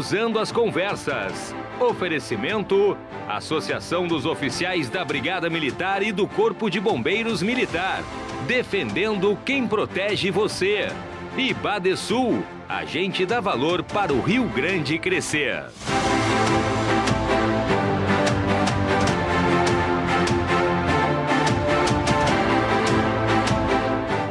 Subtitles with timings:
[0.00, 1.54] Cruzando as Conversas.
[1.78, 2.96] Oferecimento:
[3.28, 8.02] Associação dos Oficiais da Brigada Militar e do Corpo de Bombeiros Militar.
[8.46, 10.88] Defendendo quem protege você.
[11.36, 15.66] E Badesul, agente dá valor para o Rio Grande crescer.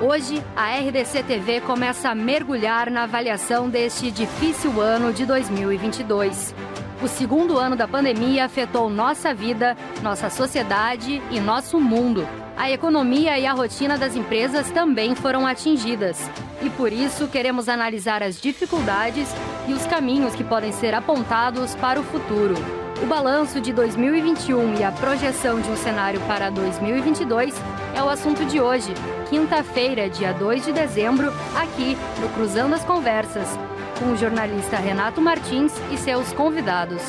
[0.09, 6.55] Hoje, a RDC TV começa a mergulhar na avaliação deste difícil ano de 2022.
[6.99, 12.27] O segundo ano da pandemia afetou nossa vida, nossa sociedade e nosso mundo.
[12.57, 16.27] A economia e a rotina das empresas também foram atingidas.
[16.63, 19.29] E por isso queremos analisar as dificuldades
[19.67, 22.78] e os caminhos que podem ser apontados para o futuro.
[23.01, 27.55] O balanço de 2021 e a projeção de um cenário para 2022
[27.95, 28.93] é o assunto de hoje,
[29.29, 33.47] quinta-feira, dia 2 de dezembro, aqui no Cruzando as Conversas,
[33.97, 37.01] com o jornalista Renato Martins e seus convidados.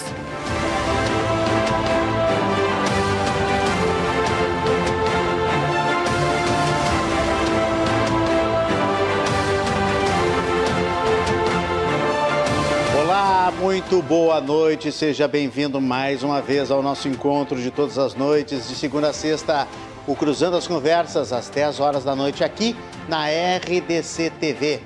[13.22, 18.14] Olá, muito boa noite, seja bem-vindo mais uma vez ao nosso encontro de todas as
[18.14, 19.68] noites, de segunda a sexta,
[20.06, 22.74] o Cruzando as Conversas, às 10 horas da noite, aqui
[23.10, 24.80] na RDC TV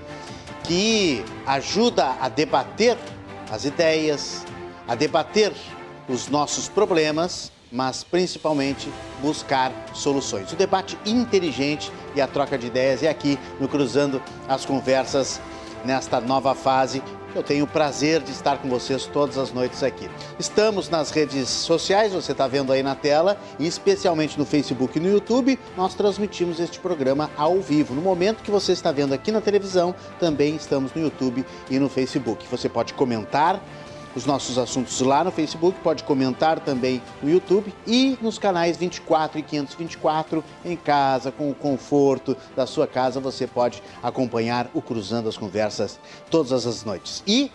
[0.65, 2.99] que ajuda a debater
[3.53, 4.45] as ideias,
[4.89, 5.53] a debater
[6.09, 8.91] os nossos problemas, mas principalmente
[9.23, 10.51] buscar soluções.
[10.53, 15.41] O debate inteligente e a troca de ideias é aqui no Cruzando as Conversas
[15.85, 17.03] nesta nova fase
[17.35, 20.09] eu tenho o prazer de estar com vocês todas as noites aqui.
[20.39, 25.01] Estamos nas redes sociais, você está vendo aí na tela, e especialmente no Facebook e
[25.01, 27.93] no YouTube, nós transmitimos este programa ao vivo.
[27.93, 31.89] No momento que você está vendo aqui na televisão, também estamos no YouTube e no
[31.89, 32.47] Facebook.
[32.51, 33.61] Você pode comentar
[34.15, 39.39] os nossos assuntos lá no Facebook, pode comentar também no YouTube e nos canais 24
[39.39, 45.29] e 524 em casa, com o conforto da sua casa, você pode acompanhar o Cruzando
[45.29, 45.99] as Conversas
[46.31, 47.23] todas as noites.
[47.27, 47.51] E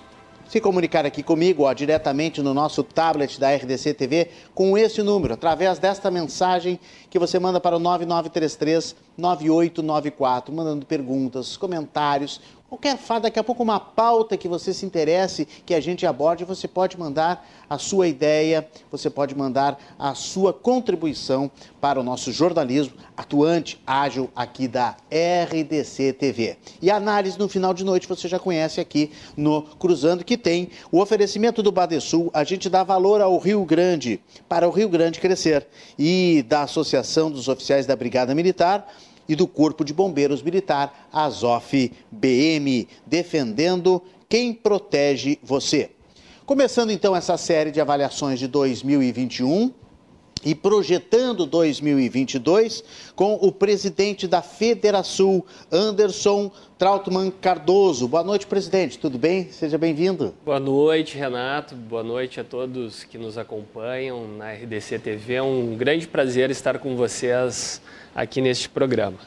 [0.50, 5.35] se comunicar aqui comigo, ó, diretamente no nosso tablet da RDC TV, com esse número,
[5.35, 13.24] através desta mensagem que você manda para o 9933 9894, mandando perguntas, comentários, qualquer fato,
[13.24, 16.97] daqui a pouco uma pauta que você se interesse, que a gente aborde, você pode
[17.00, 21.50] mandar a sua ideia, você pode mandar a sua contribuição
[21.81, 26.58] para o nosso jornalismo atuante, ágil aqui da RDC TV.
[26.81, 30.69] E a análise no final de noite você já conhece aqui no Cruzando, que tem
[30.91, 35.19] o oferecimento do Badesul, a gente dá valor ao Rio Grande, para o Rio Grande
[35.19, 35.66] crescer,
[35.97, 38.88] e da Associação dos Oficiais da Brigada Militar,
[39.29, 45.91] e do Corpo de Bombeiros Militar, Azof BM, defendendo quem protege você.
[46.47, 49.72] Começando então essa série de avaliações de 2021
[50.44, 52.84] e projetando 2022
[53.16, 58.07] com o presidente da Federação, Anderson Trautmann Cardoso.
[58.07, 58.97] Boa noite, presidente.
[58.97, 59.51] Tudo bem?
[59.51, 60.34] Seja bem-vindo.
[60.46, 61.75] Boa noite, Renato.
[61.75, 65.35] Boa noite a todos que nos acompanham na RDC TV.
[65.35, 67.81] É um grande prazer estar com vocês
[68.16, 69.18] aqui neste programa.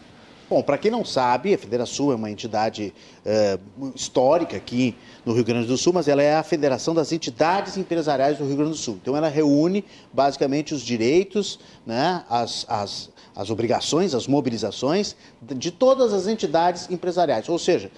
[0.53, 2.93] Bom, para quem não sabe, a Federação é uma entidade
[3.25, 4.95] uh, histórica aqui
[5.25, 8.57] no Rio Grande do Sul, mas ela é a Federação das Entidades Empresariais do Rio
[8.57, 8.99] Grande do Sul.
[9.01, 9.83] Então, ela reúne
[10.13, 17.49] basicamente os direitos, né, as, as, as obrigações, as mobilizações de todas as entidades empresariais.
[17.49, 17.91] Ou seja,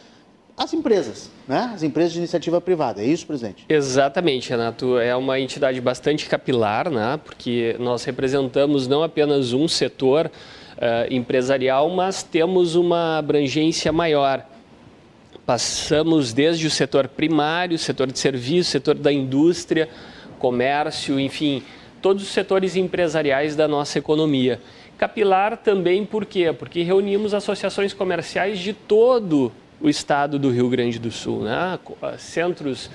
[0.56, 1.72] as empresas, né?
[1.74, 3.02] As empresas de iniciativa privada.
[3.02, 3.64] É isso, presidente?
[3.68, 4.96] Exatamente, Renato.
[4.98, 7.18] É uma entidade bastante capilar, né?
[7.24, 10.30] Porque nós representamos não apenas um setor
[11.10, 14.44] empresarial, mas temos uma abrangência maior.
[15.46, 19.88] Passamos desde o setor primário, setor de serviço, setor da indústria,
[20.38, 21.62] comércio, enfim,
[22.00, 24.60] todos os setores empresariais da nossa economia.
[24.96, 26.52] Capilar também por quê?
[26.52, 31.78] Porque reunimos associações comerciais de todo o estado do Rio Grande do Sul, né?
[32.18, 32.90] centros, uh,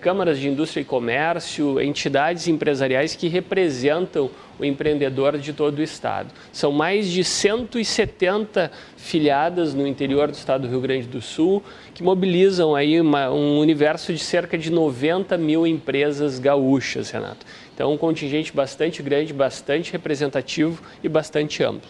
[0.00, 6.32] câmaras de indústria e comércio, entidades empresariais que representam o empreendedor de todo o estado.
[6.52, 11.62] São mais de 170 filiadas no interior do estado do Rio Grande do Sul
[11.92, 17.44] que mobilizam aí uma, um universo de cerca de 90 mil empresas gaúchas, Renato.
[17.74, 21.88] Então, um contingente bastante grande, bastante representativo e bastante amplo.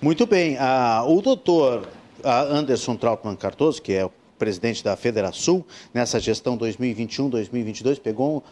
[0.00, 0.56] Muito bem.
[0.60, 1.88] Ah, o doutor
[2.22, 4.08] Anderson Trautmann Cardoso, que é
[4.38, 8.42] presidente da Federação, nessa gestão 2021-2022, pegou um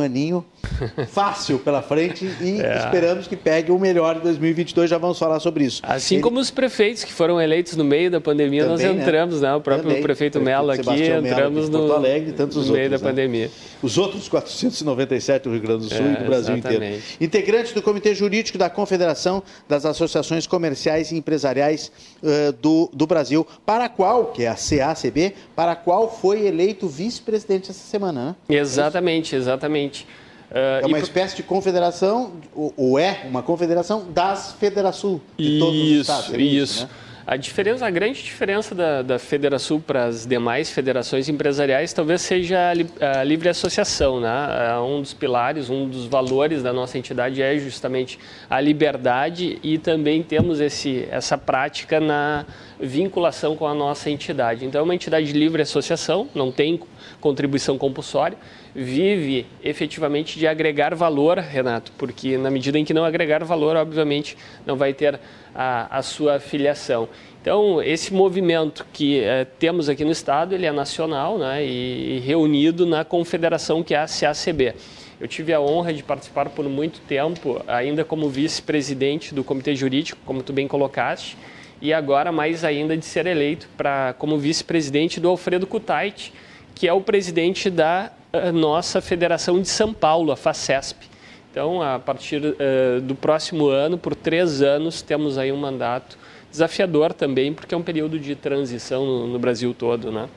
[0.00, 0.44] aninho
[1.08, 2.78] fácil pela frente e é.
[2.78, 4.90] esperamos que pegue o melhor em 2022.
[4.90, 5.80] Já vamos falar sobre isso.
[5.84, 6.22] Assim Ele...
[6.22, 9.02] como os prefeitos que foram eleitos no meio da pandemia, Também, nós né?
[9.02, 9.48] entramos, né?
[9.48, 9.54] né?
[9.54, 10.02] O próprio Também.
[10.02, 13.10] prefeito Melo aqui, Sebastião entramos Mello, no, Alegre, tantos no meio outros, da né?
[13.12, 13.50] pandemia.
[13.82, 16.84] Os outros 497 do Rio Grande do Sul é, e do Brasil exatamente.
[16.84, 17.02] inteiro.
[17.20, 21.92] Integrante do Comitê Jurídico da Confederação das Associações Comerciais e Empresariais
[22.22, 26.46] uh, do, do Brasil, para a qual, que é a CACB, para a qual foi
[26.46, 28.56] eleito vice-presidente essa semana, né?
[28.56, 29.67] Exatamente, exatamente.
[29.68, 35.80] Uh, é uma espécie de confederação, ou, é uma confederação das Federação de isso, todos
[35.82, 36.34] os estados.
[36.34, 36.84] É isso, isso.
[36.84, 36.90] Né?
[37.30, 42.58] A diferença, a grande diferença da, da Federação para as demais federações empresariais talvez seja
[42.58, 44.30] a, a, livre associação, né?
[44.70, 48.18] É um dos pilares, um dos valores da nossa entidade é justamente
[48.48, 52.46] a liberdade e também temos esse, essa prática na
[52.80, 54.64] vinculação com a nossa entidade.
[54.64, 56.80] Então, é uma entidade de livre associação, não tem
[57.20, 58.38] contribuição compulsória,
[58.78, 64.36] vive efetivamente de agregar valor, Renato, porque na medida em que não agregar valor, obviamente
[64.64, 65.18] não vai ter
[65.54, 67.08] a, a sua filiação.
[67.42, 72.18] Então, esse movimento que é, temos aqui no Estado, ele é nacional né, e, e
[72.20, 74.74] reunido na confederação que é a CACB.
[75.20, 80.20] Eu tive a honra de participar por muito tempo, ainda como vice-presidente do Comitê Jurídico,
[80.24, 81.36] como tu bem colocaste,
[81.82, 86.32] e agora mais ainda de ser eleito para como vice-presidente do Alfredo Kutait,
[86.78, 88.12] que é o presidente da
[88.54, 91.08] nossa Federação de São Paulo, a FACESP.
[91.50, 96.16] Então, a partir uh, do próximo ano, por três anos, temos aí um mandato
[96.48, 100.28] desafiador também, porque é um período de transição no, no Brasil todo, né?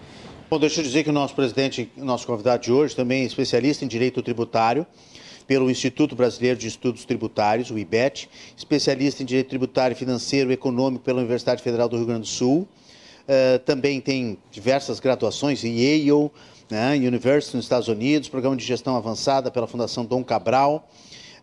[0.50, 3.86] Bom, deixa eu dizer que o nosso presidente, nosso convidado de hoje, também é especialista
[3.86, 4.88] em direito tributário
[5.46, 8.28] pelo Instituto Brasileiro de Estudos Tributários, o IBET,
[8.58, 12.68] especialista em direito tributário, financeiro e econômico pela Universidade Federal do Rio Grande do Sul.
[13.22, 16.32] Uh, também tem diversas graduações em Yale,
[16.70, 20.88] né, University nos Estados Unidos, programa de gestão avançada pela Fundação Dom Cabral,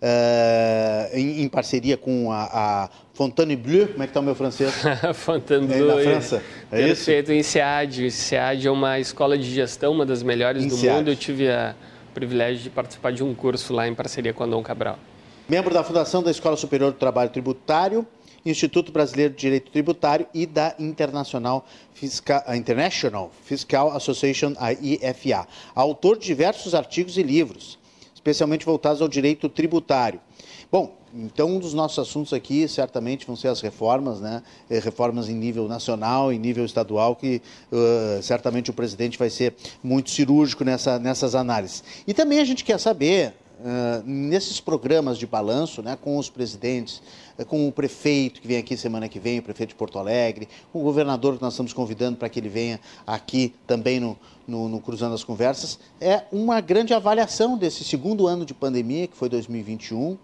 [0.02, 4.72] uh, em, em, parceria com a, a Fontainebleau, como é que está o meu francês?
[5.14, 6.00] Fontainebleau.
[6.00, 6.42] É, na França,
[6.72, 7.40] é Perfeito, isso?
[7.40, 8.06] em SEAD.
[8.06, 10.96] O SEAD é uma escola de gestão, uma das melhores em do SEAD.
[10.96, 11.10] mundo.
[11.10, 11.74] Eu tive a,
[12.10, 14.98] o privilégio de participar de um curso lá em parceria com a Dom Cabral.
[15.48, 18.06] Membro da Fundação da Escola Superior do Trabalho Tributário,
[18.50, 25.46] Instituto Brasileiro de Direito Tributário e da Internacional Fiscal, International Fiscal Association, a IFA.
[25.74, 27.78] Autor de diversos artigos e livros,
[28.14, 30.20] especialmente voltados ao direito tributário.
[30.70, 34.42] Bom, então um dos nossos assuntos aqui certamente vão ser as reformas, né?
[34.68, 37.40] Eh, reformas em nível nacional, em nível estadual, que
[37.72, 41.82] uh, certamente o presidente vai ser muito cirúrgico nessa, nessas análises.
[42.06, 47.02] E também a gente quer saber Uh, nesses programas de balanço, né, com os presidentes,
[47.46, 50.80] com o prefeito que vem aqui semana que vem, o prefeito de Porto Alegre, o
[50.80, 55.14] governador que nós estamos convidando para que ele venha aqui também no, no, no, Cruzando
[55.14, 60.18] as Conversas, é uma grande avaliação desse segundo ano de pandemia, que foi 2021,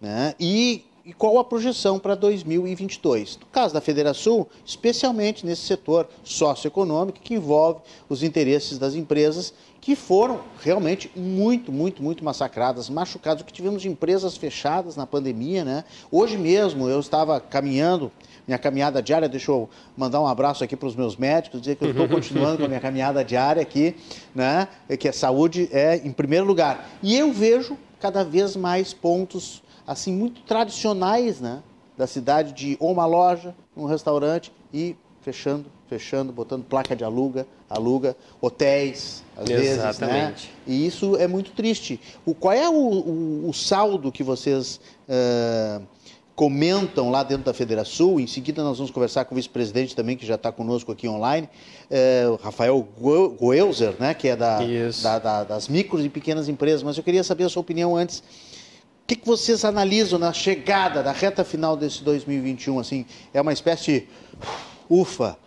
[0.00, 3.38] né, e e qual a projeção para 2022.
[3.40, 9.94] No caso da Federação, especialmente nesse setor socioeconômico que envolve os interesses das empresas que
[9.94, 15.84] foram realmente muito, muito, muito massacradas, machucadas, que tivemos empresas fechadas na pandemia, né?
[16.10, 18.10] Hoje mesmo eu estava caminhando,
[18.44, 21.84] minha caminhada diária, deixa eu mandar um abraço aqui para os meus médicos, dizer que
[21.84, 23.94] eu estou continuando com a minha caminhada diária aqui,
[24.34, 24.66] né?
[24.98, 26.98] Que a saúde é em primeiro lugar.
[27.00, 31.62] E eu vejo cada vez mais pontos assim muito tradicionais, né,
[31.96, 38.16] da cidade de uma loja, um restaurante e fechando, fechando, botando placa de aluga, aluga,
[38.40, 39.76] hotéis, às Exatamente.
[39.76, 40.34] vezes, né?
[40.66, 42.00] E isso é muito triste.
[42.24, 45.82] O, qual é o, o, o saldo que vocês uh,
[46.34, 48.20] comentam lá dentro da Federação?
[48.20, 51.48] Em seguida nós vamos conversar com o vice-presidente também, que já está conosco aqui online,
[51.90, 52.86] uh, Rafael
[53.38, 54.14] Goelzer, né?
[54.14, 54.60] Que é da,
[55.02, 56.82] da, da, das micros e pequenas empresas.
[56.84, 58.22] Mas eu queria saber a sua opinião antes
[59.06, 62.80] o que, que vocês analisam na chegada da reta final desse 2021?
[62.80, 64.06] Assim, é uma espécie de
[64.90, 65.38] ufa,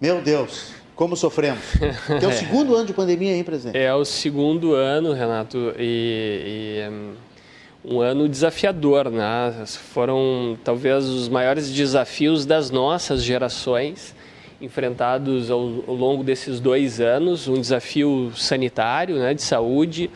[0.00, 1.64] meu Deus, como sofremos.
[2.06, 3.76] Que é o segundo ano de pandemia, hein, presidente?
[3.76, 6.84] É o segundo ano, Renato, e,
[7.84, 9.64] e um, um ano desafiador, né?
[9.66, 14.14] Foram talvez os maiores desafios das nossas gerações
[14.60, 15.58] enfrentados ao,
[15.88, 20.08] ao longo desses dois anos, um desafio sanitário, né, de saúde,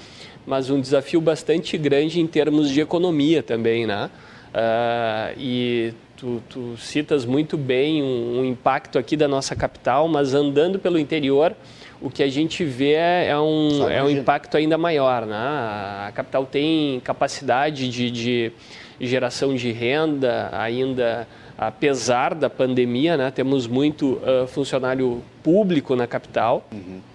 [0.47, 4.11] mas um desafio bastante grande em termos de economia também, né?
[4.53, 10.35] Uh, e tu, tu, citas muito bem um, um, impacto aqui da nossa capital, mas
[10.35, 11.55] andando pelo interior,
[12.01, 15.37] o que a gente vê é um, é um impacto ainda maior, né?
[15.37, 18.53] A capital tem capacidade de, de
[19.01, 23.31] geração de renda ainda apesar da pandemia, né?
[23.31, 26.67] Temos muito uh, funcionário público na capital.
[26.73, 27.12] Uhum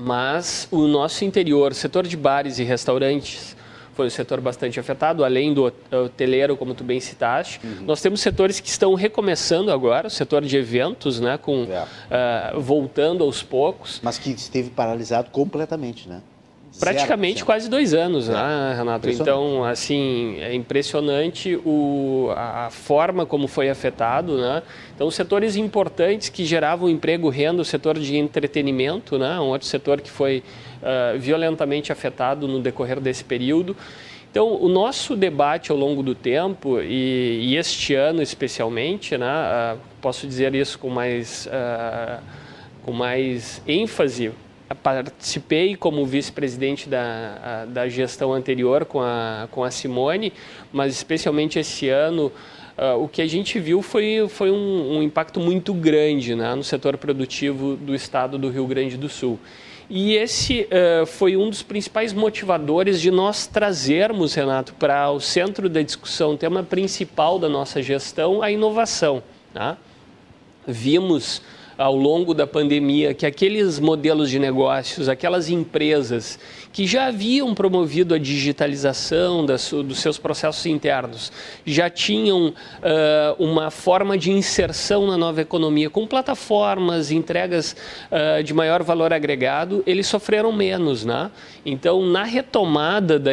[0.00, 3.56] Mas o nosso interior, setor de bares e restaurantes,
[3.94, 7.60] foi um setor bastante afetado, além do hoteleiro, como tu bem citaste.
[7.62, 7.84] Uhum.
[7.84, 12.52] Nós temos setores que estão recomeçando agora, o setor de eventos, né, com, é.
[12.56, 14.00] uh, voltando aos poucos.
[14.02, 16.22] Mas que esteve paralisado completamente, né?
[16.80, 18.32] Praticamente zero, quase dois anos, é.
[18.32, 19.08] né, Renato?
[19.10, 24.62] Então, assim, é impressionante o, a forma como foi afetado, né?
[24.94, 29.38] Então, setores importantes que geravam emprego, renda, o setor de entretenimento, né?
[29.38, 30.42] Um outro setor que foi
[30.82, 33.76] uh, violentamente afetado no decorrer desse período.
[34.30, 39.78] Então, o nosso debate ao longo do tempo, e, e este ano especialmente, né, uh,
[40.00, 42.22] posso dizer isso com mais, uh,
[42.84, 44.30] com mais ênfase,
[44.74, 50.32] participei como vice-presidente da, da gestão anterior com a, com a Simone,
[50.72, 52.32] mas especialmente esse ano,
[52.78, 56.62] uh, o que a gente viu foi, foi um, um impacto muito grande né, no
[56.62, 59.38] setor produtivo do estado do Rio Grande do Sul.
[59.92, 65.68] E esse uh, foi um dos principais motivadores de nós trazermos, Renato, para o centro
[65.68, 69.20] da discussão, o tema principal da nossa gestão, a inovação.
[69.52, 69.76] Tá?
[70.64, 71.42] Vimos
[71.80, 76.38] ao longo da pandemia que aqueles modelos de negócios, aquelas empresas
[76.74, 81.32] que já haviam promovido a digitalização das, dos seus processos internos,
[81.64, 82.54] já tinham uh,
[83.42, 87.74] uma forma de inserção na nova economia com plataformas, entregas
[88.12, 91.30] uh, de maior valor agregado, eles sofreram menos, né?
[91.64, 93.32] Então, na retomada da,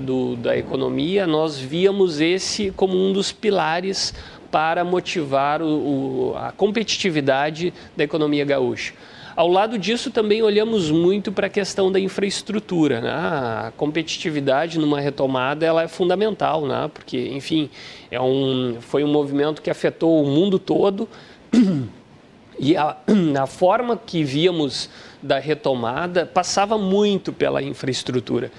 [0.00, 4.12] do, da economia, nós víamos esse como um dos pilares
[4.54, 8.94] para motivar o, o, a competitividade da economia gaúcha.
[9.34, 13.00] Ao lado disso, também olhamos muito para a questão da infraestrutura.
[13.00, 13.10] Né?
[13.10, 16.88] A competitividade numa retomada ela é fundamental, né?
[16.94, 17.68] porque, enfim,
[18.12, 21.08] é um, foi um movimento que afetou o mundo todo
[22.56, 22.96] e a,
[23.42, 24.88] a forma que víamos
[25.20, 28.52] da retomada passava muito pela infraestrutura.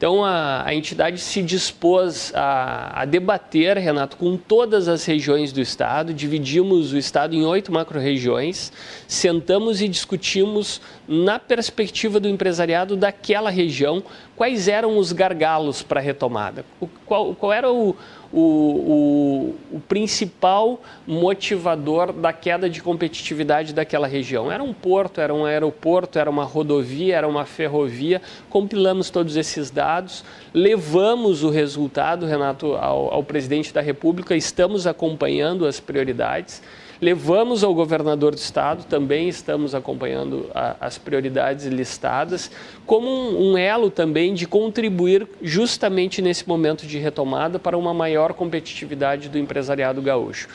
[0.00, 5.60] Então a, a entidade se dispôs a, a, debater, Renato, com todas as regiões do
[5.60, 6.14] estado.
[6.14, 8.72] Dividimos o estado em oito macro-regiões,
[9.06, 10.80] sentamos e discutimos
[11.12, 14.00] na perspectiva do empresariado daquela região
[14.36, 17.96] quais eram os gargalos para a retomada, o, qual, qual era o,
[18.32, 24.52] o, o, principal motivador da queda de competitividade daquela região.
[24.52, 28.22] Era um porto, era um aeroporto, era uma rodovia, era uma ferrovia.
[28.48, 30.24] Compilamos todos esses dados,
[30.54, 36.62] levamos o resultado, Renato, ao, ao presidente da República, estamos acompanhando as prioridades.
[37.00, 42.50] Levamos ao governador do estado, também estamos acompanhando a, as prioridades listadas,
[42.84, 48.34] como um, um elo também de contribuir justamente nesse momento de retomada para uma maior
[48.34, 50.48] competitividade do empresariado gaúcho.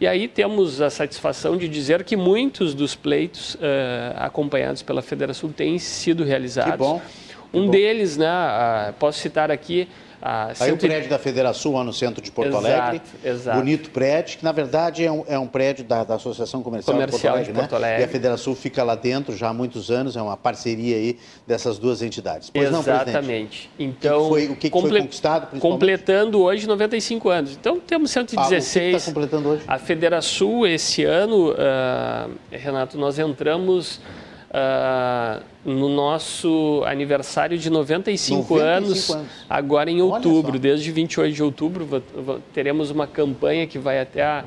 [0.00, 3.58] E aí temos a satisfação de dizer que muitos dos pleitos uh,
[4.16, 6.72] acompanhados pela Federação têm sido realizados.
[6.72, 7.02] Que bom.
[7.52, 7.70] Que um bom.
[7.70, 9.86] deles, né, uh, posso citar aqui
[10.22, 13.00] ah, Aí o prédio da Federação, lá no centro de Porto exato, Alegre.
[13.24, 13.58] Exato.
[13.58, 17.20] Bonito prédio, que na verdade é um, é um prédio da, da, Associação Comercial, Comercial
[17.20, 18.02] de, Porto Alegre, de Porto Alegre, né?
[18.02, 21.78] E a Federação fica lá dentro já há muitos anos, é uma parceria aí dessas
[21.78, 22.50] duas entidades.
[22.50, 23.70] Pois Exatamente.
[23.78, 24.90] Não, então, o que, foi, o que, comple...
[24.90, 25.58] foi conquistado?
[25.58, 27.52] Completando hoje 95 anos.
[27.52, 28.76] Então temos 116.
[28.76, 29.62] Ah, o que está completando hoje?
[29.66, 34.00] A Federação, esse ano, uh, Renato, nós entramos
[34.50, 40.58] uh, no nosso aniversário de 95, 95 anos, anos, agora em outubro.
[40.58, 42.02] Desde 28 de outubro,
[42.52, 44.44] teremos uma campanha que vai até a,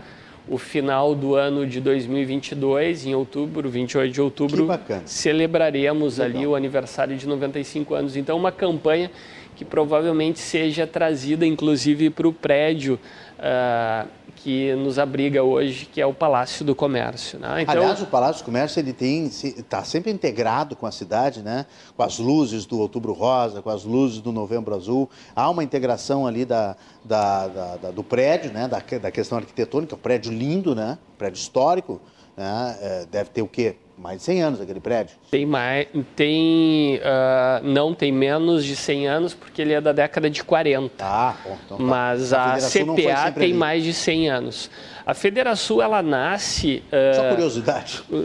[0.48, 4.68] o final do ano de 2022, em outubro, 28 de outubro.
[5.06, 6.38] Celebraremos Legal.
[6.38, 8.16] ali o aniversário de 95 anos.
[8.18, 9.10] Então, uma campanha
[9.56, 13.00] que provavelmente seja trazida, inclusive, para o prédio.
[13.38, 17.40] Uh, que nos abriga hoje, que é o Palácio do Comércio.
[17.40, 17.62] Né?
[17.62, 17.76] Então...
[17.76, 21.66] Aliás, o Palácio do Comércio ele tem está sempre integrado com a cidade, né?
[21.96, 25.10] Com as luzes do Outubro Rosa, com as luzes do Novembro Azul.
[25.34, 28.68] Há uma integração ali da, da, da, da do prédio, né?
[28.68, 30.98] Da, da questão arquitetônica, um prédio lindo, né?
[31.18, 32.02] prédio histórico.
[32.36, 32.78] Né?
[32.82, 33.78] É, deve ter o quê?
[33.98, 35.16] Mais de 100 anos aquele prédio.
[35.30, 40.30] Tem mais, tem, uh, não tem menos de 100 anos porque ele é da década
[40.30, 41.06] de 40.
[41.06, 41.84] Ah, bom, então tá.
[41.84, 43.54] Mas a, a CPA tem ali.
[43.54, 44.72] mais de 100 anos.
[45.06, 46.84] A Federação ela nasce.
[46.88, 48.04] Uh, Só curiosidade.
[48.10, 48.24] Uh,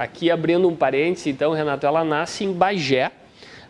[0.00, 3.10] aqui abrindo um parênteses, então, Renato, ela nasce em Bagé.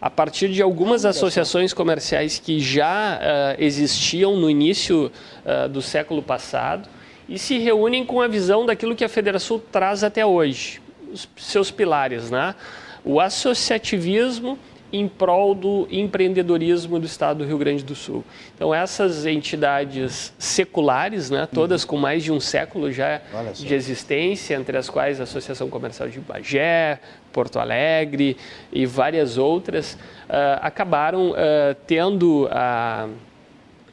[0.01, 3.21] A partir de algumas associações comerciais que já
[3.57, 5.13] existiam no início
[5.71, 6.89] do século passado
[7.29, 10.82] e se reúnem com a visão daquilo que a Federação traz até hoje
[11.37, 12.55] seus pilares, né?
[13.05, 14.59] O associativismo
[14.93, 18.23] em prol do empreendedorismo do estado do Rio Grande do Sul.
[18.55, 21.89] Então, essas entidades seculares, né, todas uhum.
[21.89, 23.23] com mais de um século já
[23.55, 27.01] de existência, entre as quais a Associação Comercial de Bagé,
[27.33, 28.37] Porto Alegre
[28.71, 31.35] e várias outras, uh, acabaram uh,
[31.87, 33.09] tendo a,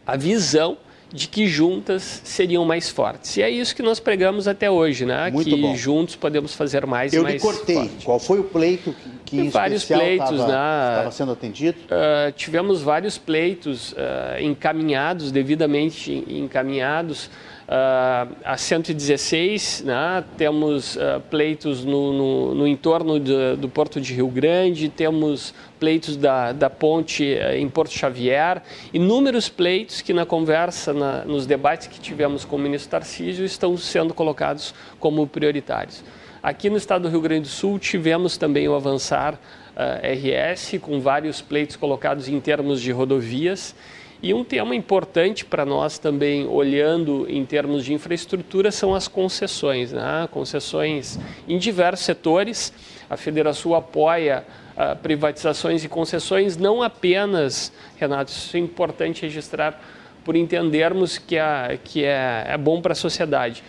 [0.06, 0.78] a visão
[1.12, 3.38] de que juntas seriam mais fortes.
[3.38, 5.32] E é isso que nós pregamos até hoje, né?
[5.32, 5.76] Muito que bom.
[5.76, 7.76] juntos podemos fazer mais Eu e mais cortei.
[7.76, 8.06] Forte.
[8.06, 8.94] Qual foi o pleito
[9.26, 11.12] que, que em vários pleitos, estava né?
[11.12, 11.78] sendo atendido?
[11.86, 13.96] Uh, tivemos vários pleitos uh,
[14.40, 17.30] encaminhados, devidamente encaminhados.
[17.70, 24.12] Uh, a 116, né, temos uh, pleitos no, no, no entorno do, do, Porto de
[24.12, 30.26] Rio Grande, temos pleitos da, da ponte uh, em Porto Xavier, inúmeros pleitos que na
[30.26, 36.04] conversa, na, nos debates que tivemos com o ministro Tarcísio, estão sendo colocados como prioritários.
[36.42, 39.40] Aqui no estado do Rio Grande do Sul tivemos também o Avançar
[39.76, 43.76] RS, com vários pleitos colocados em termos de rodovias,
[44.22, 49.94] e um tema importante para nós também, olhando em termos de infraestrutura, são as concessões.
[49.94, 50.28] Né?
[50.30, 52.74] Concessões em diversos setores.
[53.10, 54.46] A Federação apoia
[54.76, 59.82] uh, privatizações e concessões, não apenas, Renato, isso é importante registrar,
[60.26, 63.64] por entendermos que, a, que é, é bom para a sociedade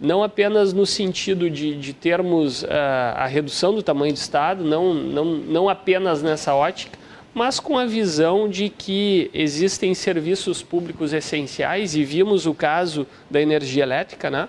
[0.00, 2.68] não apenas no sentido de, de termos uh,
[3.14, 6.98] a redução do tamanho do Estado, não, não, não apenas nessa ótica,
[7.34, 13.40] mas com a visão de que existem serviços públicos essenciais e vimos o caso da
[13.40, 14.48] energia elétrica, né?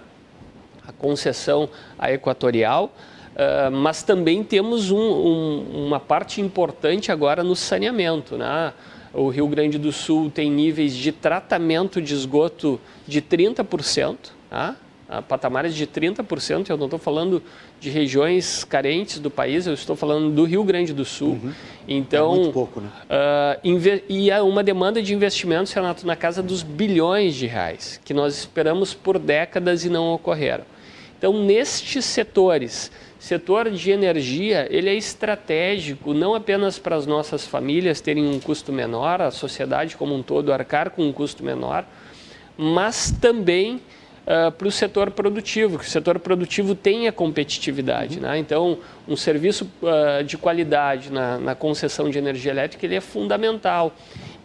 [0.87, 2.93] a concessão à Equatorial,
[3.33, 8.37] uh, mas também temos um, um, uma parte importante agora no saneamento.
[8.37, 8.71] Né?
[9.11, 14.15] O Rio Grande do Sul tem níveis de tratamento de esgoto de 30%.
[14.49, 14.75] Tá?
[15.07, 16.69] A patamares de 30%.
[16.69, 17.41] Eu não estou falando
[17.79, 21.39] de regiões carentes do país, eu estou falando do Rio Grande do Sul.
[21.41, 21.53] Uhum.
[21.87, 22.89] Então, é muito pouco, né?
[23.63, 28.13] Uh, e há uma demanda de investimentos, Renato, na casa dos bilhões de reais, que
[28.13, 30.63] nós esperamos por décadas e não ocorreram.
[31.17, 38.01] Então, nestes setores, setor de energia, ele é estratégico não apenas para as nossas famílias
[38.01, 41.85] terem um custo menor, a sociedade como um todo arcar com um custo menor,
[42.57, 43.81] mas também
[44.25, 48.19] uh, para o setor produtivo, que o setor produtivo tenha competitividade.
[48.19, 48.37] Né?
[48.37, 53.93] Então, um serviço uh, de qualidade na, na, concessão de energia elétrica ele é fundamental.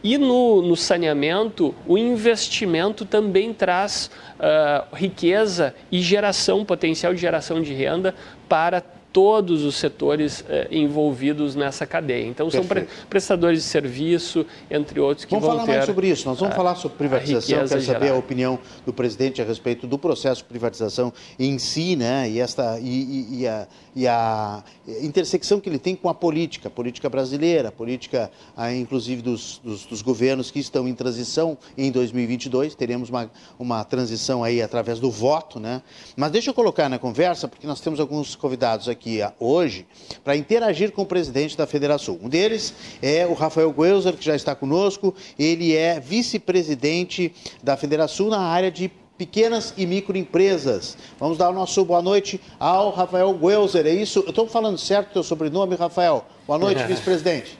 [0.03, 7.61] E no, no saneamento, o investimento também traz uh, riqueza e geração, potencial de geração
[7.61, 8.15] de renda
[8.49, 12.27] para todos os setores eh, envolvidos nessa cadeia.
[12.27, 12.69] Então, Perfeito.
[12.69, 16.29] são pre prestadores de serviço, entre outros, que vamos vão falar mais sobre isso.
[16.29, 17.57] Nós vamos a, falar sobre privatização.
[17.57, 18.11] Quero saber gerada.
[18.13, 22.29] a opinião do presidente a respeito do processo de privatização em si, né?
[22.31, 24.63] E, esta, e, e, e, a, e a
[25.03, 29.61] intersecção que ele tem com a política, a política brasileira, a política, a, inclusive, dos,
[29.65, 32.75] dos, dos, governos que estão em transição em 2022.
[32.75, 35.83] Teremos uma, uma transição aí através do voto, né?
[36.17, 39.87] Mas deixa eu colocar na conversa, porque nós temos alguns convidados aqui aqui hoje
[40.23, 42.19] para interagir com o presidente da Federação.
[42.23, 45.15] Um deles é o Rafael Guelzer, que já está conosco.
[45.39, 47.33] Ele é vice-presidente
[47.63, 50.97] da Federação na área de pequenas e microempresas.
[51.19, 53.87] Vamos dar o nosso boa noite ao Rafael Guelzer.
[53.87, 54.21] É isso?
[54.21, 56.27] Eu estou falando certo o teu sobrenome, Rafael?
[56.47, 57.59] Boa noite, vice-presidente.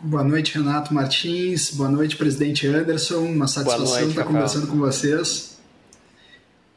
[0.00, 1.70] Boa noite, Renato Martins.
[1.70, 3.20] Boa noite, presidente Anderson.
[3.20, 5.53] Uma satisfação estar conversando com vocês.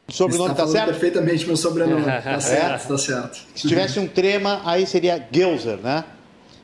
[0.08, 0.86] O sobrenome está tá certo?
[0.86, 2.04] perfeitamente meu sobrenome.
[2.08, 2.88] Tá certo, é?
[2.88, 3.38] tá certo.
[3.54, 6.04] Se tivesse um trema, aí seria Geuser, né?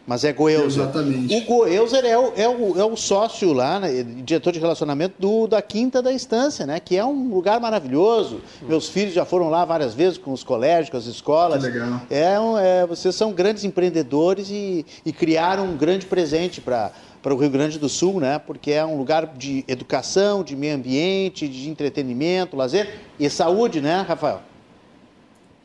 [0.07, 0.83] Mas é Goelzer.
[0.83, 1.35] Exatamente.
[1.35, 5.47] O Goelzer é o, é o, é o sócio lá, né, diretor de relacionamento do,
[5.47, 6.79] da Quinta da Estância, né?
[6.79, 8.43] Que é um lugar maravilhoso.
[8.63, 11.65] Meus filhos já foram lá várias vezes com os colégios, com as escolas.
[11.65, 12.03] Que legal.
[12.11, 12.35] É,
[12.83, 16.93] é, vocês são grandes empreendedores e, e criaram um grande presente para
[17.25, 18.39] para o Rio Grande do Sul, né?
[18.39, 24.05] Porque é um lugar de educação, de meio ambiente, de entretenimento, lazer e saúde, né,
[24.07, 24.43] Rafael?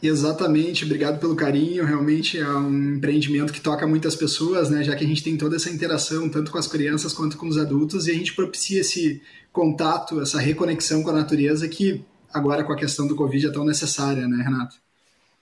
[0.01, 1.83] Exatamente, obrigado pelo carinho.
[1.83, 4.85] Realmente é um empreendimento que toca muitas pessoas, né?
[4.85, 7.57] Já que a gente tem toda essa interação tanto com as crianças quanto com os
[7.57, 12.01] adultos e a gente propicia esse contato, essa reconexão com a natureza que
[12.33, 14.77] agora com a questão do Covid é tão necessária, né, Renato?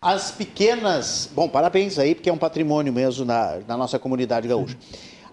[0.01, 4.75] As pequenas, bom, parabéns aí porque é um patrimônio mesmo na, na nossa comunidade gaúcha.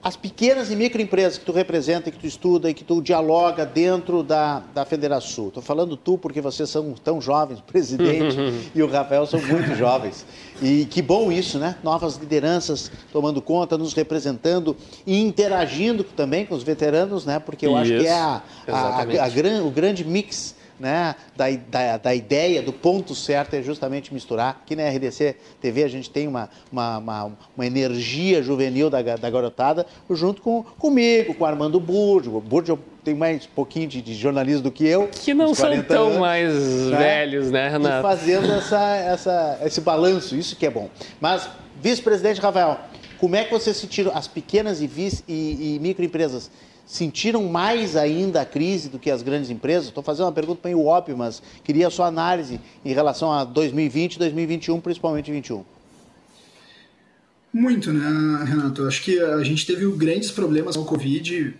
[0.04, 4.22] As pequenas e microempresas que tu representa, que tu estuda e que tu dialoga dentro
[4.22, 5.48] da, da Federação.
[5.48, 8.36] Estou falando tu porque vocês são tão jovens, o presidente
[8.74, 10.26] e o Rafael são muito jovens.
[10.60, 11.76] E que bom isso, né?
[11.82, 17.38] Novas lideranças tomando conta, nos representando e interagindo também com os veteranos, né?
[17.38, 21.46] Porque eu isso, acho que é a, a, a, a, o grande mix né, da,
[21.50, 24.60] da, da, ideia, do ponto certo é justamente misturar.
[24.62, 29.30] Aqui na RDC TV a gente tem uma, uma, uma, uma energia juvenil da, da
[29.30, 32.36] garotada, junto com, comigo, com Armando Burjo.
[32.36, 35.08] O Burjo tem mais um pouquinho de, de, jornalismo do que eu.
[35.08, 36.96] Que não são tão anos, mais né?
[36.96, 37.98] velhos, né, Renato?
[37.98, 40.88] E fazendo essa, essa, esse balanço, isso que é bom.
[41.20, 41.48] Mas,
[41.80, 42.80] vice-presidente Rafael,
[43.18, 46.50] como é que você sentiu as pequenas e, vice, e, e microempresas
[46.86, 49.88] sentiram mais ainda a crise do que as grandes empresas?
[49.88, 54.14] Estou fazendo uma pergunta meio óbvia, mas queria a sua análise em relação a 2020
[54.14, 55.64] e 2021, principalmente 2021.
[57.54, 58.84] Muito, né, Renato?
[58.84, 61.54] Acho que a gente teve grandes problemas com o Covid.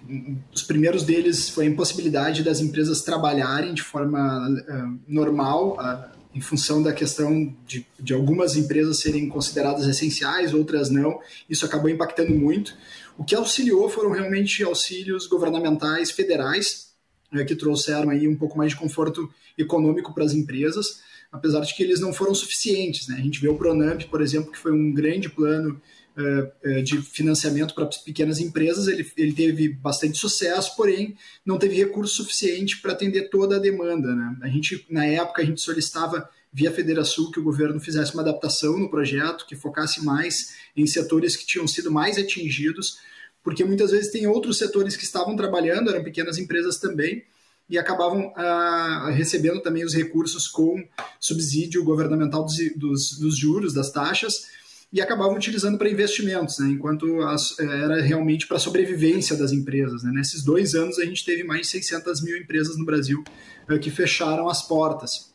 [0.52, 6.40] Os primeiros deles foi a impossibilidade das empresas trabalharem de forma uh, normal, uh, em
[6.40, 11.20] função da questão de, de algumas empresas serem consideradas essenciais, outras não.
[11.48, 12.76] Isso acabou impactando muito.
[13.16, 16.92] O que auxiliou foram realmente auxílios governamentais federais,
[17.31, 21.00] né, que trouxeram aí um pouco mais de conforto econômico para as empresas,
[21.31, 23.09] apesar de que eles não foram suficientes.
[23.09, 23.16] Né?
[23.16, 25.81] A gente vê o Pronamp, por exemplo, que foi um grande plano
[26.16, 32.16] uh, de financiamento para pequenas empresas, ele, ele teve bastante sucesso, porém não teve recurso
[32.16, 34.14] suficiente para atender toda a demanda.
[34.14, 34.37] Né?
[34.42, 38.78] A gente, na época, a gente solicitava via Federação que o governo fizesse uma adaptação
[38.78, 42.98] no projeto, que focasse mais em setores que tinham sido mais atingidos,
[43.42, 47.24] porque muitas vezes tem outros setores que estavam trabalhando, eram pequenas empresas também,
[47.68, 50.86] e acabavam ah, recebendo também os recursos com
[51.18, 54.46] subsídio governamental dos, dos, dos juros, das taxas,
[54.92, 60.04] e acabavam utilizando para investimentos, né, enquanto as, era realmente para a sobrevivência das empresas.
[60.04, 60.12] Né.
[60.14, 63.24] Nesses dois anos, a gente teve mais de 600 mil empresas no Brasil
[63.68, 65.34] eh, que fecharam as portas.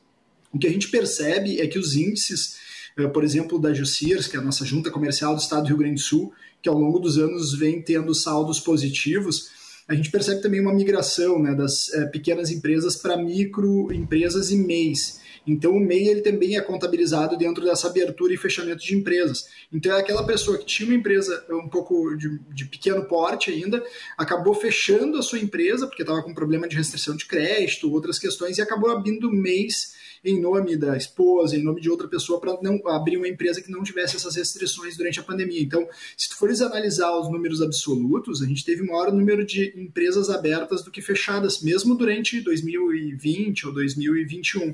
[0.51, 2.57] O que a gente percebe é que os índices,
[2.97, 5.77] eh, por exemplo, da Jussiers, que é a nossa junta comercial do estado do Rio
[5.77, 9.49] Grande do Sul, que ao longo dos anos vem tendo saldos positivos,
[9.87, 15.19] a gente percebe também uma migração né, das é, pequenas empresas para microempresas e MEIs.
[15.47, 19.47] Então, o MEI ele também é contabilizado dentro dessa abertura e fechamento de empresas.
[19.73, 23.83] Então, é aquela pessoa que tinha uma empresa um pouco de, de pequeno porte ainda,
[24.15, 28.59] acabou fechando a sua empresa, porque estava com problema de restrição de crédito, outras questões,
[28.59, 32.79] e acabou abrindo MEIs em nome da esposa, em nome de outra pessoa, para não
[32.87, 35.61] abrir uma empresa que não tivesse essas restrições durante a pandemia.
[35.61, 40.29] Então, se tu fores analisar os números absolutos, a gente teve maior número de empresas
[40.29, 44.73] abertas do que fechadas, mesmo durante 2020 ou 2021.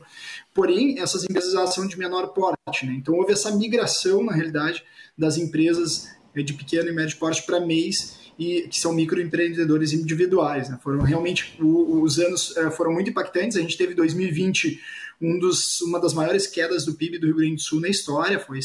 [0.53, 2.93] Porém, essas empresas são de menor porte, né?
[2.93, 4.83] Então houve essa migração, na realidade,
[5.17, 10.69] das empresas de pequeno e médio porte para MEIs e que são microempreendedores individuais.
[10.69, 10.77] Né?
[10.83, 13.55] Foram realmente os anos eh, foram muito impactantes.
[13.55, 14.79] A gente teve 2020
[15.21, 18.39] um dos, uma das maiores quedas do PIB do Rio Grande do Sul na história,
[18.39, 18.59] foi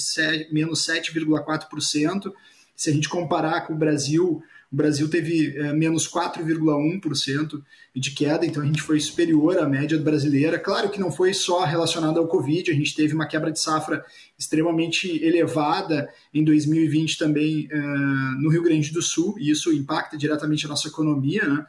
[0.50, 2.32] menos 7,4%.
[2.74, 7.60] Se a gente comparar com o Brasil, o Brasil teve é, menos 4,1%
[7.94, 10.58] de queda, então a gente foi superior à média brasileira.
[10.58, 14.04] Claro que não foi só relacionado ao Covid, a gente teve uma quebra de safra
[14.38, 17.76] extremamente elevada em 2020 também é,
[18.40, 21.66] no Rio Grande do Sul, e isso impacta diretamente a nossa economia, né?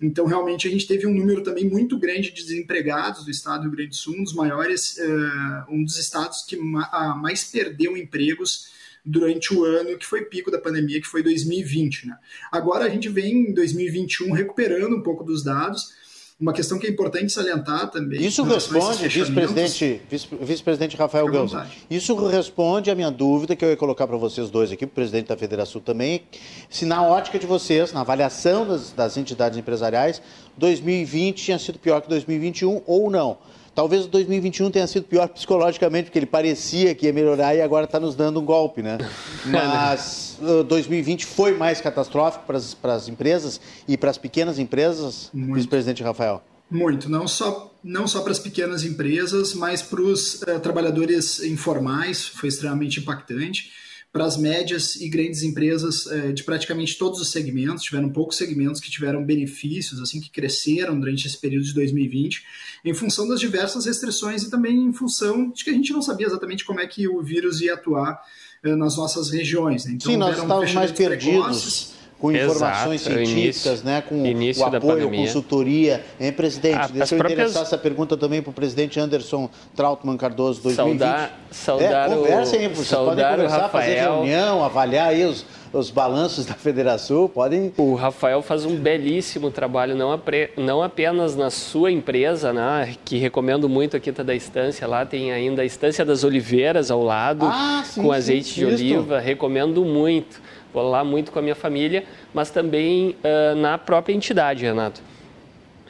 [0.00, 3.68] Então, realmente, a gente teve um número também muito grande de desempregados do estado do
[3.68, 8.70] Rio Grande do Sul, um dos maiores, uh, um dos estados que mais perdeu empregos
[9.04, 12.08] durante o ano que foi pico da pandemia, que foi 2020.
[12.08, 12.18] Né?
[12.50, 15.94] Agora a gente vem em 2021 recuperando um pouco dos dados,
[16.38, 18.20] uma questão que é importante salientar também.
[18.20, 20.00] Isso responde, vice-presidente
[20.42, 24.70] vice Rafael Gausa, isso responde à minha dúvida que eu ia colocar para vocês dois
[24.70, 26.22] aqui, o presidente da Federação também,
[26.68, 30.20] se na ótica de vocês, na avaliação das, das entidades empresariais,
[30.58, 33.38] 2020 tinha sido pior que 2021 ou não.
[33.74, 38.00] Talvez 2021 tenha sido pior psicologicamente, porque ele parecia que ia melhorar e agora está
[38.00, 38.96] nos dando um golpe, né?
[39.44, 40.25] Mas
[40.64, 46.02] 2020 foi mais catastrófico para as, para as empresas e para as pequenas empresas, vice-presidente
[46.02, 46.42] Rafael?
[46.70, 52.26] Muito, não só, não só para as pequenas empresas, mas para os uh, trabalhadores informais,
[52.26, 53.70] foi extremamente impactante.
[54.12, 57.84] Para as médias e grandes empresas é, de praticamente todos os segmentos.
[57.84, 62.42] Tiveram poucos segmentos que tiveram benefícios, assim, que cresceram durante esse período de 2020,
[62.82, 66.26] em função das diversas restrições e também em função de que a gente não sabia
[66.26, 68.18] exatamente como é que o vírus ia atuar
[68.62, 69.84] nas nossas regiões.
[69.84, 69.92] Né?
[69.94, 71.46] Então, Sim, nós estávamos mais perdidos.
[71.46, 76.04] Precoces, com informações Exato, científicas, início, né, com o apoio, consultoria.
[76.18, 76.78] Hein, presidente?
[76.78, 77.38] Ah, Deixa eu próprias...
[77.38, 80.98] endereçar essa pergunta também para o presidente Anderson Trautmann Cardoso, 2020.
[80.98, 83.70] Saudar, saudar é, conversem, vocês podem conversar, Rafael.
[83.70, 85.44] fazer reunião, avaliar aí os,
[85.78, 87.72] os balanços da Federação, podem...
[87.76, 90.50] O Rafael faz um belíssimo trabalho, não, apre...
[90.56, 95.32] não apenas na sua empresa, né, que recomendo muito aqui tá da Estância, lá tem
[95.32, 99.84] ainda a Estância das Oliveiras ao lado, ah, sim, com azeite sim, de oliva, recomendo
[99.84, 100.40] muito
[100.76, 105.00] vou lá muito com a minha família, mas também uh, na própria entidade, Renato.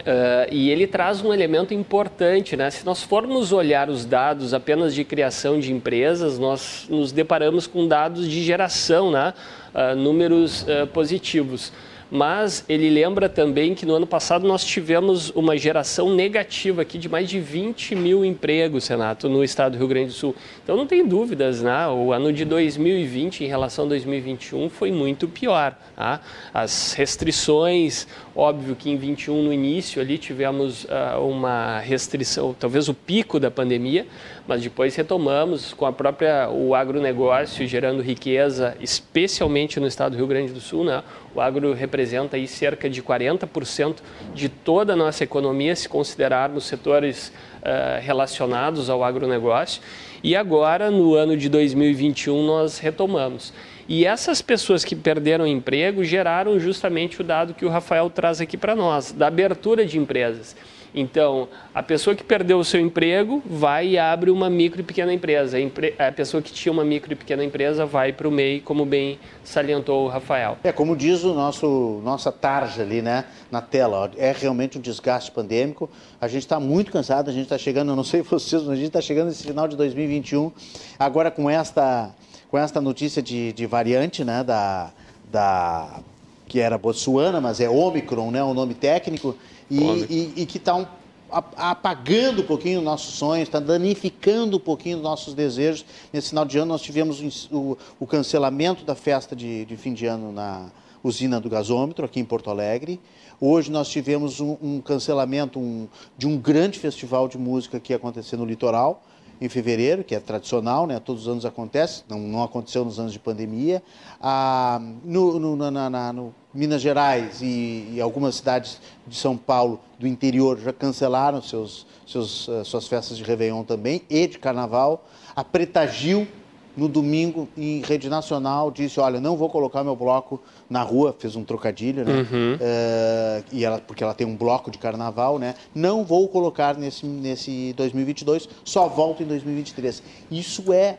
[0.07, 2.71] Uh, e ele traz um elemento importante, né?
[2.71, 7.89] Se nós formos olhar os dados apenas de criação de empresas, nós nos deparamos com
[7.89, 9.35] dados de geração, né?
[9.75, 11.73] Uh, números uh, positivos
[12.11, 17.09] mas ele lembra também que no ano passado nós tivemos uma geração negativa aqui de
[17.09, 20.35] mais de 20 mil empregos, Renato, no estado do Rio Grande do Sul.
[20.63, 21.89] Então não tem dúvidas, né?
[21.89, 25.77] o ano de 2020 em relação a 2021 foi muito pior.
[25.97, 26.21] Tá?
[26.53, 32.95] As restrições, óbvio que em 21 no início ali tivemos uh, uma restrição, talvez o
[32.95, 34.07] pico da pandemia,
[34.47, 40.27] mas depois retomamos com a própria o agronegócio gerando riqueza, especialmente no estado do Rio
[40.27, 41.03] Grande do Sul, né?
[41.35, 43.97] O agro representa aí cerca de 40%
[44.35, 49.83] de toda a nossa economia, se considerarmos setores uh, relacionados ao agronegócio.
[50.23, 53.53] E agora, no ano de 2021, nós retomamos.
[53.89, 58.57] E essas pessoas que perderam emprego geraram justamente o dado que o Rafael traz aqui
[58.57, 60.57] para nós, da abertura de empresas.
[60.99, 65.13] Então, a pessoa que perdeu o seu emprego vai e abre uma micro e pequena
[65.13, 65.59] empresa.
[65.99, 69.19] A pessoa que tinha uma micro e pequena empresa vai para o MEI, como bem
[69.45, 70.57] salientou o Rafael.
[70.65, 75.31] É, como diz o nosso nossa tarja ali, né, na tela, é realmente um desgaste
[75.31, 75.91] pandêmico.
[76.19, 78.77] A gente está muito cansado, a gente está chegando, eu não sei vocês, mas a
[78.77, 80.51] gente está chegando nesse final de 2021,
[80.99, 82.11] agora com esta,
[82.49, 84.91] com esta notícia de, de variante, né, da,
[85.31, 86.01] da
[86.49, 89.37] que era Botsuana, mas é Omicron, né, o nome técnico,
[89.71, 90.87] e, e, e que está um,
[91.31, 95.85] apagando um pouquinho os nossos sonhos, está danificando um pouquinho os nossos desejos.
[96.13, 100.07] Nesse final de ano nós tivemos o, o cancelamento da festa de, de, fim de
[100.07, 100.71] ano na
[101.03, 103.01] usina do gasômetro, aqui em Porto Alegre.
[103.41, 107.97] Hoje nós tivemos um, um cancelamento um, de um grande festival de música que ia
[107.97, 109.03] acontecer no litoral,
[109.41, 110.99] em fevereiro, que é tradicional, né?
[110.99, 113.83] todos os anos acontece, não, não aconteceu nos anos de pandemia.
[114.21, 119.79] Ah, no, no, na, na, no Minas Gerais e, e, algumas cidades de São Paulo
[119.99, 125.05] do interior já cancelaram seus, seus, uh, suas festas de Réveillon também e de Carnaval.
[125.35, 126.27] A Preta Gil,
[126.75, 131.37] no domingo, em rede nacional, disse, olha, não vou colocar meu bloco na rua, fez
[131.37, 132.13] um trocadilho, né?
[132.13, 132.55] Uhum.
[132.55, 135.55] Uh, e ela, porque ela tem um bloco de carnaval, né?
[135.75, 140.03] Não vou colocar nesse, nesse 2022, só volto em 2023.
[140.31, 140.99] Isso é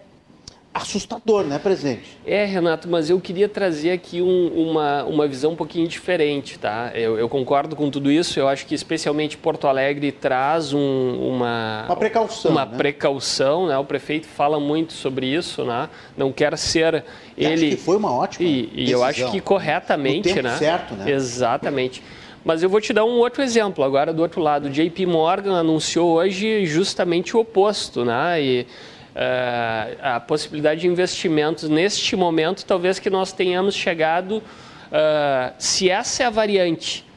[0.77, 2.17] assustador, né, presidente?
[2.25, 6.91] É, Renato, mas eu queria trazer aqui um, uma, uma visão um pouquinho diferente, tá?
[6.93, 11.85] Eu, eu, concordo com tudo isso, eu acho que especialmente Porto Alegre traz um, uma...
[11.87, 12.77] Uma precaução, Uma né?
[12.77, 13.77] precaução, né?
[13.77, 15.89] O prefeito fala muito sobre isso, né?
[16.15, 17.03] Não quer ser
[17.35, 17.67] e ele...
[17.67, 20.57] Acho que foi uma ótima E, e eu acho que corretamente, no tempo né?
[20.57, 21.11] certo, né?
[21.11, 22.01] Exatamente.
[22.43, 24.69] Mas eu vou te dar um outro exemplo agora do outro lado.
[24.69, 28.41] JP Morgan anunciou hoje justamente o oposto, né?
[28.41, 28.67] E
[29.17, 36.23] uh, a possibilidade de investimentos neste momento, talvez que nós tenhamos chegado, uh, se essa
[36.23, 37.07] é a variante.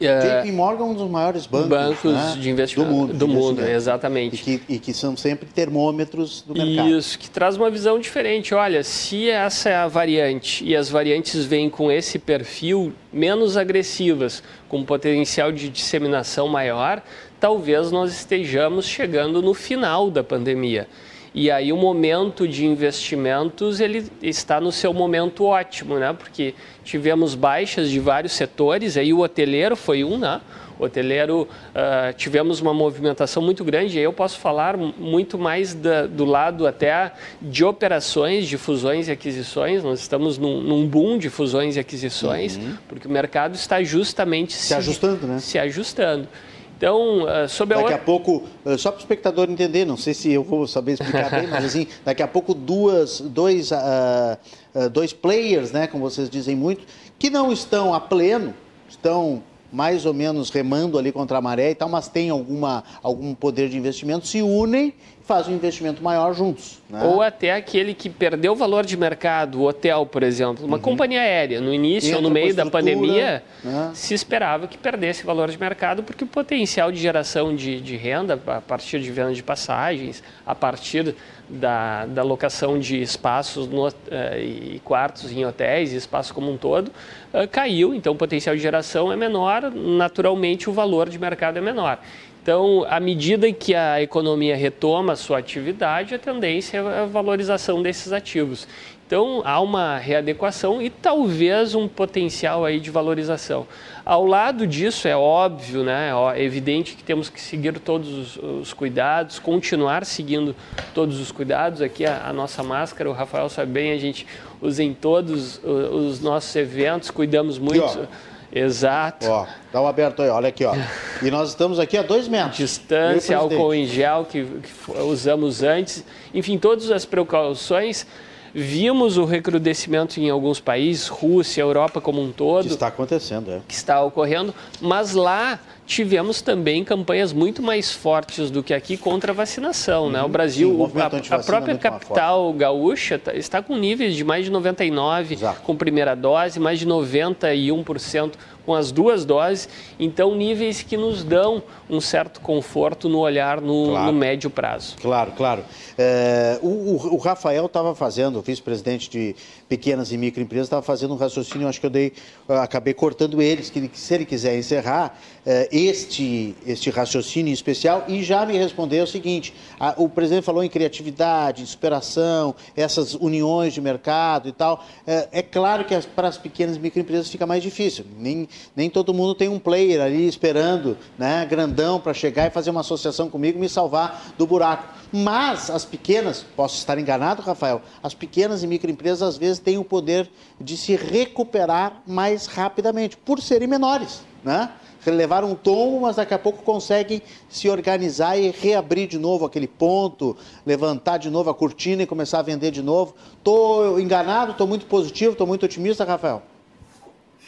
[0.00, 2.36] JP Morgan é um dos maiores bancos, bancos né?
[2.38, 4.34] de investimento do mundo, do mundo exatamente.
[4.34, 6.88] E que, e que, são sempre termômetros do mercado.
[6.90, 8.54] Isso, que traz uma visão diferente.
[8.54, 14.42] Olha, se essa é a variante e as variantes vêm com esse perfil menos agressivas,
[14.68, 17.00] com potencial de disseminação maior,
[17.38, 20.88] talvez nós estejamos chegando no final da pandemia.
[21.34, 26.12] E aí o momento de investimentos ele está no seu momento ótimo, né?
[26.12, 30.40] Porque tivemos baixas de vários setores, aí o hoteleiro foi um, né?
[30.78, 33.98] O hoteleiro uh, tivemos uma movimentação muito grande.
[33.98, 39.12] Aí eu posso falar muito mais da, do lado até de operações, de fusões e
[39.12, 39.82] aquisições.
[39.82, 42.76] Nós estamos num, num boom de fusões e aquisições, uhum.
[42.88, 45.38] porque o mercado está justamente se, se ajustando, né?
[45.38, 46.28] Se ajustando.
[46.76, 50.12] Então, uh, sobre a Daqui a pouco, uh, só para o espectador entender, não sei
[50.12, 55.12] se eu vou saber explicar bem, mas assim, daqui a pouco duas, dois, uh, dois
[55.12, 56.84] players, né, como vocês dizem muito,
[57.18, 58.52] que não estão a pleno,
[58.88, 59.42] estão
[59.74, 63.68] mais ou menos remando ali contra a maré e tal, mas têm alguma, algum poder
[63.68, 66.80] de investimento, se unem e fazem um investimento maior juntos.
[66.88, 67.02] Né?
[67.02, 70.82] Ou até aquele que perdeu o valor de mercado, o hotel, por exemplo, uma uhum.
[70.82, 71.60] companhia aérea.
[71.60, 73.90] No início Entra ou no meio da pandemia, né?
[73.94, 78.40] se esperava que perdesse valor de mercado, porque o potencial de geração de, de renda,
[78.46, 81.16] a partir de venda de passagens, a partir
[81.48, 83.92] da, da locação de espaços no, uh,
[84.38, 87.94] e quartos em hotéis, espaço como um todo, uh, caiu.
[87.94, 91.98] Então, o potencial de geração é menor, naturalmente, o valor de mercado é menor.
[92.44, 98.12] Então, à medida que a economia retoma sua atividade, a tendência é a valorização desses
[98.12, 98.68] ativos.
[99.06, 103.66] Então, há uma readequação e talvez um potencial aí de valorização.
[104.04, 108.72] Ao lado disso, é óbvio, né, é evidente que temos que seguir todos os, os
[108.72, 110.56] cuidados, continuar seguindo
[110.94, 111.82] todos os cuidados.
[111.82, 114.26] Aqui a, a, nossa máscara, o Rafael sabe bem, a gente
[114.60, 118.08] usa em todos os, os nossos eventos, cuidamos muito.
[118.50, 119.26] Exato.
[119.28, 120.74] Ó, dá um aberto aí, olha aqui, ó.
[121.20, 122.56] E nós estamos aqui a dois metros.
[122.56, 126.04] Distância, álcool em gel que, que usamos antes.
[126.32, 128.06] Enfim, todas as precauções
[128.54, 132.64] Vimos o recrudescimento em alguns países, Rússia, Europa como um todo.
[132.64, 133.60] Que está acontecendo, é.
[133.66, 139.32] Que está ocorrendo, mas lá tivemos também campanhas muito mais fortes do que aqui contra
[139.32, 140.04] a vacinação.
[140.04, 140.22] Uhum, né?
[140.22, 144.44] O Brasil, sim, o a, a, própria capital gaúcha tá, está com níveis de mais
[144.44, 145.60] de 99% Exato.
[145.62, 151.62] com primeira dose, mais de 91% com as duas doses, então níveis que nos dão
[151.88, 154.12] um certo conforto no olhar no, claro.
[154.12, 154.96] no médio prazo.
[155.00, 155.64] Claro, claro.
[155.96, 159.36] É, o, o, Rafael estava fazendo, o vice-presidente de
[159.68, 162.12] pequenas e microempresas, estava fazendo um raciocínio, acho que eu dei,
[162.48, 168.22] eu acabei cortando eles, que se ele quiser encerrar é, este, este raciocínio especial e
[168.22, 173.80] já me respondeu o seguinte: a, o presidente falou em criatividade, superação, essas uniões de
[173.80, 174.84] mercado e tal.
[175.06, 178.04] É, é claro que as, para as pequenas e microempresas fica mais difícil.
[178.18, 182.70] Nem, nem todo mundo tem um player ali esperando, né, grandão, para chegar e fazer
[182.70, 184.94] uma associação comigo me salvar do buraco.
[185.12, 189.84] Mas as pequenas, posso estar enganado, Rafael, as pequenas e microempresas às vezes têm o
[189.84, 194.70] poder de se recuperar mais rapidamente, por serem menores, né?
[195.10, 199.66] levaram um tombo, mas daqui a pouco conseguem se organizar e reabrir de novo aquele
[199.66, 203.14] ponto, levantar de novo a cortina e começar a vender de novo.
[203.36, 206.42] Estou enganado, estou muito positivo, estou muito otimista, Rafael.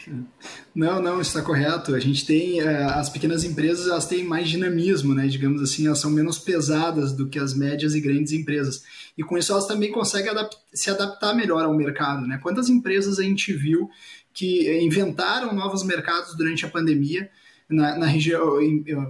[0.76, 1.94] Não, não, está correto.
[1.94, 5.26] A gente tem eh, as pequenas empresas, elas têm mais dinamismo, né?
[5.26, 8.84] Digamos assim, elas são menos pesadas do que as médias e grandes empresas.
[9.16, 10.30] E com isso elas também conseguem
[10.74, 12.38] se adaptar melhor ao mercado, né?
[12.42, 13.88] Quantas empresas a gente viu
[14.34, 17.30] que inventaram novos mercados durante a pandemia?
[17.68, 18.58] na, na região,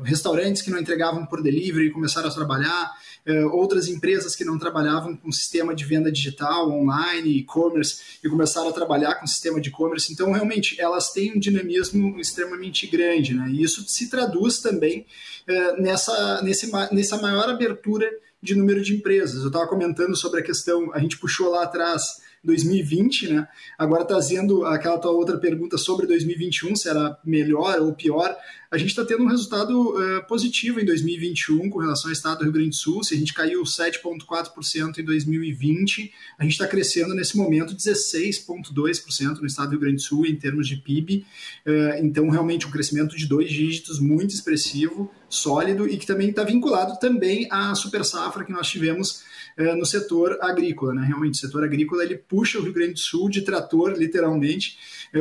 [0.02, 3.15] restaurantes que não entregavam por delivery começaram a trabalhar, eh,
[3.52, 8.72] outras empresas que não trabalhavam com sistema de venda digital, online, e-commerce, e começaram a
[8.72, 10.12] trabalhar com sistema de e-commerce.
[10.12, 13.48] Então, realmente, elas têm um dinamismo extremamente grande, né?
[13.50, 15.06] E isso se traduz também
[15.46, 18.08] eh, nessa, nesse, nessa maior abertura
[18.40, 19.42] de número de empresas.
[19.42, 23.48] Eu estava comentando sobre a questão, a gente puxou lá atrás 2020, né?
[23.76, 28.34] Agora trazendo aquela tua outra pergunta sobre 2021, se era melhor ou pior,
[28.70, 32.44] a gente está tendo um resultado uh, positivo em 2021 com relação ao estado do
[32.44, 33.02] Rio Grande do Sul.
[33.04, 39.46] Se a gente caiu 7,4% em 2020, a gente está crescendo nesse momento 16,2% no
[39.46, 41.24] estado do Rio Grande do Sul em termos de PIB.
[41.64, 46.30] Uh, eh, então, realmente, um crescimento de dois dígitos muito expressivo, sólido e que também
[46.30, 49.22] está vinculado também à super safra que nós tivemos
[49.56, 50.94] no setor agrícola.
[50.94, 51.04] Né?
[51.06, 54.76] Realmente, o setor agrícola ele puxa o Rio Grande do Sul de trator, literalmente,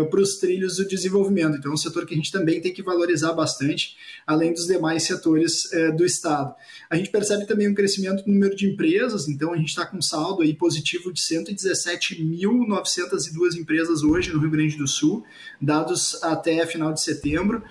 [0.10, 1.58] para os trilhos do desenvolvimento.
[1.58, 3.96] Então, é um setor que a gente também tem que valorizar bastante,
[4.26, 6.56] além dos demais setores é, do Estado.
[6.90, 9.98] A gente percebe também um crescimento no número de empresas, então a gente está com
[9.98, 15.24] um saldo aí positivo de 117.902 empresas hoje no Rio Grande do Sul,
[15.62, 17.62] dados até final de setembro.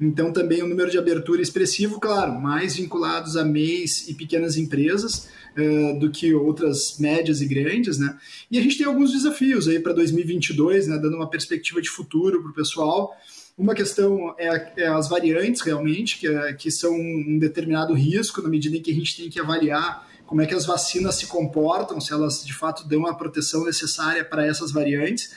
[0.00, 4.56] Então, também o um número de abertura expressivo, claro, mais vinculados a MEIs e pequenas
[4.56, 8.16] empresas uh, do que outras médias e grandes, né?
[8.50, 10.98] E a gente tem alguns desafios aí para 2022, né?
[10.98, 13.16] Dando uma perspectiva de futuro para o pessoal.
[13.56, 18.48] Uma questão é, é, as variantes, realmente, que, é, que são um determinado risco, na
[18.48, 22.00] medida em que a gente tem que avaliar como é que as vacinas se comportam,
[22.00, 25.32] se elas de fato dão a proteção necessária para essas variantes.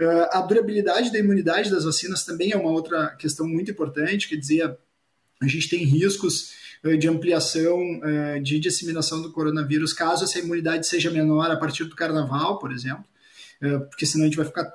[0.00, 4.36] Uh, a durabilidade da imunidade das vacinas também é uma outra questão muito importante, quer
[4.36, 4.76] dizer,
[5.40, 6.54] a gente tem riscos
[6.96, 11.94] de ampliação uh, de disseminação do coronavírus caso essa imunidade seja menor a partir do
[11.94, 13.04] carnaval, por exemplo.
[13.62, 14.74] É, porque senão a gente vai ficar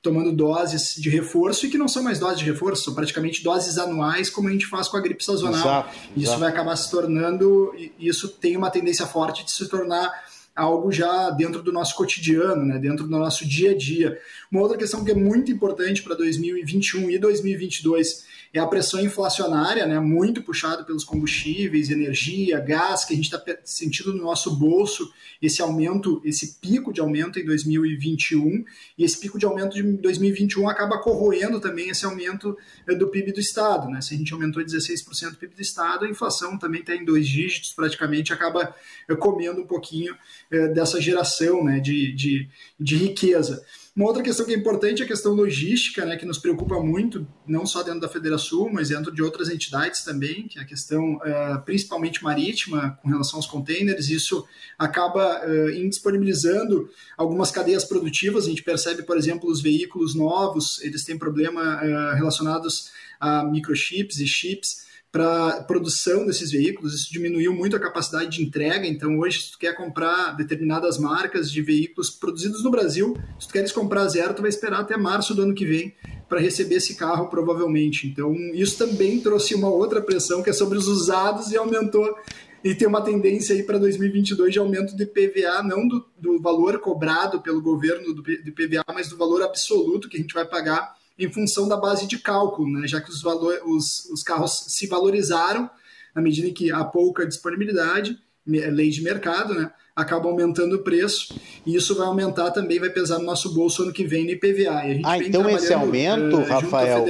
[0.00, 3.76] tomando doses de reforço e que não são mais doses de reforço, são praticamente doses
[3.76, 5.60] anuais, como a gente faz com a gripe sazonal.
[5.60, 6.40] Exato, isso exato.
[6.40, 10.10] vai acabar se tornando, isso tem uma tendência forte de se tornar
[10.56, 14.18] algo já dentro do nosso cotidiano, né, dentro do nosso dia a dia.
[14.50, 19.86] Uma outra questão que é muito importante para 2021 e 2022 é a pressão inflacionária,
[19.86, 25.10] né, muito puxado pelos combustíveis, energia, gás, que a gente está sentindo no nosso bolso
[25.40, 28.64] esse aumento, esse pico de aumento em 2021,
[28.96, 33.32] e esse pico de aumento de 2021 acaba corroendo também esse aumento eh, do PIB
[33.32, 33.88] do Estado.
[33.88, 34.00] Né?
[34.00, 37.26] Se a gente aumentou 16% do PIB do Estado, a inflação também está em dois
[37.26, 38.72] dígitos, praticamente acaba
[39.08, 40.14] eh, comendo um pouquinho
[40.50, 43.64] eh, dessa geração né, de, de, de riqueza.
[43.94, 47.26] Uma outra questão que é importante é a questão logística, né, que nos preocupa muito,
[47.46, 51.16] não só dentro da Federação, mas dentro de outras entidades também, que é a questão
[51.16, 54.08] uh, principalmente marítima com relação aos containers.
[54.08, 54.46] Isso
[54.78, 58.46] acaba uh, indisponibilizando algumas cadeias produtivas.
[58.46, 64.20] A gente percebe, por exemplo, os veículos novos, eles têm problema uh, relacionados a microchips
[64.20, 66.94] e chips para produção desses veículos.
[66.94, 68.86] Isso diminuiu muito a capacidade de entrega.
[68.86, 73.52] Então, hoje, se tu quer comprar determinadas marcas de veículos produzidos no Brasil, se tu
[73.52, 75.94] queres comprar zero, tu vai esperar até março do ano que vem
[76.30, 78.06] para receber esse carro, provavelmente.
[78.06, 82.16] Então, isso também trouxe uma outra pressão, que é sobre os usados, e aumentou.
[82.64, 86.78] E tem uma tendência aí para 2022 de aumento de PVA, não do, do valor
[86.78, 90.94] cobrado pelo governo do, do PVA, mas do valor absoluto que a gente vai pagar
[91.24, 92.86] em função da base de cálculo, né?
[92.86, 95.68] já que os, valor, os, os carros se valorizaram
[96.14, 99.70] na medida em que há pouca disponibilidade, lei de mercado, né?
[99.94, 103.92] acaba aumentando o preço e isso vai aumentar também, vai pesar no nosso bolso ano
[103.92, 104.82] que vem no IPVA.
[105.04, 107.04] ah, então esse aumento, uh, Rafael,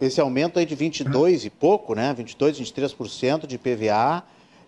[0.00, 1.46] esse aumento aí de 22 uhum.
[1.46, 4.22] e pouco, né, 22, 23% de IPVA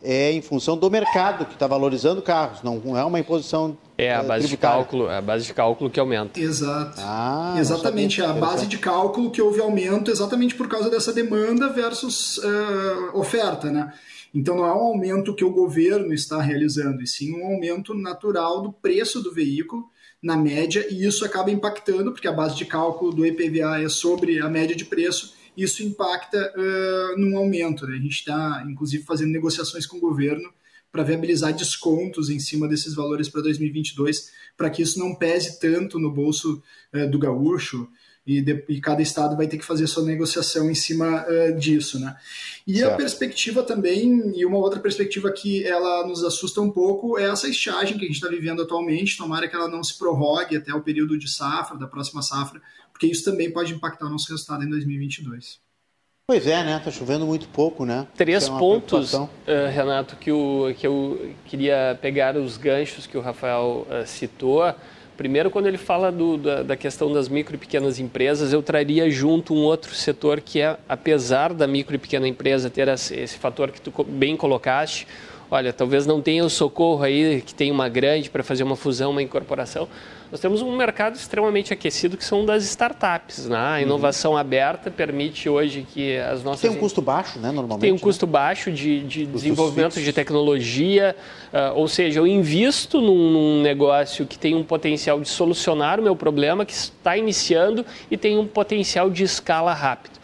[0.05, 4.23] é em função do mercado que está valorizando carros, não é uma imposição é a
[4.23, 6.41] base de cálculo, é a base de cálculo que aumenta.
[6.41, 7.01] Exato.
[7.01, 11.69] Ah, exatamente, é a base de cálculo que houve aumento exatamente por causa dessa demanda
[11.69, 13.93] versus uh, oferta, né?
[14.35, 18.63] Então não é um aumento que o governo está realizando, e sim um aumento natural
[18.63, 19.85] do preço do veículo
[20.21, 24.41] na média, e isso acaba impactando, porque a base de cálculo do IPVA é sobre
[24.41, 27.87] a média de preço, isso impacta uh, num aumento.
[27.87, 27.97] Né?
[27.97, 30.53] A gente está, inclusive, fazendo negociações com o governo
[30.91, 35.99] para viabilizar descontos em cima desses valores para 2022, para que isso não pese tanto
[35.99, 36.63] no bolso
[36.95, 37.89] uh, do gaúcho,
[38.27, 42.01] e, de, e, cada estado vai ter que fazer sua negociação em cima uh, disso,
[42.01, 42.17] né?
[42.67, 42.95] E certo.
[42.95, 47.49] a perspectiva também, e uma outra perspectiva que ela nos assusta um pouco, é essa
[47.49, 50.81] estiagem que a gente está vivendo atualmente, tomara que ela não se prorrogue até o
[50.81, 52.63] período de safra, da próxima safra,
[52.95, 55.59] porque isso também pode impactar o nosso resultado em 2022.
[56.27, 56.81] Pois é, né?
[56.83, 58.07] Tá chovendo muito pouco, né?
[58.17, 59.29] Três é pontos, uh,
[59.71, 64.75] Renato, que, o, que eu queria pegar os ganchos que o Rafael uh, citou.
[65.19, 69.11] Primeiro, quando ele fala do, da, da, questão das micro e pequenas empresas, eu traria
[69.11, 73.37] junto um outro setor que é, apesar da micro e pequena empresa ter esse, esse
[73.37, 75.07] fator que tu bem colocaste,
[75.55, 79.13] olha, talvez não tenha o socorro aí que tem uma grande para fazer uma fusão,
[79.13, 79.89] uma incorporação,
[80.31, 83.47] nós temos um mercado extremamente aquecido que são das startups.
[83.47, 83.57] Né?
[83.57, 83.83] A uhum.
[83.83, 84.39] inovação uhum.
[84.39, 86.63] aberta permite hoje que as nossas.
[86.63, 87.83] Tem um custo baixo, né, normalmente?
[87.83, 88.33] Tem um custo né?
[88.33, 90.05] baixo de, de desenvolvimento fixos.
[90.05, 91.15] de tecnologia,
[91.53, 96.03] uh, ou seja, eu invisto num, num, negócio que tem um potencial de solucionar o
[96.03, 100.19] meu problema, que está iniciando e tem um potencial de escala rápido.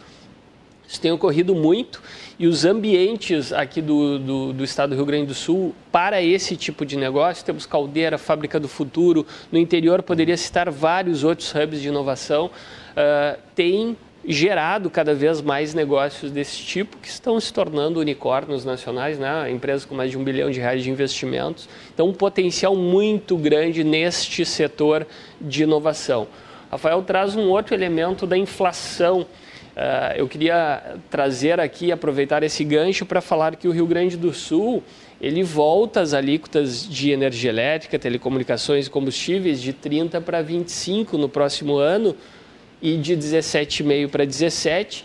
[0.85, 2.01] Isso tem ocorrido muito
[2.41, 6.57] e os ambientes aqui do, do, do, estado do Rio Grande do Sul para esse
[6.57, 11.79] tipo de negócio, temos Caldeira, Fábrica do Futuro, no interior poderia citar vários outros hubs
[11.79, 17.99] de inovação, uh, tem gerado cada vez mais negócios desse tipo que estão se tornando
[17.99, 19.51] unicórnios nacionais, né?
[19.51, 21.69] empresas com mais de um bilhão de reais de investimentos.
[21.93, 25.05] Então, um potencial muito grande neste setor
[25.39, 26.27] de inovação.
[26.71, 29.27] Rafael traz um outro elemento da inflação
[29.81, 34.31] Uh, eu queria trazer aqui, aproveitar esse gancho para falar que o Rio Grande do
[34.31, 34.83] Sul
[35.19, 41.27] ele volta as alíquotas de energia elétrica, telecomunicações e combustíveis de 30 para 25 no
[41.27, 42.15] próximo ano
[42.79, 45.03] e de 17,5 para 17,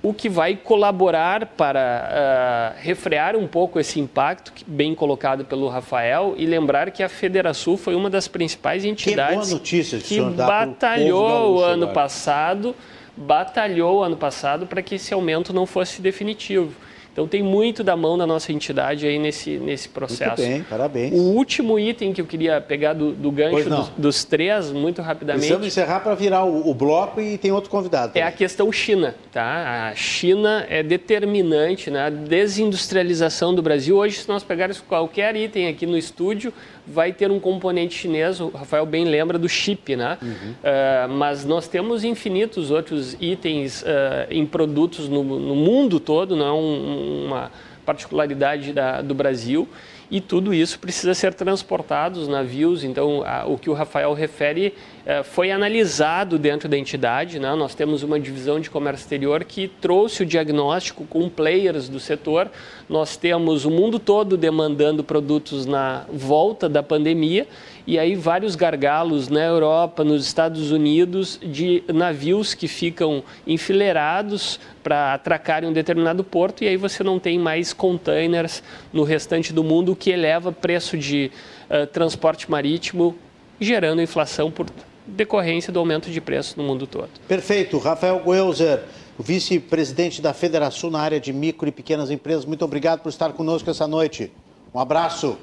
[0.00, 6.34] o que vai colaborar para uh, refrear um pouco esse impacto, bem colocado pelo Rafael,
[6.36, 11.60] e lembrar que a Federação foi uma das principais entidades que, notícia que, batalhou o
[11.60, 12.74] ano passado
[13.16, 16.72] batalhou ano passado para que esse aumento não fosse definitivo.
[17.12, 20.40] Então tem muito da mão da nossa entidade aí nesse, nesse processo.
[20.40, 21.12] Muito bem, parabéns.
[21.12, 25.40] O último item que eu queria pegar do, do gancho dos, dos, três, muito rapidamente.
[25.40, 28.14] Precisamos encerrar para virar o, o, bloco e tem outro convidado.
[28.14, 28.22] Também.
[28.22, 29.14] É a questão China.
[29.30, 29.90] Tá?
[29.90, 32.16] A China é determinante na né?
[32.26, 33.94] desindustrialização do Brasil.
[33.98, 36.50] Hoje, se nós pegarmos qualquer item aqui no estúdio,
[36.86, 40.18] vai ter um componente chinês, o Rafael bem lembra do chip, né?
[40.20, 40.28] Uhum.
[40.28, 43.86] Uh, mas nós temos infinitos outros itens uh,
[44.30, 47.52] em produtos no, no, mundo todo, não é um, uma
[47.84, 49.68] particularidade da, do Brasil
[50.12, 52.84] e tudo isso precisa ser transportado os navios.
[52.84, 54.74] Então, a, o que o Rafael refere
[55.06, 57.38] é, foi analisado dentro da entidade.
[57.38, 57.54] Né?
[57.54, 62.50] Nós temos uma divisão de comércio exterior que trouxe o diagnóstico com players do setor.
[62.90, 67.46] Nós temos o mundo todo demandando produtos na volta da pandemia
[67.86, 75.14] e aí vários gargalos na Europa, nos Estados Unidos, de navios que ficam enfileirados para
[75.14, 78.62] atracar em um determinado porto e aí você não tem mais containers
[78.92, 81.30] no restante do mundo, o que eleva preço de
[81.68, 83.16] uh, transporte marítimo,
[83.60, 84.66] gerando inflação por
[85.06, 87.10] decorrência do aumento de preço no mundo todo.
[87.26, 87.78] Perfeito.
[87.78, 88.84] Rafael Goelzer,
[89.18, 93.68] vice-presidente da Federação na área de micro e pequenas empresas, muito obrigado por estar conosco
[93.68, 94.32] essa noite.
[94.74, 95.36] Um abraço.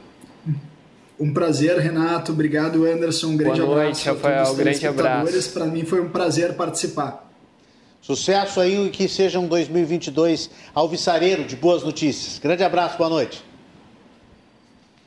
[1.19, 2.31] Um prazer, Renato.
[2.31, 3.27] Obrigado, Anderson.
[3.27, 4.27] Um grande Boa noite, abraço.
[4.27, 4.53] Rafael.
[4.53, 5.51] Um grande abraço.
[5.51, 7.29] Para mim foi um prazer participar.
[8.01, 12.39] Sucesso aí e que seja um 2022 alvissareiro de boas notícias.
[12.39, 13.48] Grande abraço, boa noite.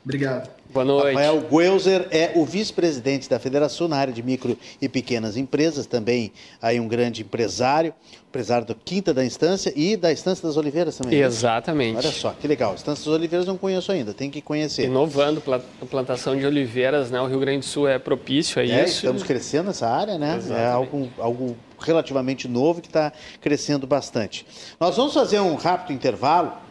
[0.03, 0.49] Obrigado.
[0.73, 1.13] Boa noite.
[1.13, 6.33] Rafael Guelzer é o vice-presidente da Federação na área de micro e pequenas empresas, também
[6.59, 7.93] aí um grande empresário,
[8.27, 11.19] empresário da Quinta da Instância e da Estância das Oliveiras também.
[11.19, 11.25] Né?
[11.25, 11.97] Exatamente.
[11.97, 12.73] Olha só, que legal.
[12.73, 14.85] Estância das Oliveiras não conheço ainda, tem que conhecer.
[14.85, 17.21] Inovando a plantação de oliveiras, né?
[17.21, 18.95] O Rio Grande do Sul é propício a é, isso.
[18.95, 20.37] Estamos crescendo nessa área, né?
[20.37, 20.59] Exatamente.
[20.59, 24.43] É algo, algo relativamente novo que está crescendo bastante.
[24.79, 26.62] Nós vamos fazer um rápido intervalo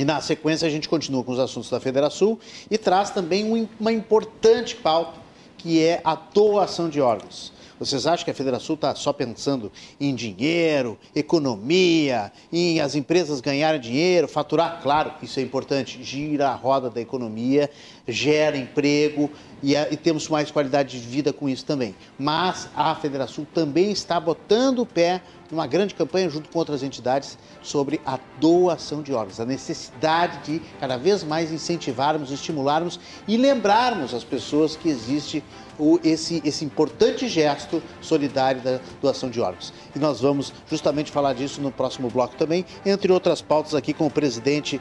[0.00, 2.38] e na sequência a gente continua com os assuntos da Federação
[2.70, 5.20] e traz também uma importante pauta
[5.58, 7.52] que é a doação de órgãos.
[7.78, 9.70] Vocês acham que a Federação está só pensando
[10.00, 14.80] em dinheiro, economia, em as empresas ganharem dinheiro, faturar?
[14.82, 16.02] Claro, isso é importante.
[16.02, 17.68] Gira a roda da economia,
[18.10, 19.30] gera emprego
[19.62, 21.94] e, e temos mais qualidade de vida com isso também.
[22.18, 27.36] Mas a Federação também está botando o pé numa grande campanha junto com outras entidades
[27.62, 34.14] sobre a doação de órgãos, a necessidade de cada vez mais incentivarmos, estimularmos e lembrarmos
[34.14, 35.42] as pessoas que existe
[35.78, 39.72] o, esse, esse importante gesto solidário da doação de órgãos.
[39.94, 44.06] E nós vamos justamente falar disso no próximo bloco também, entre outras pautas aqui com
[44.06, 44.80] o presidente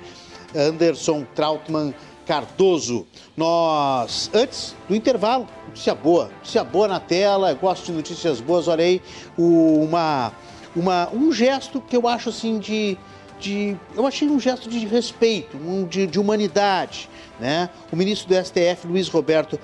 [0.56, 1.94] Anderson Trautmann
[2.30, 3.08] Cardoso.
[3.36, 8.86] Nós, antes do intervalo, notícia boa, notícia boa na tela, gosto de notícias boas, olha
[8.86, 9.02] aí,
[9.36, 10.32] uma,
[10.76, 12.96] uma, um gesto que eu acho assim de,
[13.40, 17.10] de eu achei um gesto de respeito, um, de, de humanidade,
[17.40, 17.68] né?
[17.92, 19.60] O ministro do STF, Luiz Roberto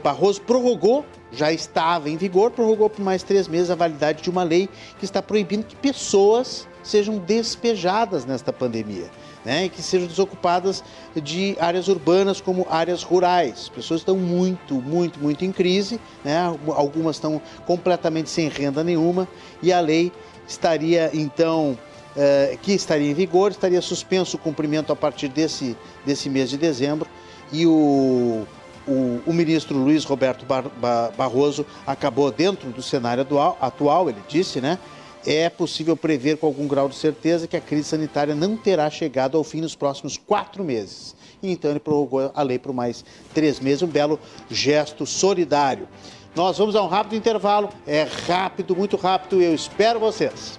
[0.00, 4.44] Barroso prorrogou, já estava em vigor, prorrogou por mais três meses a validade de uma
[4.44, 4.68] lei
[5.00, 9.10] que está proibindo que pessoas sejam despejadas nesta pandemia.
[9.44, 10.82] Né, e que sejam desocupadas
[11.14, 13.52] de áreas urbanas como áreas rurais.
[13.52, 16.38] As pessoas estão muito, muito, muito em crise, né,
[16.74, 19.28] algumas estão completamente sem renda nenhuma
[19.62, 20.10] e a lei
[20.48, 21.78] estaria então,
[22.16, 25.76] eh, que estaria em vigor, estaria suspenso o cumprimento a partir desse,
[26.06, 27.06] desse mês de dezembro
[27.52, 28.46] e o
[28.86, 34.22] o, o, ministro Luiz Roberto Bar, Bar, Barroso acabou dentro do cenário atual, atual, ele
[34.28, 34.78] disse, né?
[35.26, 39.38] É possível prever com algum grau de certeza que a crise sanitária não terá chegado
[39.38, 41.16] ao fim nos próximos quatro meses.
[41.42, 44.20] E então ele prorrogou a lei por mais três meses, um belo
[44.50, 45.88] gesto solidário.
[46.34, 50.58] Nós vamos a um rápido intervalo, é rápido, muito rápido, eu espero vocês.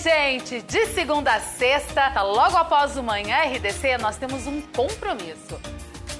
[0.00, 5.60] Gente, de segunda a sexta, tá logo após o Manhã RDC, nós temos um compromisso.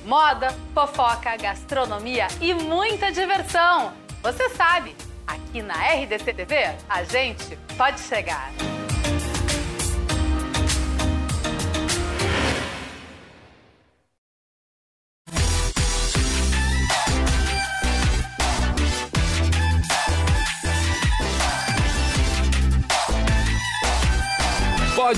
[0.05, 3.93] Moda, fofoca, gastronomia e muita diversão.
[4.23, 4.95] Você sabe,
[5.27, 8.51] aqui na RDC TV, a gente pode chegar.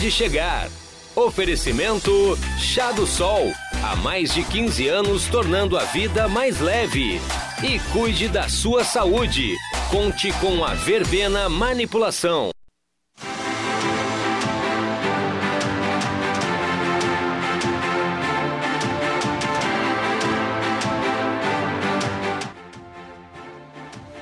[0.02, 0.68] Pode chegar.
[1.14, 3.52] Oferecimento Chá do Sol.
[3.84, 7.20] Há mais de 15 anos tornando a vida mais leve.
[7.62, 9.54] E cuide da sua saúde.
[9.92, 12.50] Conte com a Verbena Manipulação.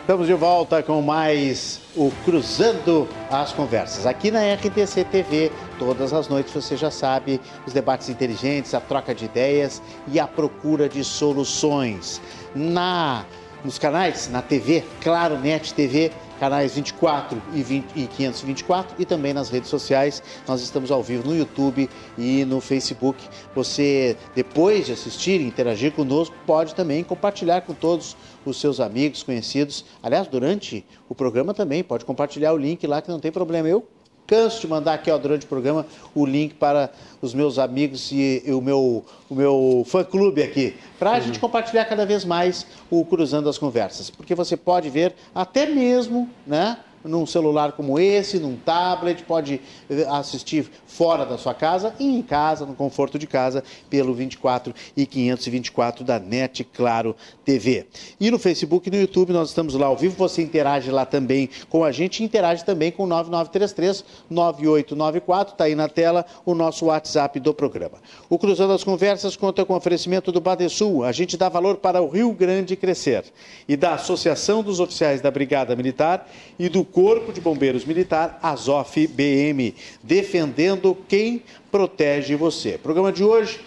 [0.03, 4.07] Estamos de volta com mais o Cruzando as Conversas.
[4.07, 9.14] Aqui na RTC TV, todas as noites você já sabe, os debates inteligentes, a troca
[9.14, 12.20] de ideias e a procura de soluções.
[12.55, 13.24] Na
[13.64, 19.34] nos canais, na TV, Claro Net TV, canais 24 e, 20, e 524 e também
[19.34, 20.22] nas redes sociais.
[20.48, 23.22] Nós estamos ao vivo no YouTube e no Facebook.
[23.54, 29.22] Você, depois de assistir e interagir conosco, pode também compartilhar com todos os seus amigos,
[29.22, 29.84] conhecidos.
[30.02, 33.68] Aliás, durante o programa também, pode compartilhar o link lá que não tem problema.
[33.68, 33.86] Eu
[34.31, 38.45] canso de mandar aqui ó, durante o programa o link para os meus amigos e,
[38.47, 41.22] e o meu, o meu fã-clube aqui, para a uhum.
[41.22, 44.09] gente compartilhar cada vez mais o Cruzando as Conversas.
[44.09, 46.78] Porque você pode ver até mesmo, né?
[47.05, 52.22] Num celular como esse, num tablet, pode eh, assistir fora da sua casa e em
[52.22, 57.86] casa, no conforto de casa, pelo 24 e 524 da NET Claro TV.
[58.20, 61.48] E no Facebook e no YouTube nós estamos lá ao vivo, você interage lá também
[61.68, 66.86] com a gente, interage também com o 9933 9894, está aí na tela o nosso
[66.86, 67.98] WhatsApp do programa.
[68.28, 72.09] O Cruzando as Conversas conta com oferecimento do Badesul, a gente dá valor para o
[72.09, 73.24] Rio Grande crescer,
[73.68, 76.28] e da Associação dos Oficiais da Brigada Militar
[76.59, 82.78] e do Corpo de Bombeiros Militar, Azof BM, defendendo quem protege você.
[82.78, 83.61] Programa de hoje,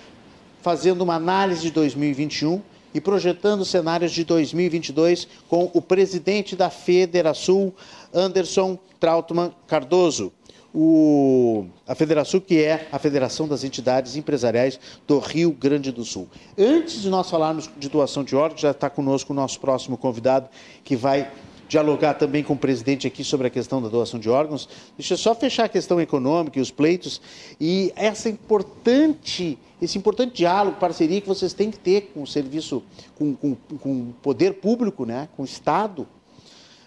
[0.61, 2.61] fazendo uma análise de 2021
[2.93, 7.73] e projetando cenários de 2022 com o presidente da Federação,
[8.13, 10.31] Anderson Trautmann Cardoso.
[10.75, 16.27] O, a Federação, que é a Federação das Entidades Empresariais do Rio Grande do Sul.
[16.57, 20.49] Antes de nós falarmos de doação de órgãos, já está conosco o nosso próximo convidado,
[20.83, 21.29] que vai
[21.73, 24.69] dialogar também com o presidente aqui sobre a questão da doação de órgãos.
[24.95, 27.19] Deixa eu só fechar a questão econômica e os pleitos
[27.59, 32.83] e essa importante, esse importante diálogo, parceria que vocês têm que ter com o serviço,
[33.15, 36.07] com, com, com o poder público, né, com o Estado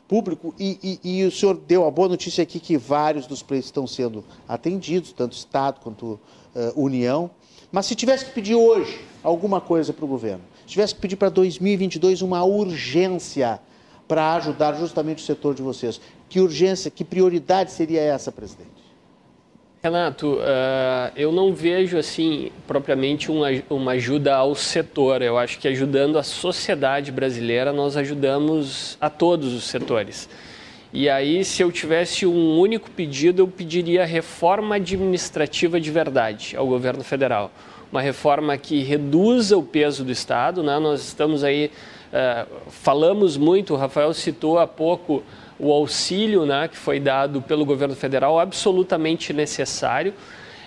[0.06, 0.54] público.
[0.56, 3.88] E, e, e, o senhor deu a boa notícia aqui que vários dos pleitos estão
[3.88, 6.20] sendo atendidos, tanto Estado quanto uh,
[6.76, 7.28] União.
[7.72, 11.16] Mas se tivesse que pedir hoje alguma coisa para o governo, se tivesse que pedir
[11.16, 13.60] para 2022 uma urgência
[14.06, 16.00] para ajudar justamente o setor de vocês.
[16.28, 18.76] Que urgência, que prioridade seria essa, presidente?
[19.82, 25.22] Renato, uh, eu não vejo assim propriamente uma, uma ajuda ao setor.
[25.22, 30.28] Eu acho que ajudando a sociedade brasileira, nós ajudamos a todos os setores.
[30.92, 36.66] E aí, se eu tivesse um único pedido, eu pediria reforma administrativa de verdade ao
[36.66, 37.52] governo federal.
[37.92, 40.62] Uma reforma que reduza o peso do Estado.
[40.62, 40.78] Né?
[40.78, 41.70] Nós estamos aí
[42.68, 45.22] falamos muito, o Rafael citou há pouco
[45.58, 50.12] o auxílio né, que foi dado pelo governo federal, absolutamente necessário.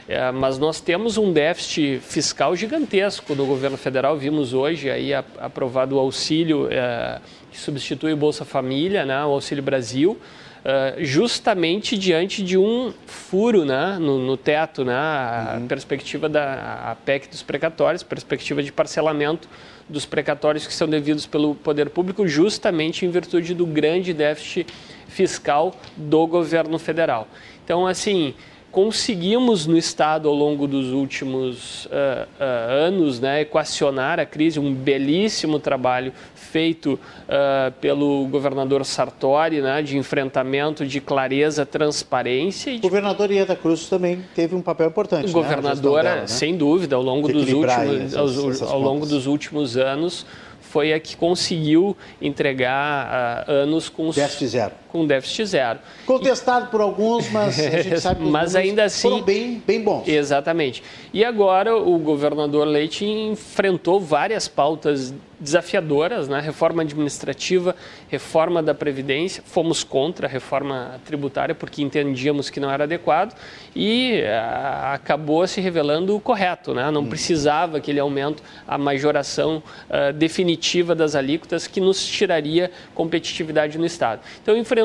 [0.07, 4.17] É, mas nós temos um déficit fiscal gigantesco no governo federal.
[4.17, 7.19] Vimos hoje aí aprovado o auxílio é,
[7.51, 10.17] que substitui o Bolsa Família, né, o Auxílio Brasil,
[10.65, 15.67] é, justamente diante de um furo né, no, no teto, né, a uhum.
[15.67, 19.47] perspectiva da a PEC dos precatórios, perspectiva de parcelamento
[19.89, 24.67] dos precatórios que são devidos pelo poder público, justamente em virtude do grande déficit
[25.07, 27.27] fiscal do governo federal.
[27.65, 28.33] Então, assim,
[28.71, 34.73] conseguimos no Estado ao longo dos últimos uh, uh, anos né, equacionar a crise, um
[34.73, 42.73] belíssimo trabalho feito uh, pelo governador Sartori, né, de enfrentamento, de clareza, transparência.
[42.75, 45.25] O governador Ieda Cruz também teve um papel importante.
[45.25, 46.27] O né, governador, né?
[46.27, 50.25] sem dúvida, ao longo, dos últimos, essas, ao, ao longo dos últimos anos,
[50.69, 54.71] foi a que conseguiu entregar uh, anos com déficit zero.
[54.89, 55.79] Com déficit zero.
[56.05, 56.69] Contestado e...
[56.69, 60.07] por alguns, mas a gente sabe que mas ainda assim foram bem, bem bons.
[60.07, 60.83] Exatamente.
[61.13, 66.41] E agora o governador Leite enfrentou várias pautas desafiadoras, né?
[66.41, 67.73] reforma administrativa,
[68.09, 73.33] reforma da Previdência, fomos contra a reforma tributária porque entendíamos que não era adequado
[73.73, 76.91] e a, ah, acabou se revelando correto, né?
[76.91, 77.09] não hum.
[77.09, 84.21] precisava aquele aumento, a majoração uh, definitiva das alíquotas que nos tiraria competitividade no Estado.
[84.41, 84.78] Então enfrentamos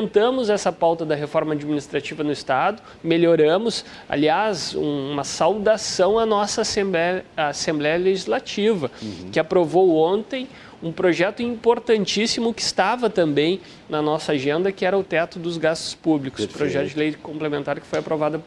[0.49, 7.25] essa pauta da reforma administrativa no Estado, melhoramos, aliás, um, uma saudação à nossa Assembleia,
[7.35, 9.29] Assembleia Legislativa, uhum.
[9.31, 10.47] que aprovou ontem
[10.81, 15.95] um projeto importantíssimo que estava também na nossa agenda, que era o teto dos gastos
[15.95, 16.57] públicos, Perfeito.
[16.57, 18.43] projeto de lei complementar que foi aprovado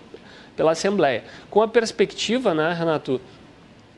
[0.57, 1.24] pela Assembleia.
[1.49, 3.20] Com a perspectiva, né, Renato,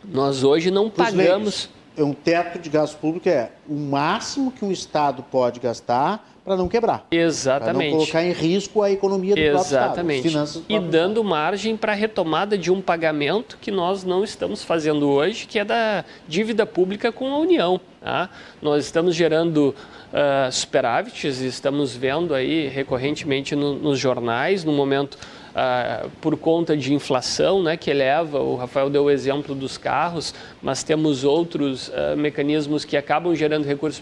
[0.05, 1.69] nós hoje não pagamos.
[1.97, 6.57] É um teto de gasto público é o máximo que um Estado pode gastar para
[6.57, 7.07] não quebrar.
[7.11, 7.77] Exatamente.
[7.77, 10.31] Para não colocar em risco a economia do Exatamente.
[10.31, 10.65] próprio Estado.
[10.69, 15.47] E dando margem para a retomada de um pagamento que nós não estamos fazendo hoje,
[15.47, 17.81] que é da dívida pública com a União.
[18.01, 18.31] Tá?
[18.63, 19.75] Nós estamos gerando
[20.13, 25.19] uh, superávites, estamos vendo aí recorrentemente no, nos jornais, no momento
[25.51, 30.33] Uh, por conta de inflação, né, que eleva, o Rafael deu o exemplo dos carros,
[30.63, 34.01] mas temos outros uh, mecanismos que acabam gerando recursos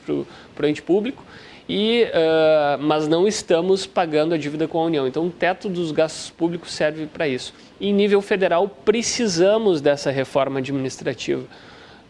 [0.54, 1.24] para o ente público,
[1.68, 5.06] e, uh, mas não estamos pagando a dívida com a União.
[5.06, 7.52] Então, o teto dos gastos públicos serve para isso.
[7.78, 11.44] E, em nível federal, precisamos dessa reforma administrativa.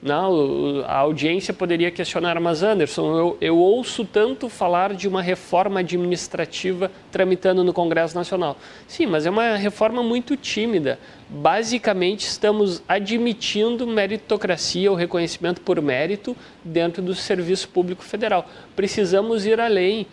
[0.01, 5.80] Não, a audiência poderia questionar, mas Anderson, eu, eu, ouço tanto falar de uma reforma
[5.80, 8.57] administrativa tramitando no Congresso Nacional.
[8.86, 11.01] Sim, mas é uma reforma muito tímida.
[11.28, 18.46] Basicamente, estamos admitindo meritocracia, o reconhecimento por mérito dentro do serviço público federal.
[18.76, 20.07] Precisamos ir além.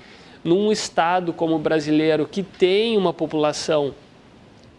[0.44, 3.96] Num estado como o brasileiro, que tem uma população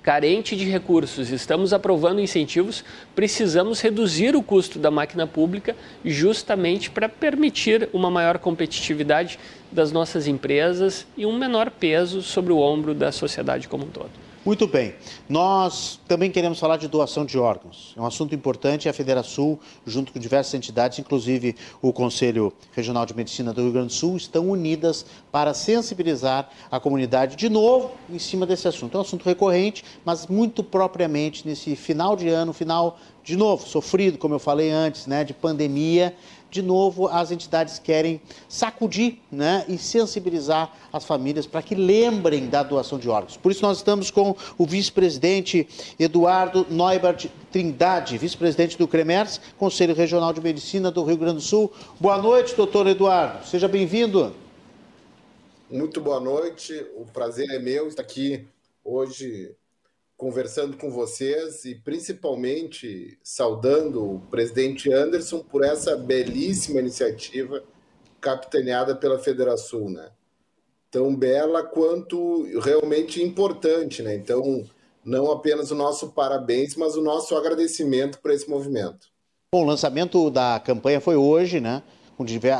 [0.06, 7.08] carente de recursos, estamos aprovando incentivos, precisamos reduzir o custo da máquina pública justamente para
[7.08, 9.36] permitir uma maior competitividade
[9.72, 14.25] das nossas empresas e um menor peso sobre o ombro da sociedade como um todo.
[14.46, 14.94] Muito bem.
[15.28, 17.92] Nós também queremos falar de doação de órgãos.
[17.96, 18.88] É um assunto importante.
[18.88, 23.88] A Federação, junto com diversas entidades, inclusive o Conselho Regional de Medicina do Rio Grande
[23.88, 28.94] do Sul, estão unidas para sensibilizar a comunidade de novo em cima desse assunto.
[28.94, 34.16] É um assunto recorrente, mas muito propriamente nesse final de ano, final de novo sofrido,
[34.16, 36.14] como eu falei antes, né, de pandemia
[36.50, 42.62] de novo, as entidades querem sacudir né, e sensibilizar as famílias para que lembrem da
[42.62, 43.36] doação de órgãos.
[43.36, 45.68] Por isso, nós estamos com o vice-presidente
[45.98, 51.72] Eduardo Neubert Trindade, vice-presidente do CREMERS, Conselho Regional de Medicina do Rio Grande do Sul.
[52.00, 53.46] Boa noite, doutor Eduardo.
[53.46, 54.34] Seja bem-vindo.
[55.70, 56.86] Muito boa noite.
[56.96, 58.46] O prazer é meu estar aqui
[58.84, 59.56] hoje
[60.16, 67.62] conversando com vocês e principalmente saudando o presidente Anderson por essa belíssima iniciativa
[68.20, 70.10] capitaneada pela Federação, né?
[70.90, 74.14] Tão bela quanto realmente importante, né?
[74.14, 74.64] Então,
[75.04, 79.08] não apenas o nosso parabéns, mas o nosso agradecimento por esse movimento.
[79.52, 81.82] Bom, o lançamento da campanha foi hoje, né?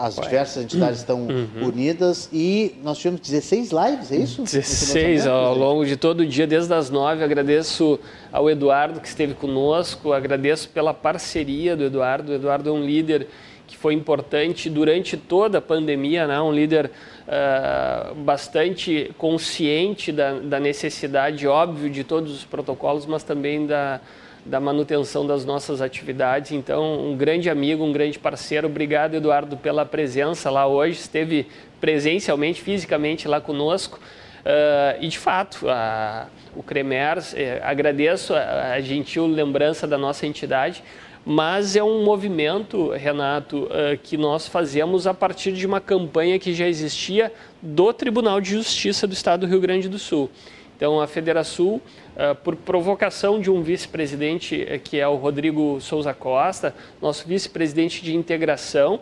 [0.02, 1.68] As diversas entidades estão uhum.
[1.68, 4.42] unidas e nós tivemos 16 lives, é isso?
[4.42, 7.24] 16 ao longo de todo o dia, desde as 9.
[7.24, 7.98] Agradeço
[8.30, 12.32] ao Eduardo que esteve conosco, agradeço pela parceria do Eduardo.
[12.32, 13.28] O Eduardo é um líder
[13.66, 16.38] que foi importante durante toda a pandemia, né?
[16.38, 16.90] um líder
[17.26, 24.00] uh, bastante consciente da, da necessidade, óbvio, de todos os protocolos, mas também da
[24.46, 26.52] da manutenção das nossas atividades.
[26.52, 28.66] Então, um grande amigo, um grande parceiro.
[28.66, 31.00] Obrigado, Eduardo, pela presença lá hoje.
[31.00, 31.46] Esteve
[31.80, 33.98] presencialmente, fisicamente lá conosco.
[33.98, 40.24] Uh, e, de fato, a, o Cremers, eh, agradeço a, a, gentil lembrança da nossa
[40.24, 40.84] entidade,
[41.24, 46.54] mas é um movimento, Renato, uh, que nós fazemos a partir de uma campanha que
[46.54, 50.30] já existia do Tribunal de Justiça do Estado do Rio Grande do Sul.
[50.76, 51.80] Então, a Federação,
[52.16, 58.02] uh, por provocação de um vice-presidente, uh, que é o Rodrigo Souza Costa, nosso vice-presidente
[58.02, 59.00] de integração,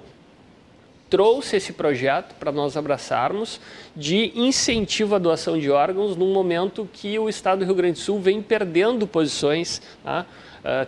[1.08, 3.60] trouxe esse projeto para nós abraçarmos
[3.94, 7.98] de incentivo à doação de órgãos num momento que o Estado do Rio Grande do
[8.00, 9.80] Sul vem perdendo posições.
[10.04, 10.24] Uh,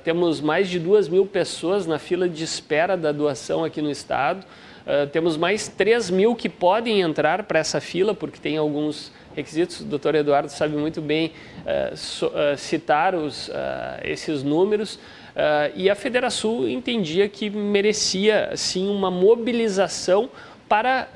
[0.02, 4.44] temos mais de duas mil pessoas na fila de espera da doação aqui no Estado.
[4.86, 9.80] Uh, temos mais 3 mil que podem entrar para essa fila, porque tem alguns requisitos.
[9.80, 13.52] O doutor Eduardo sabe muito bem uh, so, uh, citar os, uh,
[14.02, 14.98] esses números.
[15.74, 20.30] e a Federação entendia que merecia, sim, uma mobilização
[20.66, 21.08] para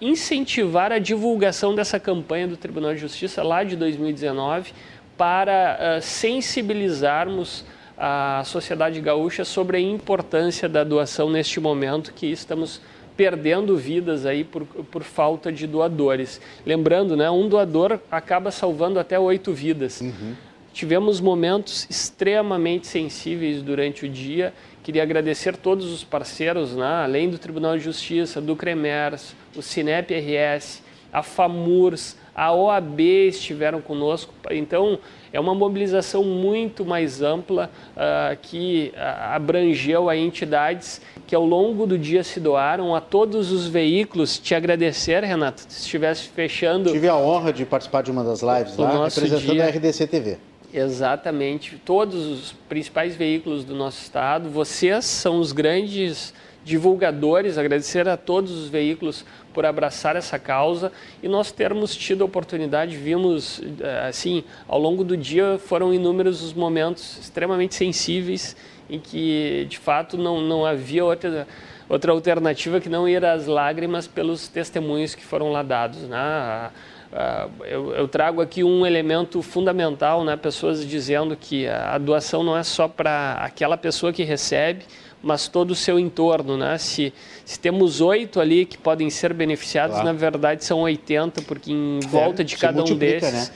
[0.00, 4.72] incentivar a divulgação dessa campanha do Tribunal de Justiça lá de 2019,
[5.16, 7.64] para sensibilizarmos
[7.96, 12.80] a sociedade gaúcha sobre a importância da doação neste momento que estamos
[13.16, 16.40] perdendo vidas aí por, por falta de doadores.
[16.64, 20.00] Lembrando, né, um doador acaba salvando até oito vidas.
[20.00, 20.34] Uhum.
[20.72, 24.54] Tivemos momentos extremamente sensíveis durante o dia.
[24.82, 30.12] Queria agradecer todos os parceiros, né, além do Tribunal de Justiça, do CREMERS, o Cinep
[30.14, 30.82] RS,
[31.12, 34.32] a FAMURS, a OAB estiveram conosco.
[34.50, 34.98] Então,
[35.32, 41.86] é uma mobilização muito mais ampla uh, que uh, abrangeu a entidades que ao longo
[41.86, 44.38] do dia se doaram a todos os veículos.
[44.38, 46.92] Te agradecer, Renato, se estivesse fechando.
[46.92, 49.64] Tive a honra de participar de uma das lives lá, representando dia.
[49.64, 50.38] a RDC TV.
[50.72, 51.80] Exatamente.
[51.84, 56.32] Todos os principais veículos do nosso estado, vocês são os grandes
[56.64, 60.92] divulgadores, agradecer a todos os veículos por abraçar essa causa
[61.22, 66.42] e nós termos tido a oportunidade, vimos eh, assim, ao longo do dia foram inúmeros
[66.42, 68.56] os momentos extremamente sensíveis
[68.88, 71.46] em que de fato não, não havia outra,
[71.88, 76.00] outra alternativa que não ir às lágrimas pelos testemunhos que foram lá dados.
[76.02, 76.70] Né?
[77.64, 80.36] Eu, eu, trago aqui um elemento fundamental, né?
[80.36, 84.84] pessoas dizendo que a doação não é só para aquela pessoa que recebe,
[85.22, 86.76] mas todo o seu entorno, né?
[86.78, 87.12] Se,
[87.44, 90.06] se temos oito ali que podem ser beneficiados, claro.
[90.06, 93.50] na verdade são 80, porque em é, volta de cada um desses né?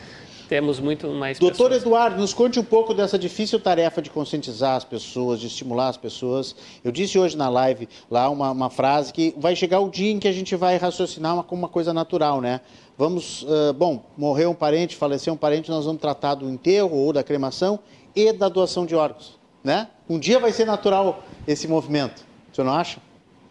[0.49, 1.83] temos muito mais Doutor pessoas.
[1.83, 5.97] Eduardo, nos conte um pouco dessa difícil tarefa de conscientizar as pessoas, de estimular as
[5.97, 6.55] pessoas.
[6.85, 10.19] Eu disse hoje na live lá uma, uma frase que vai chegar o dia em
[10.19, 12.61] que a gente vai raciocinar como uma coisa natural, né?
[12.97, 17.13] Vamos, uh, bom, morreu um parente, faleceu um parente, nós vamos tratar do enterro ou
[17.13, 17.79] da cremação
[18.15, 19.37] e da doação de órgãos
[19.67, 19.89] né?
[20.09, 22.25] Um dia vai ser natural esse movimento.
[22.53, 23.01] Você não acha?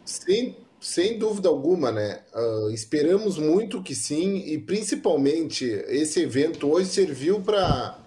[0.04, 2.22] Sim, sem dúvida alguma, né?
[2.34, 8.00] Uh, esperamos muito que sim, e principalmente esse evento hoje serviu para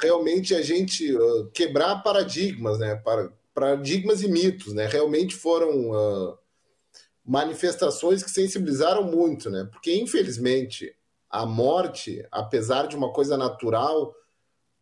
[0.00, 2.94] realmente a gente uh, quebrar paradigmas, né?
[2.96, 4.86] Para, paradigmas e mitos, né?
[4.86, 6.38] Realmente foram uh,
[7.24, 9.68] manifestações que sensibilizaram muito, né?
[9.70, 10.94] Porque infelizmente
[11.28, 14.14] a morte, apesar de uma coisa natural,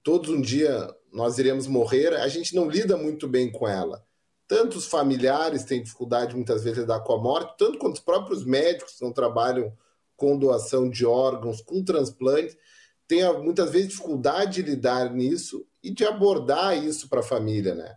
[0.03, 4.05] todos um dia nós iremos morrer, a gente não lida muito bem com ela.
[4.51, 8.01] Tanto os familiares têm dificuldade muitas vezes de lidar com a morte, tanto quanto os
[8.01, 9.73] próprios médicos que não trabalham
[10.17, 12.59] com doação de órgãos, com transplante,
[13.07, 17.95] têm muitas vezes dificuldade de lidar nisso e de abordar isso para a família, né?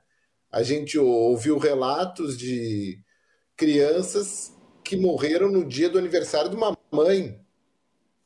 [0.51, 2.99] A gente ouviu relatos de
[3.57, 7.43] crianças que morreram no dia do aniversário de uma mãe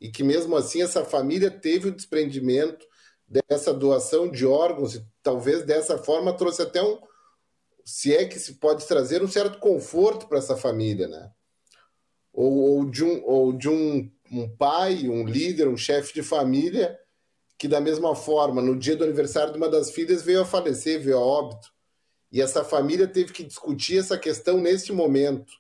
[0.02, 2.86] e que mesmo assim essa família teve o desprendimento
[3.26, 7.00] dessa doação de órgãos e talvez dessa forma trouxe até um,
[7.90, 11.32] se é que se pode trazer um certo conforto para essa família, né?
[12.34, 17.00] Ou, ou de, um, ou de um, um pai, um líder, um chefe de família
[17.58, 21.02] que da mesma forma, no dia do aniversário de uma das filhas, veio a falecer,
[21.02, 21.70] veio a óbito.
[22.30, 25.54] E essa família teve que discutir essa questão neste momento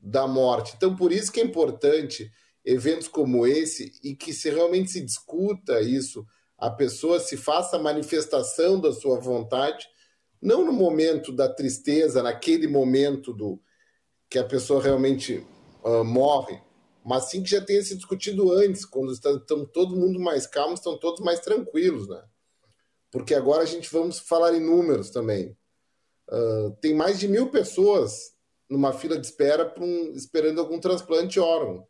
[0.00, 0.74] da morte.
[0.76, 2.30] Então, por isso que é importante
[2.64, 6.26] eventos como esse e que se realmente se discuta isso,
[6.58, 9.88] a pessoa se faça a manifestação da sua vontade,
[10.40, 13.60] não no momento da tristeza, naquele momento do
[14.28, 15.46] que a pessoa realmente
[15.84, 16.60] uh, morre,
[17.04, 20.98] mas sim que já tenha se discutido antes, quando estão todo mundo mais calmo, estão
[20.98, 22.22] todos mais tranquilos, né?
[23.10, 25.56] Porque agora a gente vamos falar em números também.
[26.30, 28.34] Uh, tem mais de mil pessoas
[28.68, 31.86] numa fila de espera um, esperando algum transplante órgão.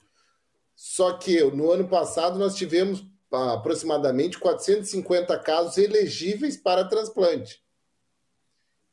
[0.76, 7.60] Só que no ano passado nós tivemos aproximadamente 450 casos elegíveis para transplante.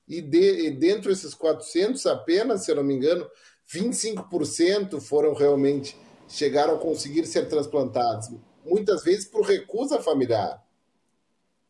[0.08, 3.28] E, de, e dentro desses 400, apenas, se eu não me engano,
[3.74, 5.98] 25% foram realmente,
[6.28, 8.30] chegaram a conseguir ser transplantados.
[8.64, 10.64] Muitas vezes por recusa familiar.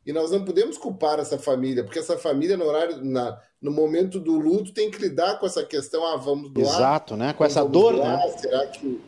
[0.05, 4.19] E nós não podemos culpar essa família, porque essa família, no horário, na, no momento
[4.19, 6.75] do luto, tem que lidar com essa questão: ah, vamos doar.
[6.75, 7.33] Exato, né?
[7.33, 8.37] Com essa dor, doar, né?
[8.37, 9.01] Será que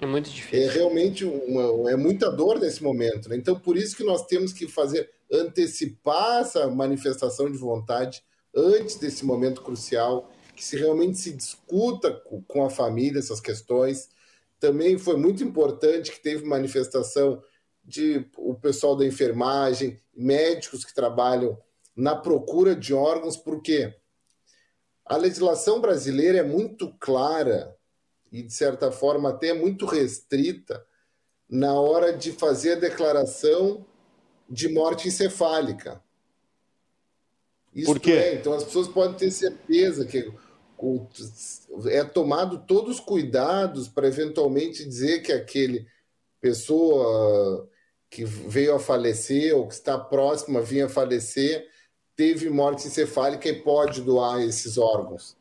[0.00, 0.66] é muito difícil.
[0.66, 3.28] É realmente uma, é muita dor nesse momento.
[3.28, 3.36] Né?
[3.36, 8.22] Então, por isso que nós temos que fazer, antecipar essa manifestação de vontade
[8.54, 12.12] antes desse momento crucial, que se realmente se discuta
[12.46, 14.10] com, a família essas questões.
[14.58, 17.42] Também foi muito importante que teve manifestação
[17.82, 21.58] de o pessoal da enfermagem, médicos que trabalham
[21.96, 23.94] na procura de órgãos, porque
[25.04, 27.76] a legislação brasileira é muito clara
[28.30, 30.84] e, de certa forma, até muito restrita
[31.48, 33.84] na hora de fazer a declaração
[34.48, 36.02] de morte encefálica.
[37.74, 38.12] Isso Por quê?
[38.12, 40.32] É, então as pessoas podem ter certeza que
[41.88, 45.86] é tomado todos os cuidados para eventualmente dizer que aquele
[46.40, 47.68] pessoa
[48.08, 51.68] que veio a falecer ou que está próxima a vir a falecer
[52.16, 55.36] teve morte encefálica e pode doar esses órgãos.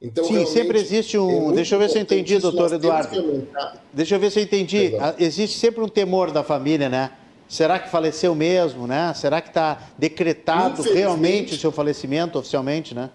[0.00, 1.52] Então, Sim, sempre existe um.
[1.52, 3.48] É deixa eu ver se eu entendi, doutor Eduardo.
[3.92, 4.84] Deixa eu ver se eu entendi.
[4.86, 5.04] Exato.
[5.04, 7.12] Ah, existe sempre um temor da família, né?
[7.48, 9.12] Será que faleceu mesmo, né?
[9.14, 13.10] Será que está decretado realmente o seu falecimento oficialmente, né?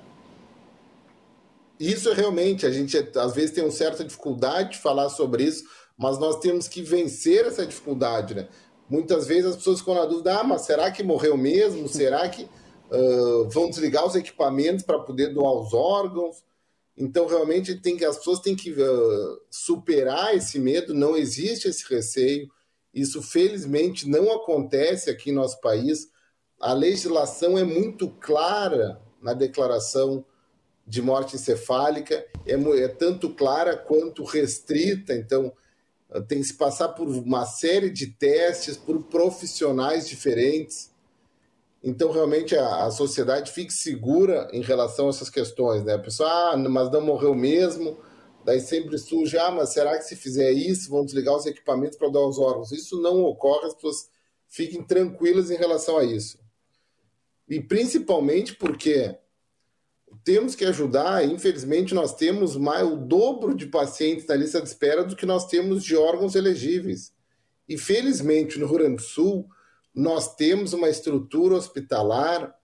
[1.79, 5.63] Isso é realmente, a gente às vezes tem uma certa dificuldade de falar sobre isso,
[5.97, 8.47] mas nós temos que vencer essa dificuldade, né?
[8.87, 11.87] Muitas vezes as pessoas ficam na dúvida, ah, mas será que morreu mesmo?
[11.87, 16.43] Será que uh, vão desligar os equipamentos para poder doar os órgãos?
[16.97, 21.83] Então, realmente, tem que, as pessoas têm que uh, superar esse medo, não existe esse
[21.91, 22.51] receio.
[22.93, 26.09] Isso, felizmente, não acontece aqui em nosso país.
[26.59, 30.23] a legislação é muito clara na declaração
[30.85, 35.53] de morte encefálica, é, é tanto clara quanto restrita, então
[36.27, 40.91] tem que se passar por uma série de testes, por profissionais diferentes.
[41.81, 45.83] Então, realmente, a, a sociedade fique segura em relação a essas questões.
[45.83, 45.93] Né?
[45.93, 47.97] A pessoa, ah, mas não morreu mesmo,
[48.45, 52.09] daí sempre surge, ah, mas será que se fizer isso, vão desligar os equipamentos para
[52.09, 52.71] dar os órgãos?
[52.71, 54.09] Isso não ocorre, as pessoas
[54.47, 56.39] fiquem tranquilas em relação a isso.
[57.47, 59.17] E principalmente porque
[60.23, 65.03] temos que ajudar, infelizmente nós temos mais o dobro de pacientes na lista de espera
[65.03, 67.13] do que nós temos de órgãos elegíveis.
[67.67, 69.49] E felizmente no Rio Grande do Sul
[69.93, 72.55] nós temos uma estrutura hospitalar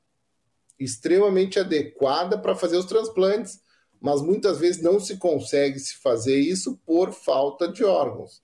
[0.80, 3.59] extremamente adequada para fazer os transplantes,
[3.99, 8.41] mas muitas vezes não se consegue se fazer isso por falta de órgãos.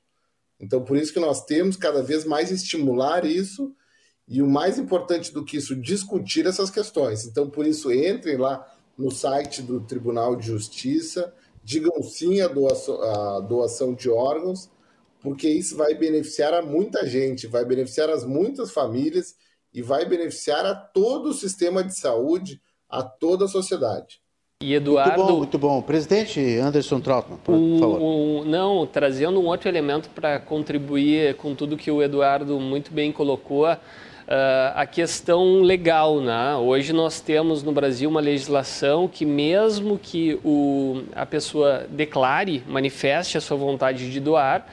[0.59, 3.75] Então por isso que nós temos cada vez mais estimular isso
[4.27, 7.25] e o mais importante do que isso discutir essas questões.
[7.25, 8.65] Então por isso entrem lá
[8.97, 11.33] no site do Tribunal de Justiça,
[11.63, 12.97] digam sim à doação,
[13.47, 14.69] doação de órgãos,
[15.21, 19.35] porque isso vai beneficiar a muita gente, vai beneficiar as muitas famílias
[19.73, 24.22] e vai beneficiar a todo o sistema de saúde, a toda a sociedade.
[24.63, 25.17] E Eduardo.
[25.17, 25.81] Muito bom, muito bom.
[25.81, 28.45] Presidente Anderson Trautmann, por favor.
[28.45, 33.67] Não, trazendo um outro elemento para contribuir com tudo que o Eduardo muito bem colocou.
[33.67, 36.21] Uh, a questão legal.
[36.21, 36.55] Né?
[36.55, 43.37] Hoje nós temos no Brasil uma legislação que, mesmo que o, a pessoa declare, manifeste
[43.37, 44.65] a sua vontade de doar,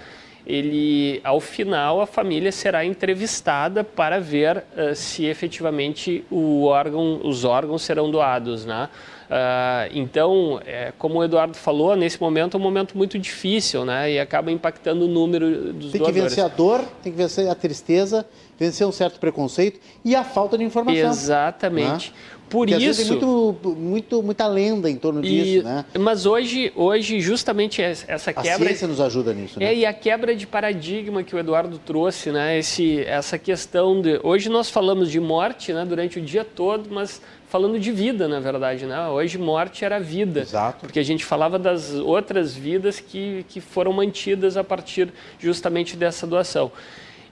[0.47, 7.45] ele, ao final, a família será entrevistada para ver uh, se efetivamente o órgão, os
[7.45, 8.65] órgãos serão doados.
[8.65, 8.89] Né?
[9.31, 14.11] Uh, então, é, como o Eduardo falou, nesse momento é um momento muito difícil né?
[14.11, 16.03] e acaba impactando o número dos tem doadores.
[16.03, 18.27] Tem que vencer a dor, tem que vencer a tristeza,
[18.59, 21.11] vencer um certo preconceito e a falta de informação.
[21.11, 22.11] Exatamente.
[22.11, 22.17] Né?
[22.51, 22.91] Por Porque isso.
[22.91, 25.85] Às vezes tem muito, muito, muita lenda em torno e, disso, né?
[25.97, 28.55] Mas hoje, hoje, justamente essa quebra.
[28.55, 29.67] A ciência nos ajuda nisso, né?
[29.67, 32.59] É, e a quebra de paradigma que o Eduardo trouxe, né?
[32.59, 34.19] Esse, essa questão de.
[34.25, 38.39] Hoje nós falamos de morte né, durante o dia todo, mas falando de vida, na
[38.39, 39.09] verdade, né?
[39.09, 40.41] Hoje morte era vida.
[40.41, 40.87] Exato.
[40.87, 46.29] Porque a gente falava das outras vidas que, que foram mantidas a partir justamente dessa
[46.29, 46.71] doação.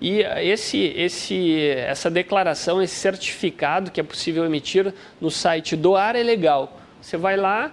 [0.00, 6.22] E esse, esse, essa declaração, esse certificado que é possível emitir no site Doar é
[6.22, 6.80] Legal.
[7.00, 7.72] Você vai lá,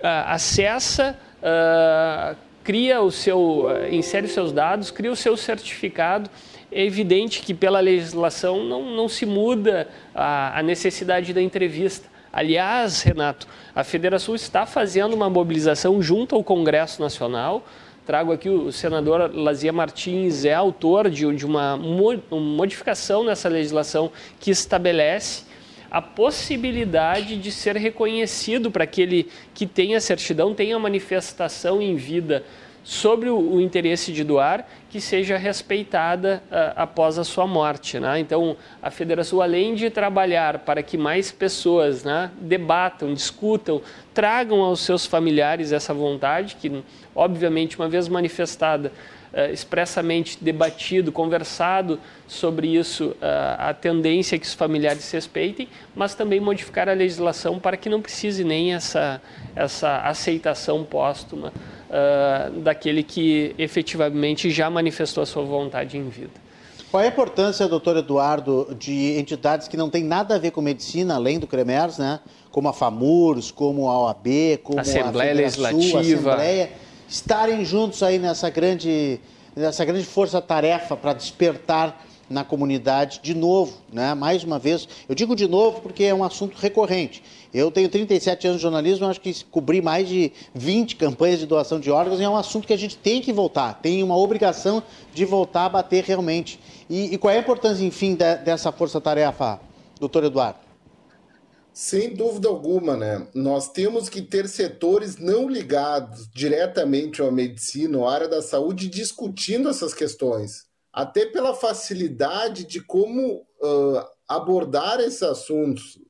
[0.00, 6.30] ah, acessa, ah, cria o seu, insere os seus dados, cria o seu certificado.
[6.72, 12.08] É evidente que pela legislação não, não se muda a, a necessidade da entrevista.
[12.32, 17.64] Aliás, Renato, a Federação está fazendo uma mobilização junto ao Congresso Nacional
[18.10, 24.10] Trago aqui o senador Lazia Martins, é autor de, de uma modificação nessa legislação
[24.40, 25.44] que estabelece
[25.88, 31.94] a possibilidade de ser reconhecido para aquele que tem a certidão, tem a manifestação em
[31.94, 32.42] vida
[32.82, 38.00] sobre o, o interesse de doar, que seja respeitada uh, após a sua morte.
[38.00, 38.20] Né?
[38.20, 43.80] Então, a federação, além de trabalhar para que mais pessoas né, debatam, discutam,
[44.14, 46.82] tragam aos seus familiares essa vontade, que,
[47.14, 48.90] obviamente, uma vez manifestada,
[49.32, 53.16] uh, expressamente debatido, conversado sobre isso, uh,
[53.58, 58.00] a tendência é que os familiares respeitem, mas também modificar a legislação para que não
[58.00, 59.20] precise nem essa,
[59.54, 61.52] essa aceitação póstuma
[61.90, 66.32] uh, daquele que efetivamente já manifestou a sua vontade em vida.
[66.90, 70.60] Qual é a importância, doutor Eduardo, de entidades que não têm nada a ver com
[70.60, 72.18] medicina, além do CREMERS, né?
[72.50, 76.72] como a FAMURS, como a OAB, como Assembleia a Legislativa, a Assembleia,
[77.08, 79.20] estarem juntos aí nessa grande,
[79.54, 84.14] nessa grande força-tarefa para despertar na comunidade de novo, né?
[84.14, 84.88] mais uma vez.
[85.08, 87.22] Eu digo de novo porque é um assunto recorrente.
[87.52, 91.80] Eu tenho 37 anos de jornalismo, acho que cobri mais de 20 campanhas de doação
[91.80, 94.80] de órgãos e é um assunto que a gente tem que voltar, tem uma obrigação
[95.12, 96.60] de voltar a bater realmente.
[96.88, 99.60] E, e qual é a importância, enfim, de, dessa força-tarefa,
[99.98, 100.60] doutor Eduardo?
[101.72, 103.26] Sem dúvida alguma, né?
[103.34, 108.88] Nós temos que ter setores não ligados diretamente à medicina ou à área da saúde
[108.88, 116.00] discutindo essas questões até pela facilidade de como uh, abordar esses assuntos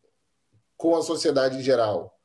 [0.77, 2.17] com a sociedade em geral.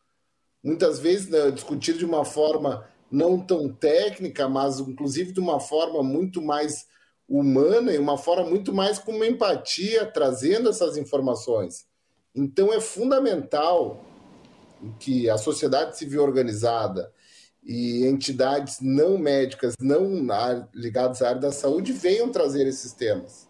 [0.63, 6.01] Muitas vezes né, discutir de uma forma não tão técnica, mas inclusive de uma forma
[6.01, 6.87] muito mais
[7.27, 11.85] humana e uma forma muito mais com uma empatia, trazendo essas informações.
[12.33, 14.03] Então é fundamental
[14.99, 17.11] que a sociedade civil organizada
[17.65, 20.07] e entidades não médicas, não
[20.73, 23.49] ligadas à área da saúde, venham trazer esses temas.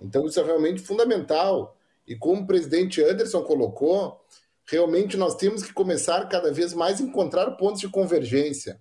[0.00, 1.76] Então, isso é realmente fundamental.
[2.06, 4.20] E como o presidente Anderson colocou,
[4.64, 8.80] realmente nós temos que começar cada vez mais a encontrar pontos de convergência.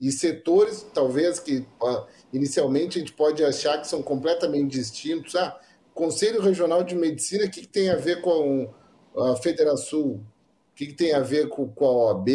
[0.00, 1.64] E setores, talvez, que
[2.32, 5.36] inicialmente a gente pode achar que são completamente distintos.
[5.36, 5.58] Ah,
[5.94, 8.72] Conselho Regional de Medicina, o que, tem a ver com
[9.16, 10.00] a Federação?
[10.00, 10.24] O
[10.74, 12.28] que, tem a ver com a OAB?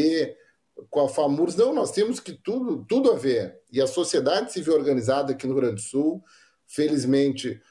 [0.89, 1.55] Com a FAMURS?
[1.55, 3.59] Não, nós temos que tudo, tudo a ver.
[3.71, 6.23] E a sociedade civil organizada aqui no Rio Grande do Sul,
[6.67, 7.61] felizmente,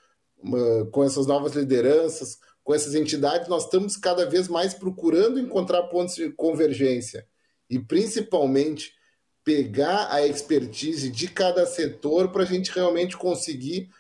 [0.90, 6.14] com essas novas lideranças, com essas entidades, nós estamos cada vez mais procurando encontrar pontos
[6.14, 7.26] de convergência.
[7.68, 8.94] E principalmente
[9.44, 13.90] pegar a expertise de cada setor para a gente realmente conseguir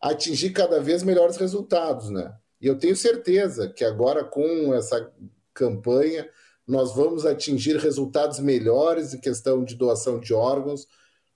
[0.00, 2.32] atingir cada vez melhores resultados, né?
[2.60, 5.12] E eu tenho certeza que agora com essa
[5.52, 6.28] campanha
[6.66, 10.86] nós vamos atingir resultados melhores em questão de doação de órgãos,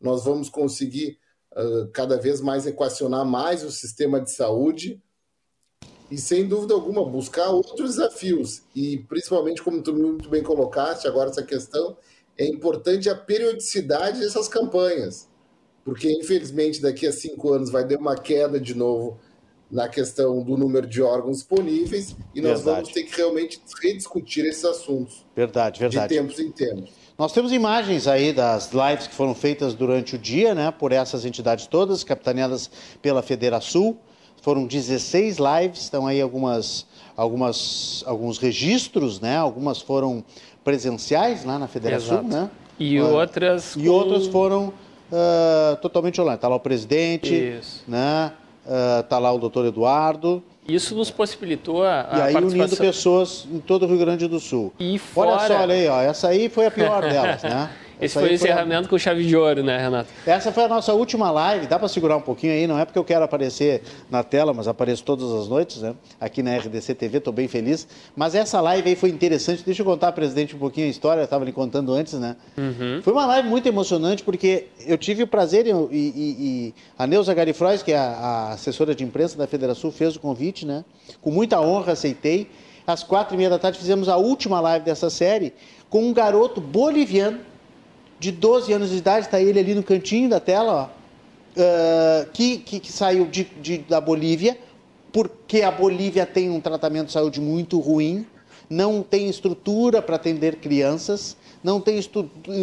[0.00, 1.18] nós vamos conseguir
[1.52, 5.02] uh, cada vez mais equacionar mais o sistema de saúde.
[6.10, 8.62] E sem dúvida alguma buscar outros desafios.
[8.74, 11.96] E principalmente como tu muito bem colocaste agora essa questão
[12.38, 15.28] é importante a periodicidade dessas campanhas,
[15.84, 19.18] porque infelizmente daqui a cinco anos vai ter uma queda de novo
[19.70, 22.76] na questão do número de órgãos disponíveis e nós verdade.
[22.76, 25.26] vamos ter que realmente rediscutir esses assuntos.
[25.36, 26.08] Verdade, verdade.
[26.08, 26.90] De tempos em tempos.
[27.18, 31.24] Nós temos imagens aí das lives que foram feitas durante o dia, né, por essas
[31.24, 32.70] entidades todas, capitaneadas
[33.02, 33.98] pela Federação.
[34.40, 40.24] Foram 16 lives, estão aí algumas, algumas, alguns registros, né, algumas foram
[40.62, 42.28] presenciais lá na Federação, Exato.
[42.28, 42.50] né?
[42.78, 43.74] E uh, outras.
[43.74, 43.90] E com...
[43.90, 44.68] outras foram
[45.10, 46.36] uh, totalmente online.
[46.36, 47.82] Está lá o presidente, Isso.
[47.88, 48.32] né?
[48.68, 50.42] Uh, tá lá o doutor Eduardo.
[50.68, 52.58] Isso nos possibilitou a, a E aí participação...
[52.66, 54.74] unindo pessoas em todo o Rio Grande do Sul.
[54.78, 55.30] E fora...
[55.30, 57.70] Olha só, olha aí, ó, essa aí foi a pior delas, né?
[58.00, 58.88] Esse foi o encerramento a...
[58.88, 60.08] com chave de ouro, né, Renato?
[60.26, 61.66] Essa foi a nossa última live.
[61.66, 62.66] Dá para segurar um pouquinho aí?
[62.66, 65.94] Não é porque eu quero aparecer na tela, mas apareço todas as noites, né?
[66.20, 67.88] Aqui na RDC TV, estou bem feliz.
[68.14, 69.62] Mas essa live aí foi interessante.
[69.64, 71.20] Deixa eu contar, presidente, um pouquinho a história.
[71.20, 72.36] Eu estava lhe contando antes, né?
[72.56, 73.00] Uhum.
[73.02, 77.34] Foi uma live muito emocionante porque eu tive o prazer e, e, e a Neuza
[77.34, 80.84] Garifrois, que é a, a assessora de imprensa da Federação, fez o convite, né?
[81.20, 82.48] Com muita honra aceitei.
[82.86, 85.52] Às quatro e meia da tarde fizemos a última live dessa série
[85.90, 87.38] com um garoto boliviano
[88.18, 90.98] de 12 anos de idade, está ele ali no cantinho da tela, ó,
[91.60, 94.58] uh, que, que, que, saiu de, de, da Bolívia,
[95.12, 98.26] porque a Bolívia tem um tratamento de saúde muito ruim,
[98.68, 102.00] não tem estrutura para atender crianças, não tem,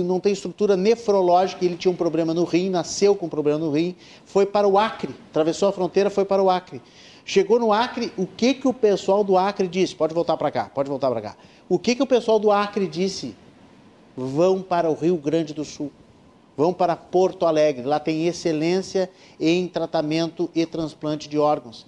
[0.03, 3.71] não tem estrutura nefrológica, ele tinha um problema no rim, nasceu com um problema no
[3.71, 3.95] rim,
[4.25, 6.81] foi para o Acre, atravessou a fronteira, foi para o Acre.
[7.25, 9.95] Chegou no Acre, o que, que o pessoal do Acre disse?
[9.95, 11.35] Pode voltar para cá, pode voltar para cá.
[11.67, 13.35] O que, que o pessoal do Acre disse?
[14.15, 15.91] Vão para o Rio Grande do Sul,
[16.55, 17.85] vão para Porto Alegre.
[17.85, 19.09] Lá tem excelência
[19.39, 21.85] em tratamento e transplante de órgãos.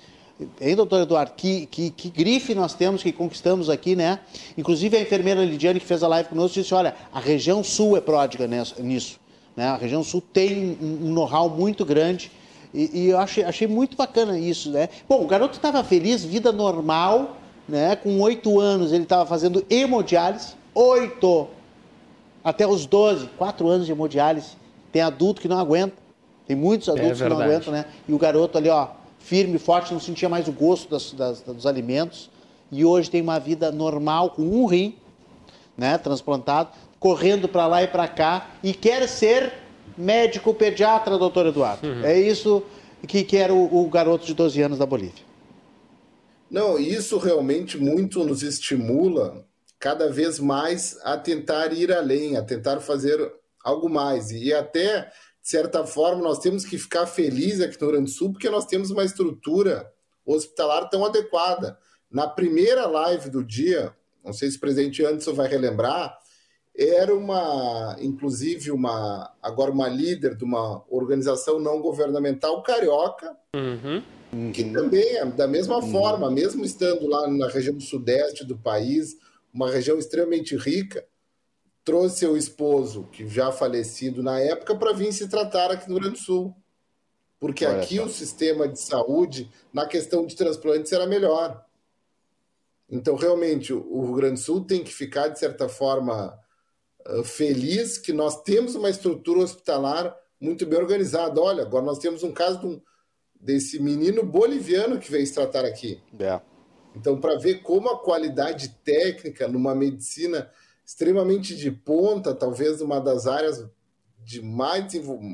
[0.61, 1.31] Hein, doutor Eduardo?
[1.35, 4.19] Que, que, que, grife nós temos, que conquistamos aqui, né?
[4.55, 8.01] Inclusive a enfermeira Lidiane, que fez a live conosco, disse: olha, a região sul é
[8.01, 9.19] pródiga nisso.
[9.55, 9.65] Né?
[9.65, 12.31] A região sul tem um, know-how muito grande.
[12.71, 14.89] E, e, eu achei, achei muito bacana isso, né?
[15.09, 17.95] Bom, o garoto estava feliz, vida normal, né?
[17.95, 20.53] Com oito anos ele estava fazendo hemodiálise.
[20.75, 21.47] Oito!
[22.43, 24.51] Até os 12, 4 anos de hemodiálise.
[24.91, 25.95] Tem adulto que não aguenta.
[26.47, 27.85] Tem muitos é adultos é que não aguentam, né?
[28.07, 28.87] E o garoto ali, ó,
[29.19, 32.29] firme, forte, não sentia mais o gosto das, das, dos alimentos.
[32.71, 34.95] E hoje tem uma vida normal, com um rim,
[35.77, 36.69] né, transplantado,
[36.99, 38.49] correndo para lá e para cá.
[38.63, 39.53] E quer ser
[39.97, 41.87] médico pediatra, doutor Eduardo.
[41.87, 42.05] Uhum.
[42.05, 42.63] É isso
[43.05, 45.27] que, que era o, o garoto de 12 anos da Bolívia.
[46.49, 49.45] Não, isso realmente muito nos estimula
[49.79, 53.19] cada vez mais a tentar ir além, a tentar fazer
[53.63, 54.31] algo mais.
[54.31, 55.01] E até,
[55.41, 58.49] de certa forma, nós temos que ficar felizes aqui no Rio Grande do Sul, porque
[58.49, 59.91] nós temos uma estrutura
[60.25, 61.77] hospitalar tão adequada.
[62.09, 63.93] Na primeira live do dia,
[64.23, 66.17] não sei se o presidente Anderson vai relembrar,
[66.77, 74.51] era uma, inclusive, uma agora uma líder de uma organização não governamental carioca, uhum.
[74.51, 75.91] que também, é da mesma uhum.
[75.91, 79.15] forma, mesmo estando lá na região sudeste do país,
[79.57, 81.03] uma região extremamente rica,
[81.83, 86.03] trouxe seu esposo, que já falecido na época, para vir se tratar aqui no Rio
[86.03, 86.55] Grande do Sul.
[87.39, 88.05] Porque Olha aqui só.
[88.05, 91.65] o sistema de saúde, na questão de transplantes, era melhor.
[92.87, 96.39] Então, realmente, o Rio Grande do Sul tem que ficar, de certa forma,
[97.25, 101.41] feliz que nós temos uma estrutura hospitalar muito bem organizada.
[101.41, 102.81] Olha, agora nós temos um caso de um,
[103.39, 105.99] desse menino boliviano que veio se tratar aqui.
[106.19, 106.39] É.
[106.97, 110.51] Então, para ver como a qualidade técnica numa medicina
[110.83, 113.63] extremamente de ponta, talvez uma das áreas
[114.23, 114.91] de, mais,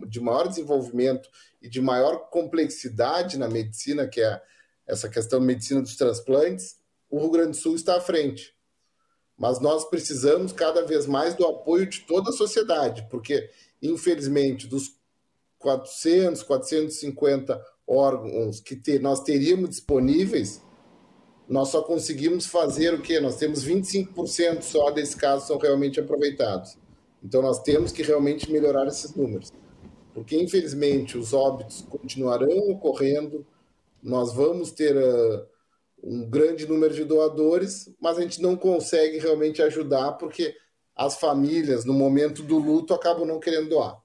[0.08, 1.30] de maior desenvolvimento
[1.62, 4.42] e de maior complexidade na medicina, que é
[4.86, 6.76] essa questão de medicina dos transplantes,
[7.10, 8.54] o Rio Grande do Sul está à frente.
[9.38, 13.50] Mas nós precisamos cada vez mais do apoio de toda a sociedade, porque,
[13.82, 14.98] infelizmente, dos
[15.60, 20.62] 400, 450 órgãos que ter, nós teríamos disponíveis,
[21.54, 23.20] nós só conseguimos fazer o quê?
[23.20, 26.80] Nós temos 25% só desses casos são realmente aproveitados.
[27.24, 29.52] Então nós temos que realmente melhorar esses números.
[30.16, 33.46] Porque infelizmente os óbitos continuarão ocorrendo,
[34.02, 35.46] nós vamos ter uh,
[36.04, 40.56] um grande número de doadores, mas a gente não consegue realmente ajudar porque
[40.96, 44.02] as famílias no momento do luto acabam não querendo doar.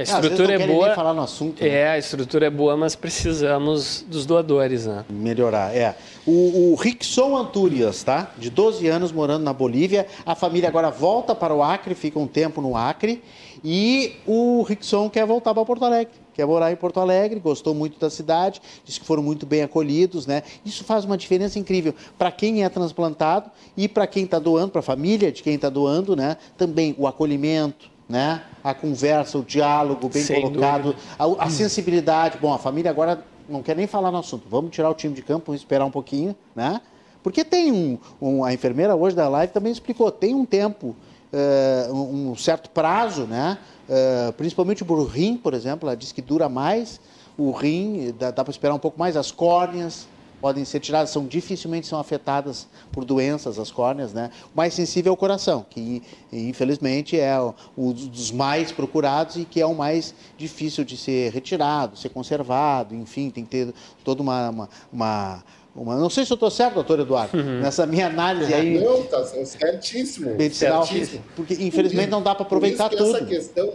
[0.00, 0.94] A estrutura é boa.
[0.94, 1.60] falar no assunto.
[1.60, 1.70] Né?
[1.70, 5.04] É, a estrutura é boa, mas precisamos dos doadores, né?
[5.10, 5.96] Melhorar, é.
[6.24, 8.30] O, o Rickson Anturias, tá?
[8.38, 10.06] De 12 anos morando na Bolívia.
[10.24, 13.20] A família agora volta para o Acre, fica um tempo no Acre.
[13.64, 16.14] E o Rickson quer voltar para Porto Alegre.
[16.32, 20.28] Quer morar em Porto Alegre, gostou muito da cidade, disse que foram muito bem acolhidos,
[20.28, 20.44] né?
[20.64, 24.78] Isso faz uma diferença incrível para quem é transplantado e para quem está doando, para
[24.78, 26.36] a família de quem está doando, né?
[26.56, 28.42] Também o acolhimento, né?
[28.64, 32.38] A conversa, o diálogo bem Sem colocado, a, a, sensibilidade.
[32.38, 34.46] Bom, a família agora não quer nem falar no assunto.
[34.48, 36.80] Vamos tirar o time de campo, esperar um pouquinho, né?
[37.22, 40.96] Porque tem um, um a enfermeira hoje da live também explicou, tem um tempo,
[41.32, 43.58] uh, um certo prazo, né?
[43.88, 47.00] Uh, principalmente o rim, por exemplo, ela diz que dura mais.
[47.36, 50.08] O rim, dá, dá para esperar um pouco mais, as córneas,
[50.40, 54.30] podem ser tiradas, são dificilmente são afetadas por doenças as córneas, né?
[54.54, 56.02] O mais sensível é o coração, que
[56.32, 57.36] infelizmente é
[57.76, 62.94] um dos mais procurados e que é o mais difícil de ser retirado, ser conservado,
[62.94, 63.74] enfim, tem que ter
[64.04, 65.44] toda uma, uma, uma
[65.76, 67.60] uma, não sei se eu estou certo, doutor Eduardo, uhum.
[67.60, 68.82] nessa minha análise aí.
[68.82, 70.34] Não, está certíssimo.
[70.34, 71.22] Medicinal, certíssimo.
[71.36, 73.16] Porque infelizmente não dá para aproveitar tudo.
[73.16, 73.74] Essa questão,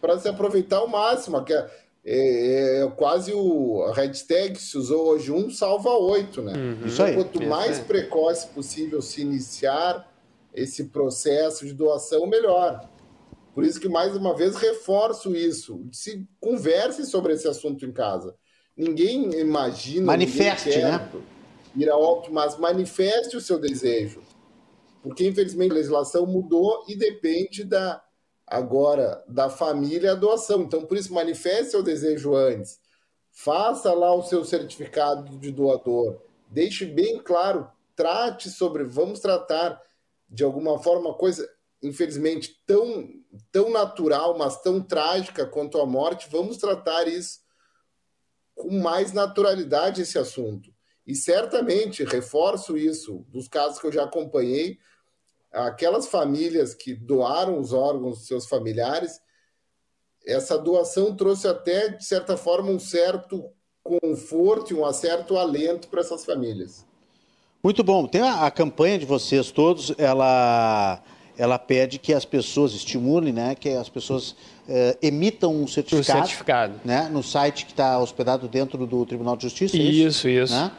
[0.00, 1.54] para se aproveitar ao máximo, que
[2.08, 6.52] é é, quase o a hashtag se usou hoje um salva oito, né?
[6.52, 6.86] Uhum.
[6.86, 7.14] Isso aí.
[7.16, 10.08] Quanto mais precoce possível se iniciar
[10.54, 12.88] esse processo de doação, melhor.
[13.52, 15.84] Por isso que mais uma vez reforço isso.
[15.90, 18.36] Se converse sobre esse assunto em casa.
[18.76, 20.06] Ninguém imagina.
[20.06, 21.10] Manifeste, ninguém né?
[21.74, 24.22] Ir a óbito, mas manifeste o seu desejo.
[25.02, 28.02] Porque, infelizmente, a legislação mudou e depende da,
[28.46, 30.62] agora da família a doação.
[30.62, 32.78] Então, por isso, manifeste seu desejo antes.
[33.32, 36.22] Faça lá o seu certificado de doador.
[36.48, 39.82] Deixe bem claro, trate sobre, vamos tratar
[40.28, 41.48] de alguma forma coisa,
[41.82, 43.10] infelizmente, tão,
[43.50, 46.28] tão natural, mas tão trágica quanto a morte.
[46.30, 47.40] Vamos tratar isso
[48.54, 50.74] com mais naturalidade, esse assunto.
[51.06, 54.78] E certamente, reforço isso, dos casos que eu já acompanhei,
[55.56, 59.20] aquelas famílias que doaram os órgãos dos seus familiares,
[60.26, 63.44] essa doação trouxe até, de certa forma, um certo
[63.82, 66.84] conforto e um certo alento para essas famílias.
[67.62, 68.06] Muito bom.
[68.06, 71.00] Tem a, a, campanha de vocês todos, ela,
[71.38, 74.36] ela pede que as pessoas estimulem, né, que as pessoas
[74.68, 76.80] eh, emitam um certificado, um certificado.
[76.84, 79.76] Né, no site que está hospedado dentro do Tribunal de Justiça.
[79.76, 80.28] Isso, isso.
[80.28, 80.54] isso.
[80.54, 80.70] Né?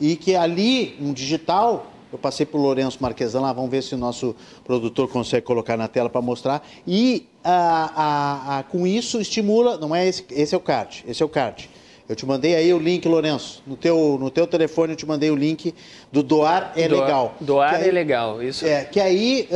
[0.00, 3.94] E que ali, um digital, eu passei para o Lourenço Marquesan lá, vamos ver se
[3.94, 4.34] o nosso
[4.64, 6.66] produtor consegue colocar na tela para mostrar.
[6.86, 11.22] E a, a, a, com isso estimula, não é esse, esse é o card, esse
[11.22, 11.68] é o card.
[12.08, 13.62] Eu te mandei aí o link, Lourenço.
[13.66, 15.74] No teu, no teu telefone eu te mandei o link
[16.12, 17.34] do Doar é doar, Legal.
[17.40, 18.64] Doar aí, é legal, isso.
[18.64, 19.48] É, que aí,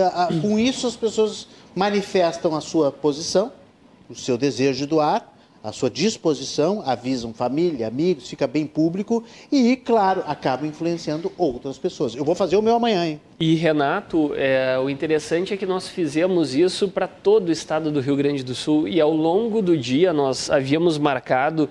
[0.43, 3.53] com isso, as pessoas manifestam a sua posição,
[4.09, 5.33] o seu desejo de doar,
[5.63, 9.23] à sua disposição, avisam família, amigos, fica bem público
[9.53, 12.15] e, claro, acaba influenciando outras pessoas.
[12.15, 13.21] Eu vou fazer o meu amanhã, hein?
[13.39, 18.01] E, Renato, é, o interessante é que nós fizemos isso para todo o estado do
[18.01, 21.69] Rio Grande do Sul e, ao longo do dia, nós havíamos marcado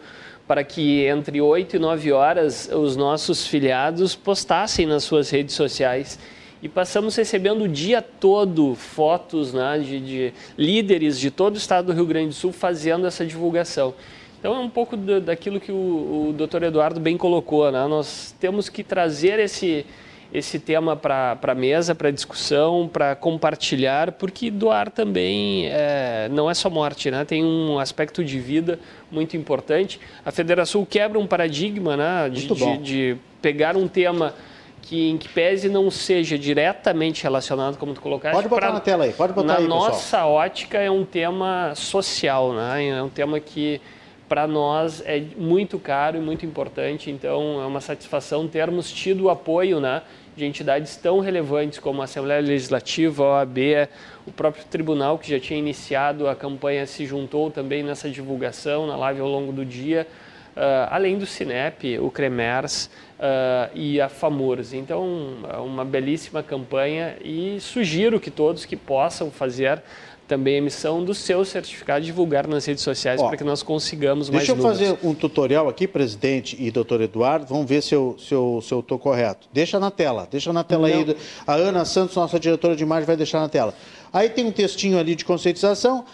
[0.47, 6.17] para que entre 8 e 9 horas os nossos filiados postassem nas suas redes sociais
[6.61, 11.87] e passamos recebendo o dia todo fotos né, de, de, líderes de todo o estado
[11.87, 13.93] do Rio Grande do Sul fazendo essa divulgação.
[14.39, 16.63] Então é um pouco do, daquilo que o, o Dr.
[16.63, 17.85] Eduardo bem colocou, né?
[17.87, 19.85] nós temos que trazer esse,
[20.33, 26.53] esse tema para a mesa, para discussão, para compartilhar, porque doar também é, não é
[26.53, 27.23] só morte, né?
[27.23, 28.79] tem um aspecto de vida
[29.09, 29.99] muito importante.
[30.25, 32.29] A Federação quebra um paradigma né?
[32.29, 34.33] de, de, de pegar um tema
[34.81, 38.35] que em que pese não seja diretamente relacionado, como tu colocaste.
[38.35, 40.31] Pode botar pra, na tela aí, pode botar na aí, nossa pessoal.
[40.31, 42.87] ótica é um tema social, né?
[42.87, 43.81] É um tema que
[44.27, 49.29] para nós é muito caro e muito importante, então é uma satisfação termos tido o
[49.29, 50.03] apoio, né?
[50.39, 53.57] de entidades tão relevantes como a Assembleia Legislativa, a OAB,
[54.25, 58.95] o próprio tribunal que já tinha iniciado a campanha se juntou também nessa divulgação na
[58.95, 60.07] live ao longo do dia
[60.89, 62.89] além do Cinep, o Cremers
[63.73, 64.73] e a FAMURS.
[64.73, 65.05] Então,
[65.63, 69.81] uma belíssima campanha e sugiro que todos que possam fazer
[70.27, 74.45] também a emissão do seu certificado divulgar nas redes sociais para que nós consigamos mais
[74.45, 74.77] Deixa eu números.
[74.79, 78.83] fazer um tutorial aqui, presidente e doutor Eduardo, vamos ver se eu estou se eu,
[78.87, 79.47] se eu correto.
[79.51, 80.95] Deixa na tela, deixa na tela Não.
[80.99, 81.17] aí.
[81.47, 83.73] A Ana Santos, nossa diretora de imagem, vai deixar na tela.
[84.13, 86.05] Aí tem um textinho ali de conscientização,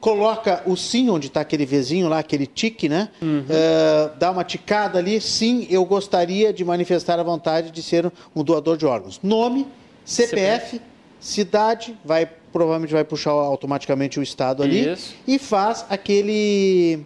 [0.00, 3.08] coloca o sim, onde está aquele vizinho lá, aquele tique, né?
[3.20, 3.40] Uhum.
[3.40, 8.44] Uh, dá uma ticada ali, sim, eu gostaria de manifestar a vontade de ser um
[8.44, 9.20] doador de órgãos.
[9.22, 9.66] Nome,
[10.04, 10.80] CPF, CPF.
[11.20, 15.14] cidade, vai provavelmente vai puxar automaticamente o estado ali Isso.
[15.26, 17.04] e faz aquele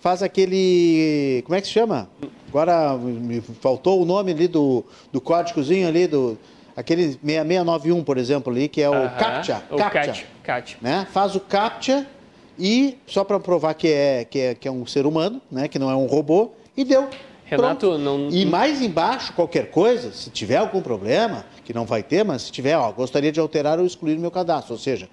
[0.00, 2.10] faz aquele como é que se chama?
[2.46, 6.36] Agora me faltou o nome ali do, do códigozinho ali do
[6.76, 8.92] aquele 6691, por exemplo, ali, que é o.
[8.92, 9.62] CAPTCHA.
[9.70, 10.24] O CAPTCHA.
[10.42, 10.78] CAPTCHA.
[10.80, 11.06] Né?
[11.10, 12.06] Faz o CAPTCHA
[12.58, 15.68] e, só para provar que é, que, é, que é um ser humano, né?
[15.68, 17.08] que não é um robô, e deu.
[17.44, 17.98] Renato, Pronto.
[17.98, 18.28] não.
[18.30, 22.52] E mais embaixo, qualquer coisa, se tiver algum problema, que não vai ter, mas se
[22.52, 24.72] tiver, ó, gostaria de alterar ou excluir o meu cadastro.
[24.72, 25.06] Ou seja,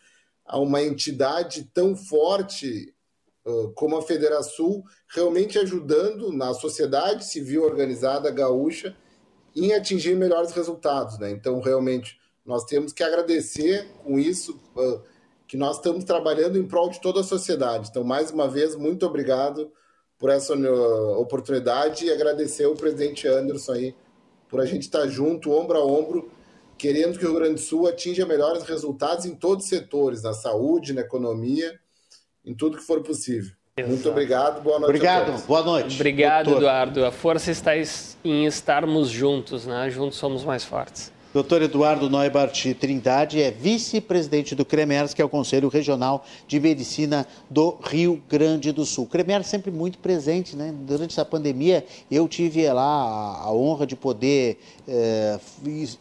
[0.45, 2.93] a uma entidade tão forte
[3.47, 4.83] uh, como a Federação,
[5.15, 8.97] realmente ajudando na sociedade civil organizada gaúcha
[9.55, 11.21] em atingir melhores resultados.
[11.21, 11.31] Né?
[11.31, 15.01] Então, realmente, nós temos que agradecer com isso uh,
[15.47, 17.89] que nós estamos trabalhando em prol de toda a sociedade.
[17.91, 19.71] Então, mais uma vez, muito obrigado
[20.19, 20.55] por essa
[21.19, 23.95] oportunidade e agradecer o presidente Anderson aí
[24.49, 26.31] por a gente estar junto, ombro a ombro,
[26.79, 30.33] querendo que o Rio Grande do Sul atinja melhores resultados em todos os setores, na
[30.33, 31.79] saúde, na economia,
[32.45, 33.53] em tudo que for possível.
[33.77, 33.95] Exato.
[33.95, 34.91] Muito obrigado, boa noite.
[34.91, 35.95] Obrigado, boa noite.
[35.95, 36.61] Obrigado, doutor.
[36.61, 37.05] Eduardo.
[37.05, 37.73] A força está
[38.23, 39.89] em estarmos juntos, né?
[39.91, 41.11] Juntos somos mais fortes.
[41.35, 41.63] Dr.
[41.63, 47.79] Eduardo Neubart Trindade é vice-presidente do CREMERS, que é o Conselho Regional de Medicina do
[47.83, 49.05] Rio Grande do Sul.
[49.05, 50.75] O CREMERS sempre muito presente, né?
[50.83, 52.83] Durante essa pandemia, eu tive lá
[53.45, 55.41] a, honra de poder é,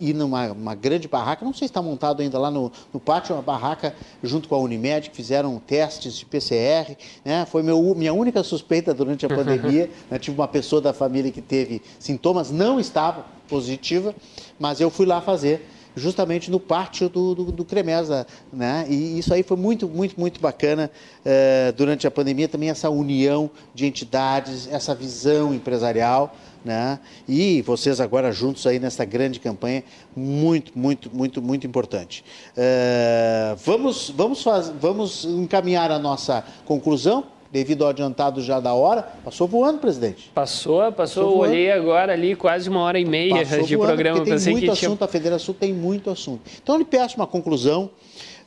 [0.01, 3.41] ir numa grande barraca, não sei se está montado ainda lá no, no pátio, uma
[3.41, 7.45] barraca junto com a Unimed, que fizeram testes de PCR, né?
[7.45, 9.89] Foi meu, minha única suspeita durante a pandemia.
[10.09, 10.19] né?
[10.19, 14.15] Tive uma pessoa da família que teve sintomas, não estava positiva,
[14.61, 18.85] mas eu fui lá fazer justamente no pátio do, do, do Cremesa, né?
[18.87, 20.89] E isso aí foi muito, muito, muito bacana
[21.25, 26.33] uh, durante a pandemia também essa união de entidades, essa visão empresarial,
[26.63, 26.99] né?
[27.27, 29.83] E vocês agora juntos aí nessa grande campanha,
[30.15, 32.23] muito, muito, muito, muito importante.
[32.55, 39.03] Uh, vamos, vamos, faz, vamos encaminhar a nossa conclusão devido ao adiantado já da hora.
[39.23, 40.31] Passou voando, presidente.
[40.33, 41.25] Passou, passou.
[41.25, 44.23] passou olhei agora ali quase uma hora e meia passou de voando, programa.
[44.23, 45.05] Tem muito assunto, tinha...
[45.05, 46.41] a Federação tem muito assunto.
[46.61, 47.89] Então, eu lhe peço uma conclusão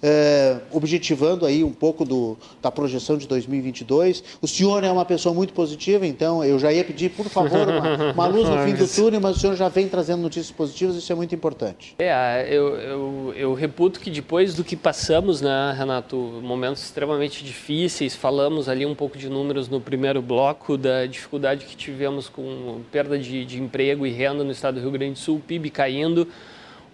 [0.06, 4.22] é, objetivando aí um pouco do, da projeção de 2022.
[4.42, 8.12] O senhor é uma pessoa muito positiva, então eu já ia pedir, por favor, uma,
[8.12, 11.10] uma luz no fim do túnel, mas o senhor já vem trazendo notícias positivas, isso
[11.10, 11.94] é muito importante.
[11.98, 18.14] É, eu, eu, eu reputo que depois do que passamos, né, Renato, momentos extremamente difíceis,
[18.14, 23.18] falamos ali um pouco de números no primeiro bloco da dificuldade que tivemos com perda
[23.18, 26.28] de, de emprego e renda no estado do Rio Grande do Sul, o PIB caindo,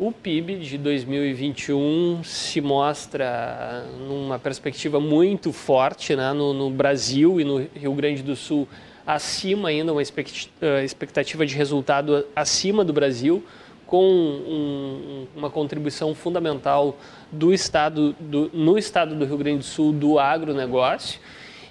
[0.01, 7.45] o PIB de 2021 se mostra numa perspectiva muito forte né, no, no, Brasil e
[7.45, 8.67] no Rio Grande do Sul,
[9.07, 13.45] acima ainda, uma eh, expectativa de resultado acima do Brasil,
[13.87, 16.97] com um, uma contribuição fundamental
[17.31, 21.21] do estado do, no estado do Rio Grande do Sul do agronegócio.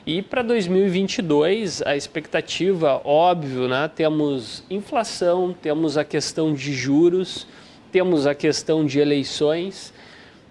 [0.06, 3.90] E para 2022, a expectativa, óbvio, né?
[3.96, 7.48] temos inflação, temos a questão de juros,
[7.92, 9.94] temos a questão de eleições,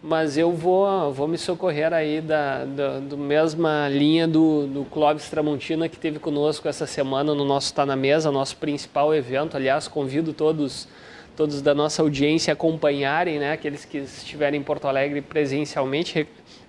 [0.03, 5.89] mas eu vou, vou me socorrer aí da, da mesma linha do, do Clóvis Tramontina
[5.89, 9.57] que teve conosco essa semana no nosso Tá na Mesa, nosso principal evento.
[9.57, 10.89] Aliás, convido todos
[11.39, 16.27] todos da nossa audiência acompanharem, né, aqueles que estiverem em Porto Alegre presencialmente.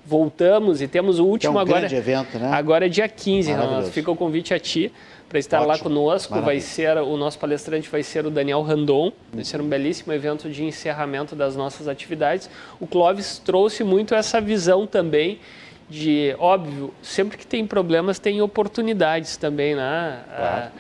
[0.10, 1.86] Voltamos e temos o último é um agora.
[1.86, 2.50] evento, né?
[2.52, 3.92] Agora é dia 15, Renato.
[3.92, 4.92] Fica o convite a ti
[5.30, 5.72] para estar Ótimo.
[5.72, 6.32] lá conosco.
[6.32, 6.54] Maravilha.
[6.54, 9.12] Vai ser o nosso palestrante vai ser o Daniel Randon.
[9.32, 12.50] Vai ser um belíssimo evento de encerramento das nossas atividades.
[12.80, 15.40] O Clóvis trouxe muito essa visão também
[15.88, 20.24] de, óbvio, sempre que tem problemas tem oportunidades também, né?
[20.28, 20.66] Claro.
[20.66, 20.72] Ah,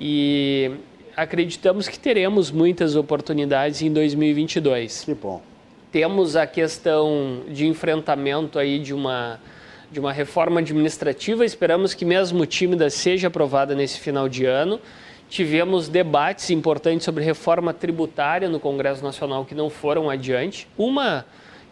[0.00, 0.70] e
[1.14, 5.04] acreditamos que teremos muitas oportunidades em 2022.
[5.04, 5.42] Que bom.
[5.90, 9.40] Temos a questão de enfrentamento aí de uma
[9.90, 11.44] de uma reforma administrativa.
[11.44, 14.78] Esperamos que mesmo tímida seja aprovada nesse final de ano.
[15.30, 20.68] Tivemos debates importantes sobre reforma tributária no Congresso Nacional que não foram adiante.
[20.76, 21.24] Uma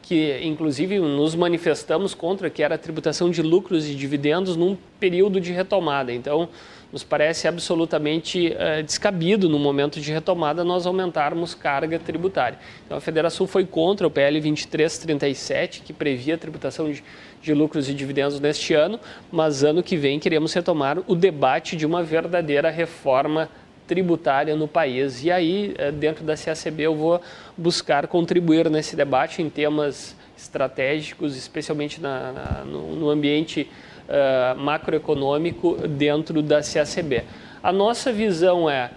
[0.02, 5.40] que inclusive nos manifestamos contra, que era a tributação de lucros e dividendos num período
[5.40, 6.12] de retomada.
[6.12, 6.48] Então,
[6.96, 12.58] nos parece absolutamente uh, descabido no momento de retomada nós aumentarmos carga tributária.
[12.86, 17.04] Então a Federação foi contra o PL 2337, que previa a tributação de,
[17.42, 18.98] de lucros e dividendos neste ano,
[19.30, 23.50] mas ano que vem queremos retomar o debate de uma verdadeira reforma
[23.86, 25.22] tributária no país.
[25.22, 27.20] E aí, eh, dentro da CACB, eu vou
[27.58, 33.68] buscar contribuir nesse debate em temas estratégicos, especialmente na, na, no, no ambiente
[34.08, 37.24] uh, macroeconômico dentro da CACB.
[37.62, 38.90] A nossa visão é,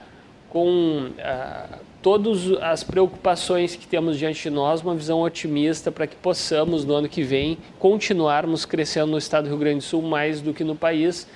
[0.49, 6.15] com uh, todas as preocupações que temos diante de nós, uma visão otimista para que
[6.15, 10.41] possamos, no ano que vem, continuarmos crescendo no estado do Rio Grande do Sul mais
[10.41, 11.27] do que no país,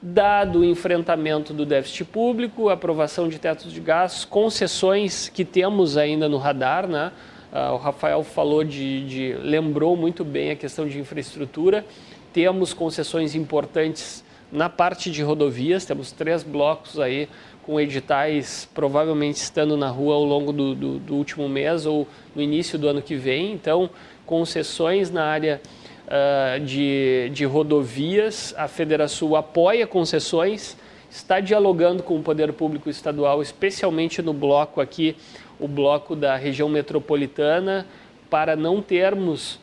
[0.00, 6.28] dado o enfrentamento do déficit público, aprovação de tetos de gastos, concessões que temos ainda
[6.28, 7.12] no radar, né?
[7.52, 11.84] Uh, o Rafael falou de, de, lembrou muito bem a questão de infraestrutura
[12.32, 17.28] temos concessões importantes na parte de rodovias, temos três blocos aí
[17.62, 22.42] com editais provavelmente estando na rua ao longo do, do, do último mês ou no
[22.42, 23.52] início do ano que vem.
[23.52, 23.88] Então,
[24.26, 25.60] concessões na área
[26.06, 30.76] uh, de, de rodovias, a Federação apoia concessões,
[31.10, 35.16] está dialogando com o poder público estadual, especialmente no bloco aqui,
[35.60, 37.86] o bloco da região metropolitana,
[38.28, 39.60] para não termos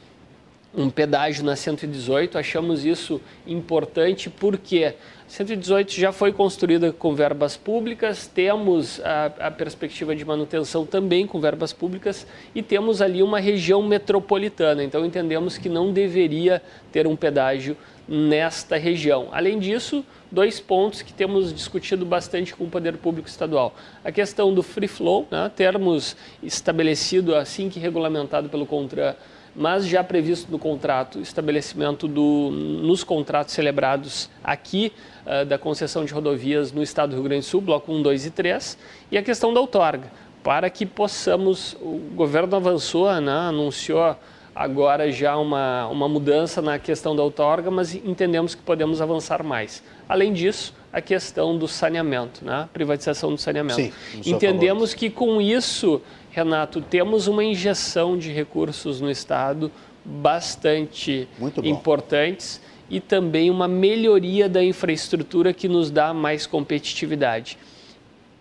[0.74, 2.38] um pedágio na 118.
[2.38, 4.94] Achamos isso importante porque
[5.28, 11.40] 118 já foi construída com verbas públicas, temos a, a, perspectiva de manutenção também com
[11.40, 12.26] verbas públicas
[12.56, 14.84] e temos ali uma região metropolitana.
[14.84, 17.78] Então entendemos que não deveria ter um pedágio
[18.08, 19.28] nesta região.
[19.32, 23.76] Além disso, dois pontos que temos discutido bastante com o poder público estadual.
[24.04, 29.16] A questão do free flow, né, termos estabelecido assim que regulamentado pelo CONTRAN
[29.56, 34.92] mas já previsto no contrato estabelecimento do, nos contratos celebrados aqui
[35.26, 38.26] uh, da concessão de rodovias no estado do Rio Grande do Sul, bloco 1, 2
[38.26, 38.78] e 3,
[39.12, 40.12] e a questão da outorga,
[40.44, 44.16] para que possamos, o governo avançou, né, anunciou
[44.56, 49.82] agora já uma, uma mudança na questão da outorga, mas entendemos que podemos avançar mais.
[50.08, 52.68] Além disso, a questão do saneamento, né?
[52.74, 53.76] privatização do saneamento.
[53.76, 53.92] Sim,
[54.26, 56.02] Entendemos que com isso
[56.40, 59.70] Renato, temos uma injeção de recursos no Estado
[60.06, 61.28] bastante
[61.64, 67.58] importantes e também uma melhoria da infraestrutura que nos dá mais competitividade.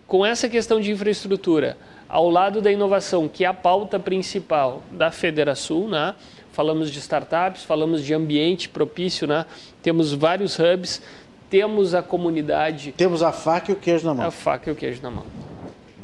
[0.07, 1.77] Com essa questão de infraestrutura,
[2.09, 6.15] ao lado da inovação, que é a pauta principal da Federação, né?
[6.53, 9.45] falamos de startups, falamos de ambiente propício, né?
[9.83, 11.03] temos vários hubs,
[11.51, 12.93] temos a comunidade.
[12.93, 14.27] Temos a faca e o queijo na mão.
[14.27, 15.27] A faca e o queijo na mão.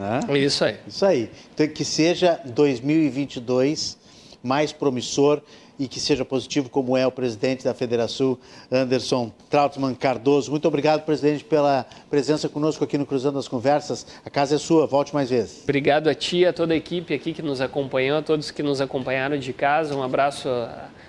[0.05, 0.39] Né?
[0.39, 0.77] Isso aí.
[0.87, 1.31] Isso aí.
[1.55, 3.99] Então, que seja 2022
[4.43, 5.41] mais promissor
[5.79, 8.39] e que seja positivo, como é o presidente da Federação,
[8.71, 10.51] Anderson Trautmann Cardoso.
[10.51, 14.07] Muito obrigado, presidente, pela presença conosco aqui no Cruzando as Conversas.
[14.25, 15.63] A casa é sua, volte mais vezes.
[15.65, 18.81] Obrigado a ti, a toda a equipe aqui que nos acompanhou, a todos que nos
[18.81, 19.97] acompanharam de casa.
[19.97, 20.49] Um abraço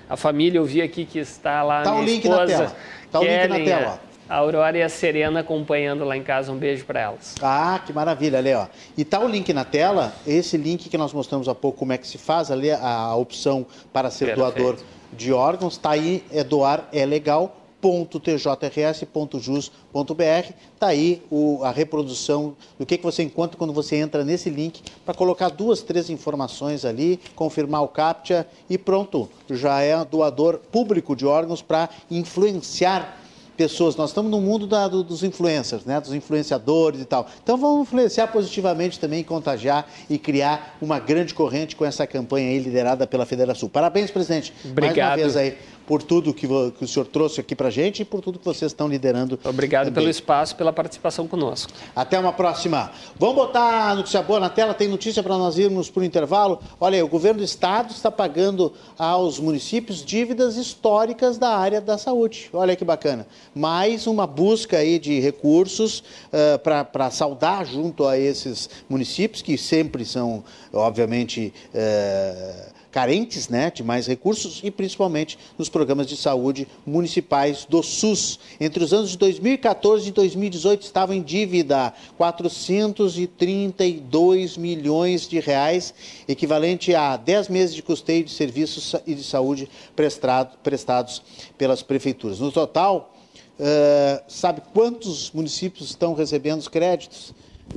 [0.10, 0.58] à família.
[0.58, 2.76] Eu vi aqui que está lá tá minha o link esposa, na tela.
[3.12, 4.15] Tá o link na tela, ó.
[4.28, 6.52] A Aurora e a Serena acompanhando lá em casa.
[6.52, 7.36] Um beijo para elas.
[7.42, 8.68] Ah, que maravilha, ali, ó.
[8.98, 11.98] E tá o link na tela, esse link que nós mostramos há pouco, como é
[11.98, 14.54] que se faz ali, a opção para ser Perfeito.
[14.54, 14.78] doador
[15.14, 20.54] de órgãos, tá aí, é doar, é legal www.tjrs.jus.br.
[20.74, 24.82] Está aí o, a reprodução do que, que você encontra quando você entra nesse link
[25.06, 31.16] para colocar duas, três informações ali, confirmar o CAPTCHA e pronto, já é doador público
[31.16, 33.22] de órgãos para influenciar
[33.56, 33.96] pessoas.
[33.96, 36.00] Nós estamos no mundo da, do, dos influencers, né?
[36.00, 37.28] dos influenciadores e tal.
[37.44, 42.60] Então vamos influenciar positivamente também, contagiar e criar uma grande corrente com essa campanha aí
[42.60, 43.68] liderada pela Federação.
[43.70, 44.54] Parabéns, presidente.
[44.64, 44.96] Obrigado.
[44.98, 45.58] Mais uma vez aí
[45.88, 48.46] por tudo que, que o senhor trouxe aqui para a gente e por tudo que
[48.46, 49.40] vocês estão liderando.
[49.44, 50.02] Obrigado também.
[50.02, 51.72] pelo espaço, pela participação conosco.
[51.96, 52.92] Até uma próxima.
[53.18, 56.60] Vamos botar a notícia boa na tela, tem notícia para nós irmos por intervalo.
[56.80, 61.98] Olha aí, o governo do estado está pagando aos municípios dívidas históricas da área da
[61.98, 62.50] saúde.
[62.54, 63.28] Olha que bacana.
[63.54, 70.06] Mais uma busca aí de recursos uh, para saudar junto a esses municípios, que sempre
[70.06, 70.44] são,
[70.74, 77.84] obviamente, uh, carentes né, de mais recursos e principalmente nos programas de saúde municipais do
[77.84, 78.40] SUS.
[78.58, 85.94] Entre os anos de 2014 e 2018 estavam em dívida 432 milhões de reais,
[86.26, 91.22] equivalente a 10 meses de custeio de serviços e de saúde prestado, prestados
[91.58, 92.40] pelas prefeituras.
[92.40, 93.14] No total,
[93.60, 97.34] uh, sabe quantos municípios estão recebendo os créditos?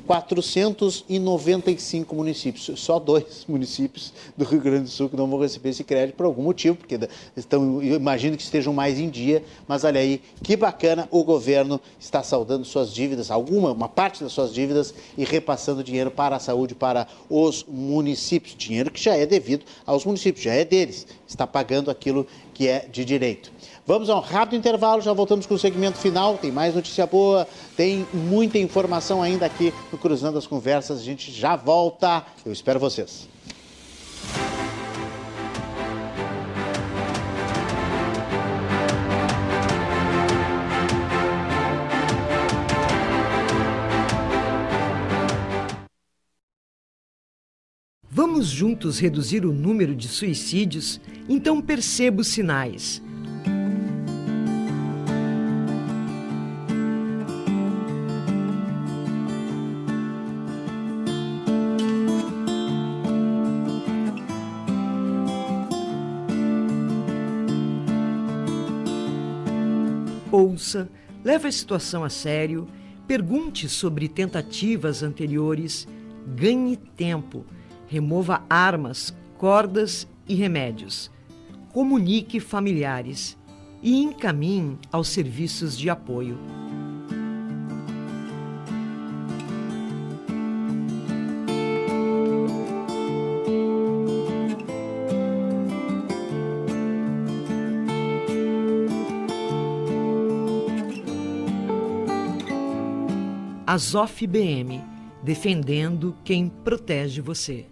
[0.06, 2.80] 495 municípios.
[2.80, 6.26] Só dois municípios do Rio Grande do Sul que não vão receber esse crédito por
[6.26, 6.98] algum motivo, porque
[7.36, 12.22] estão, imagino que estejam mais em dia, mas olha aí, que bacana o governo está
[12.22, 16.74] saudando suas dívidas, alguma, uma parte das suas dívidas e repassando dinheiro para a saúde,
[16.74, 18.54] para os municípios.
[18.56, 22.86] Dinheiro que já é devido aos municípios, já é deles, está pagando aquilo que é
[22.90, 23.52] de direito.
[23.88, 26.36] Vamos a um rápido intervalo, já voltamos com o segmento final.
[26.36, 31.00] Tem mais notícia boa, tem muita informação ainda aqui no Cruzando as Conversas.
[31.00, 32.22] A gente já volta.
[32.44, 33.26] Eu espero vocês.
[48.10, 51.00] Vamos juntos reduzir o número de suicídios?
[51.26, 53.00] Então perceba os sinais.
[70.58, 70.90] Ouça,
[71.24, 72.66] leve a situação a sério,
[73.06, 75.86] pergunte sobre tentativas anteriores,
[76.34, 77.46] ganhe tempo,
[77.86, 81.12] remova armas, cordas e remédios,
[81.72, 83.38] comunique familiares
[83.80, 86.36] e encaminhe aos serviços de apoio.
[103.70, 104.82] Azof BM,
[105.22, 107.66] defendendo quem protege você.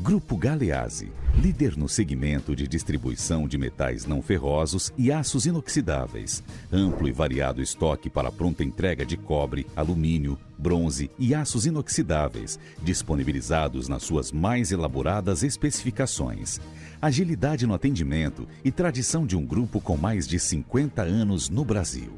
[0.00, 6.42] Grupo Galeazzi, líder no segmento de distribuição de metais não ferrosos e aços inoxidáveis.
[6.72, 13.88] Amplo e variado estoque para pronta entrega de cobre, alumínio, bronze e aços inoxidáveis, disponibilizados
[13.88, 16.58] nas suas mais elaboradas especificações.
[17.02, 22.14] Agilidade no atendimento e tradição de um grupo com mais de 50 anos no Brasil.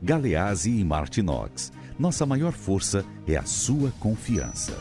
[0.00, 4.72] Galeazzi e Martinox nossa maior força é a sua confiança.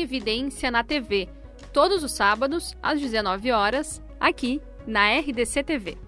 [0.00, 1.28] Evidência na TV,
[1.72, 5.98] todos os sábados, às 19 horas, aqui na RDC TV.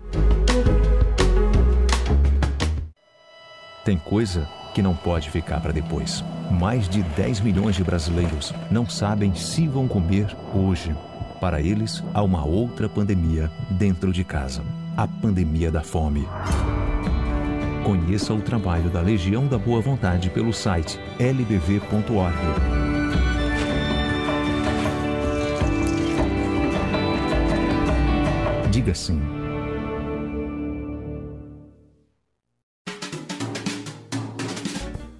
[3.85, 6.25] Tem coisa que não pode ficar para depois.
[6.51, 10.95] Mais de 10 milhões de brasileiros não sabem se vão comer hoje.
[11.41, 14.62] Para eles, há uma outra pandemia dentro de casa
[14.97, 16.29] a pandemia da fome.
[17.85, 22.90] Conheça o trabalho da Legião da Boa Vontade pelo site lbv.org.
[28.81, 29.20] Diga sim.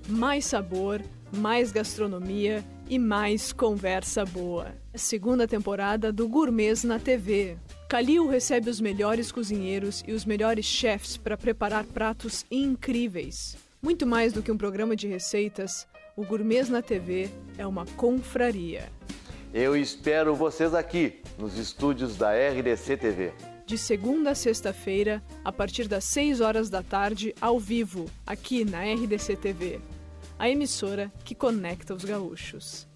[0.09, 4.75] Mais sabor, mais gastronomia e mais conversa boa.
[4.95, 7.59] Segunda temporada do Gourmets na TV.
[7.87, 13.59] Calil recebe os melhores cozinheiros e os melhores chefs para preparar pratos incríveis.
[13.83, 17.29] Muito mais do que um programa de receitas, o Gourmets na TV
[17.59, 18.89] é uma confraria.
[19.53, 23.33] Eu espero vocês aqui, nos estúdios da RDC TV.
[23.67, 28.85] De segunda a sexta-feira, a partir das 6 horas da tarde, ao vivo, aqui na
[28.85, 29.81] RDC TV.
[30.39, 32.87] A emissora que conecta os gaúchos.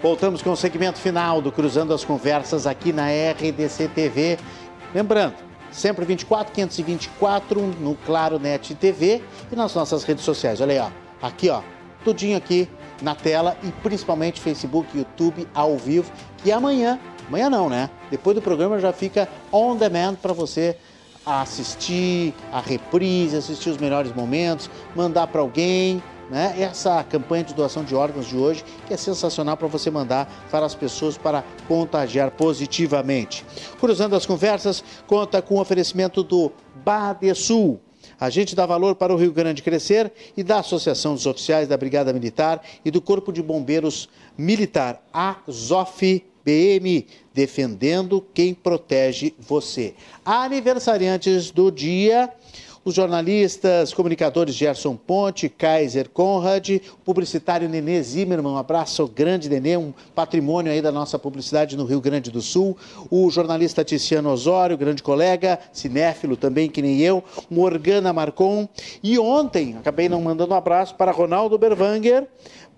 [0.00, 4.38] Voltamos com o segmento final do Cruzando as Conversas aqui na RDC TV.
[4.94, 5.34] Lembrando,
[5.72, 9.20] sempre 24 524 no Claro Net TV
[9.50, 10.60] e nas nossas redes sociais.
[10.60, 11.26] Olha aí, ó.
[11.26, 11.62] Aqui, ó.
[12.04, 12.68] Tudinho aqui
[13.02, 16.12] na tela e principalmente Facebook, YouTube ao vivo.
[16.44, 17.90] E amanhã, amanhã não, né?
[18.08, 20.76] Depois do programa já fica on demand para você
[21.26, 26.00] assistir a reprise, assistir os melhores momentos, mandar para alguém,
[26.30, 26.54] né?
[26.58, 30.66] Essa campanha de doação de órgãos de hoje, que é sensacional para você mandar para
[30.66, 33.44] as pessoas para contagiar positivamente.
[33.80, 36.52] Cruzando as conversas, conta com o oferecimento do
[36.84, 37.80] Badesul.
[38.20, 41.76] A gente dá valor para o Rio Grande crescer e da Associação dos Oficiais da
[41.76, 49.94] Brigada Militar e do Corpo de Bombeiros Militar, a ZOF BM, defendendo quem protege você.
[50.24, 52.32] Aniversariantes do dia,
[52.84, 59.76] os jornalistas, comunicadores Gerson Ponte, Kaiser Conrad, o publicitário Nenê Zimmermann, um abraço grande, Nenê,
[59.76, 62.76] um patrimônio aí da nossa publicidade no Rio Grande do Sul,
[63.10, 68.68] o jornalista Ticiano Osório, grande colega, cinéfilo também, que nem eu, Morgana Marcon,
[69.02, 72.26] e ontem, acabei não mandando um abraço para Ronaldo Berwanger,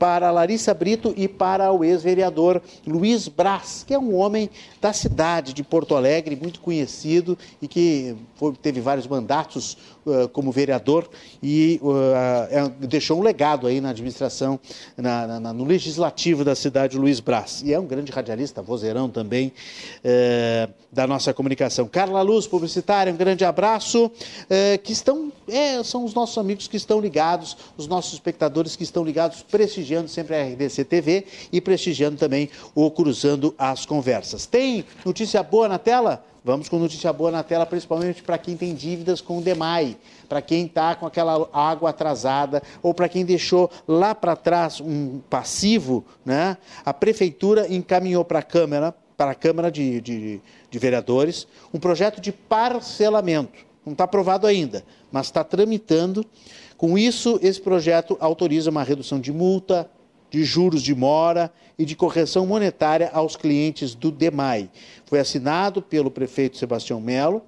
[0.01, 4.49] para Larissa Brito e para o ex-vereador Luiz Braz, que é um homem
[4.81, 10.51] da cidade de Porto Alegre, muito conhecido e que foi, teve vários mandatos uh, como
[10.51, 11.07] vereador
[11.43, 14.59] e uh, deixou um legado aí na administração,
[14.97, 17.63] na, na, no legislativo da cidade, Luiz Braz.
[17.63, 19.53] E é um grande radialista, vozeirão também
[19.99, 21.87] uh, da nossa comunicação.
[21.87, 24.11] Carla Luz, publicitária, um grande abraço,
[24.83, 29.05] que estão, é, são os nossos amigos que estão ligados, os nossos espectadores que estão
[29.05, 34.47] ligados, prestigiando sempre a RDC TV e prestigiando também o Cruzando as Conversas.
[34.47, 36.25] Tem notícia boa na tela?
[36.43, 39.97] Vamos com notícia boa na tela, principalmente para quem tem dívidas com o DEMAI,
[40.27, 45.21] para quem está com aquela água atrasada ou para quem deixou lá para trás um
[45.29, 46.57] passivo, né?
[46.83, 50.41] A prefeitura encaminhou para a Câmara, para a Câmara de, de,
[50.71, 53.67] de Vereadores, um projeto de parcelamento.
[53.85, 56.25] Não está aprovado ainda, mas está tramitando.
[56.81, 59.86] Com isso, esse projeto autoriza uma redução de multa,
[60.31, 64.70] de juros de mora e de correção monetária aos clientes do DEMAI.
[65.05, 67.43] Foi assinado pelo prefeito Sebastião Melo,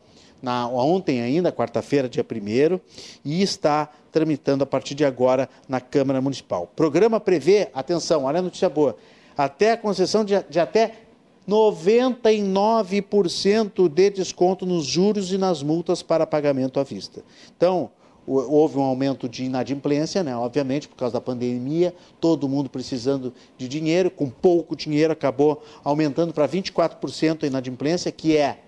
[0.75, 2.79] ontem ainda, quarta-feira, dia 1
[3.25, 6.65] e está tramitando a partir de agora na Câmara Municipal.
[6.65, 8.99] O programa prevê, atenção, olha a notícia boa,
[9.35, 10.93] até a concessão de, de até
[11.49, 17.25] 99% de desconto nos juros e nas multas para pagamento à vista.
[17.57, 17.91] Então,
[18.27, 20.37] houve um aumento de inadimplência, né?
[20.37, 26.33] obviamente, por causa da pandemia, todo mundo precisando de dinheiro, com pouco dinheiro acabou aumentando
[26.33, 28.59] para 24% a inadimplência, que é,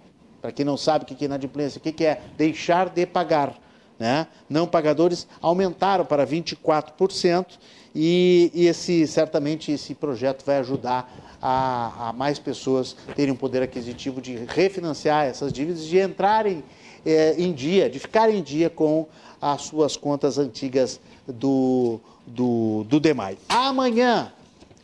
[0.42, 3.58] para quem não sabe o que é inadimplência, o que é deixar de pagar.
[3.98, 4.26] Né?
[4.48, 7.46] Não pagadores aumentaram para 24%
[7.94, 13.62] e, e esse, certamente esse projeto vai ajudar a, a mais pessoas terem um poder
[13.62, 16.64] aquisitivo de refinanciar essas dívidas, de entrarem
[17.06, 19.06] é, em dia, de ficar em dia com
[19.44, 20.98] as suas contas antigas
[21.28, 23.36] do, do, do DEMAI.
[23.46, 24.32] Amanhã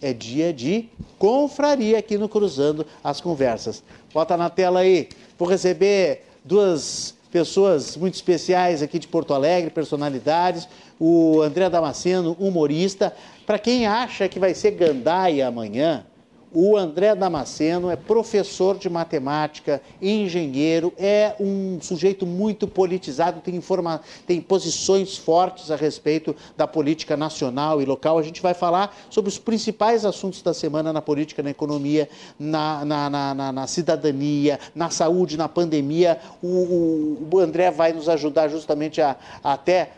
[0.02, 0.86] é dia de
[1.18, 3.82] confraria aqui no Cruzando as Conversas.
[4.12, 5.08] Bota na tela aí.
[5.38, 10.68] Vou receber duas pessoas muito especiais aqui de Porto Alegre, personalidades.
[10.98, 13.16] O André Damasceno, humorista.
[13.46, 16.04] Para quem acha que vai ser gandaia amanhã,
[16.52, 24.00] o André Damasceno é professor de matemática, engenheiro, é um sujeito muito politizado, tem, informa...
[24.26, 28.18] tem posições fortes a respeito da política nacional e local.
[28.18, 32.08] A gente vai falar sobre os principais assuntos da semana na política, na economia,
[32.38, 36.18] na, na, na, na cidadania, na saúde, na pandemia.
[36.42, 39.92] O, o, o, André vai nos ajudar justamente a, a até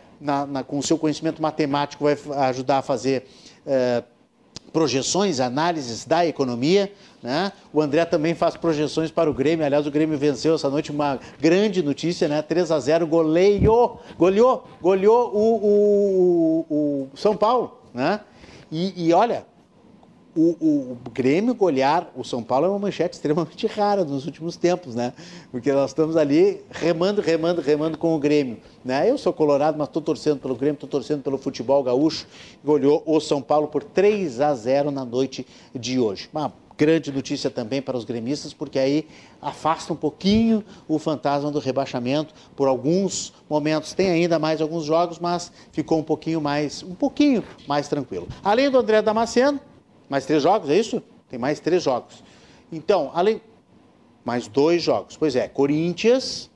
[0.66, 2.16] com o seu conhecimento matemático, vai
[2.48, 3.26] ajudar a fazer.
[3.66, 4.02] Eh,
[4.72, 6.92] projeções, análises da economia.
[7.22, 7.52] Né?
[7.72, 9.64] O André também faz projeções para o Grêmio.
[9.64, 12.42] Aliás, o Grêmio venceu essa noite uma grande notícia, né?
[12.42, 17.78] 3 a 0 goleou, goleou, goleou o, o, o São Paulo.
[17.94, 18.20] Né?
[18.70, 19.44] E, e olha,
[20.34, 24.56] o, o, o, Grêmio golear o São Paulo é uma manchete extremamente rara nos últimos
[24.56, 25.12] tempos, né?
[25.50, 28.58] Porque nós estamos ali remando, remando, remando com o Grêmio.
[28.84, 29.10] Né?
[29.10, 32.26] Eu sou colorado, mas estou torcendo pelo Grêmio, estou torcendo pelo futebol gaúcho.
[32.64, 36.28] Goleou o São Paulo por 3 a 0 na noite de hoje.
[36.32, 39.06] Uma grande notícia também para os gremistas, porque aí
[39.40, 43.92] afasta um pouquinho o fantasma do rebaixamento por alguns momentos.
[43.92, 48.26] Tem ainda mais alguns jogos, mas ficou um pouquinho mais, um pouquinho mais tranquilo.
[48.42, 49.60] Além do André Damasceno,
[50.12, 51.02] mais três jogos, é isso?
[51.30, 52.22] Tem mais três jogos.
[52.70, 53.40] Então, além.
[54.22, 55.16] Mais dois jogos.
[55.16, 56.50] Pois é, Corinthians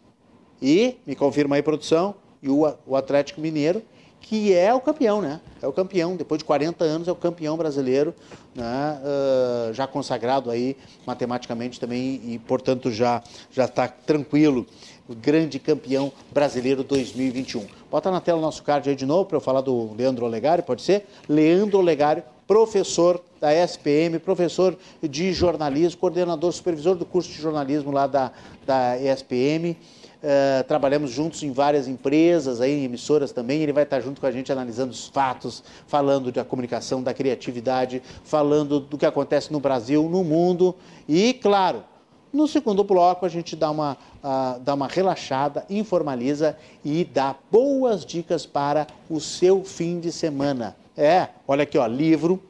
[0.60, 3.82] e, me confirma aí, produção, e o, Atlético Mineiro,
[4.20, 5.40] que é o campeão, né?
[5.62, 8.14] É o campeão, depois de 40 anos, é o campeão brasileiro,
[8.54, 9.00] né?
[9.00, 10.76] Uh, já consagrado aí
[11.06, 14.66] matematicamente também e, portanto, já já está tranquilo.
[15.08, 17.66] O grande campeão brasileiro 2021.
[17.90, 20.62] Bota na tela o nosso card aí de novo para eu falar do Leandro Olegário,
[20.62, 21.06] pode ser?
[21.26, 28.06] Leandro Olegário, professor da SPM, professor de jornalismo, coordenador, supervisor do curso de jornalismo lá
[28.06, 28.30] da,
[28.64, 29.76] da ESPM.
[30.16, 33.62] Uh, trabalhamos juntos em várias empresas, aí, em emissoras também.
[33.62, 38.02] Ele vai estar junto com a gente analisando os fatos, falando da comunicação, da criatividade,
[38.24, 40.74] falando do que acontece no Brasil, no mundo.
[41.08, 41.84] E, claro,
[42.32, 48.04] no segundo bloco a gente dá uma, uh, dá uma relaxada, informaliza e dá boas
[48.04, 50.76] dicas para o seu fim de semana.
[50.96, 52.42] É, olha aqui, ó, livro,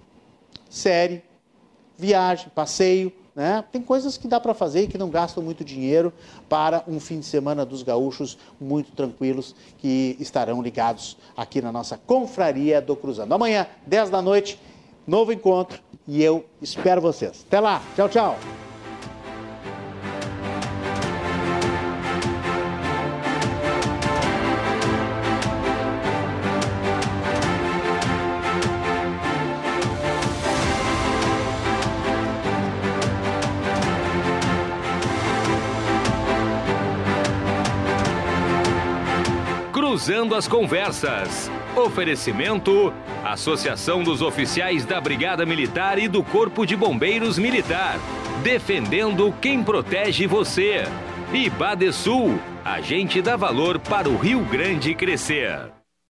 [0.70, 1.23] série,
[1.98, 3.62] viagem, passeio, né?
[3.70, 6.10] Tem coisas que dá para fazer e que não gastam muito dinheiro
[6.48, 11.98] para um fim de semana dos gaúchos muito tranquilos que estarão ligados aqui na nossa
[11.98, 13.35] confraria do Cruzando.
[13.35, 14.59] Amanhã, 10 da noite,
[15.06, 17.44] novo encontro e eu espero vocês.
[17.47, 18.65] Até lá, tchau, tchau.
[39.97, 41.51] Cruzando as Conversas.
[41.74, 42.93] Oferecimento:
[43.24, 47.98] Associação dos Oficiais da Brigada Militar e do Corpo de Bombeiros Militar.
[48.43, 50.85] Defendendo quem protege você.
[51.32, 55.75] E Badesul, agente dá valor para o Rio Grande crescer.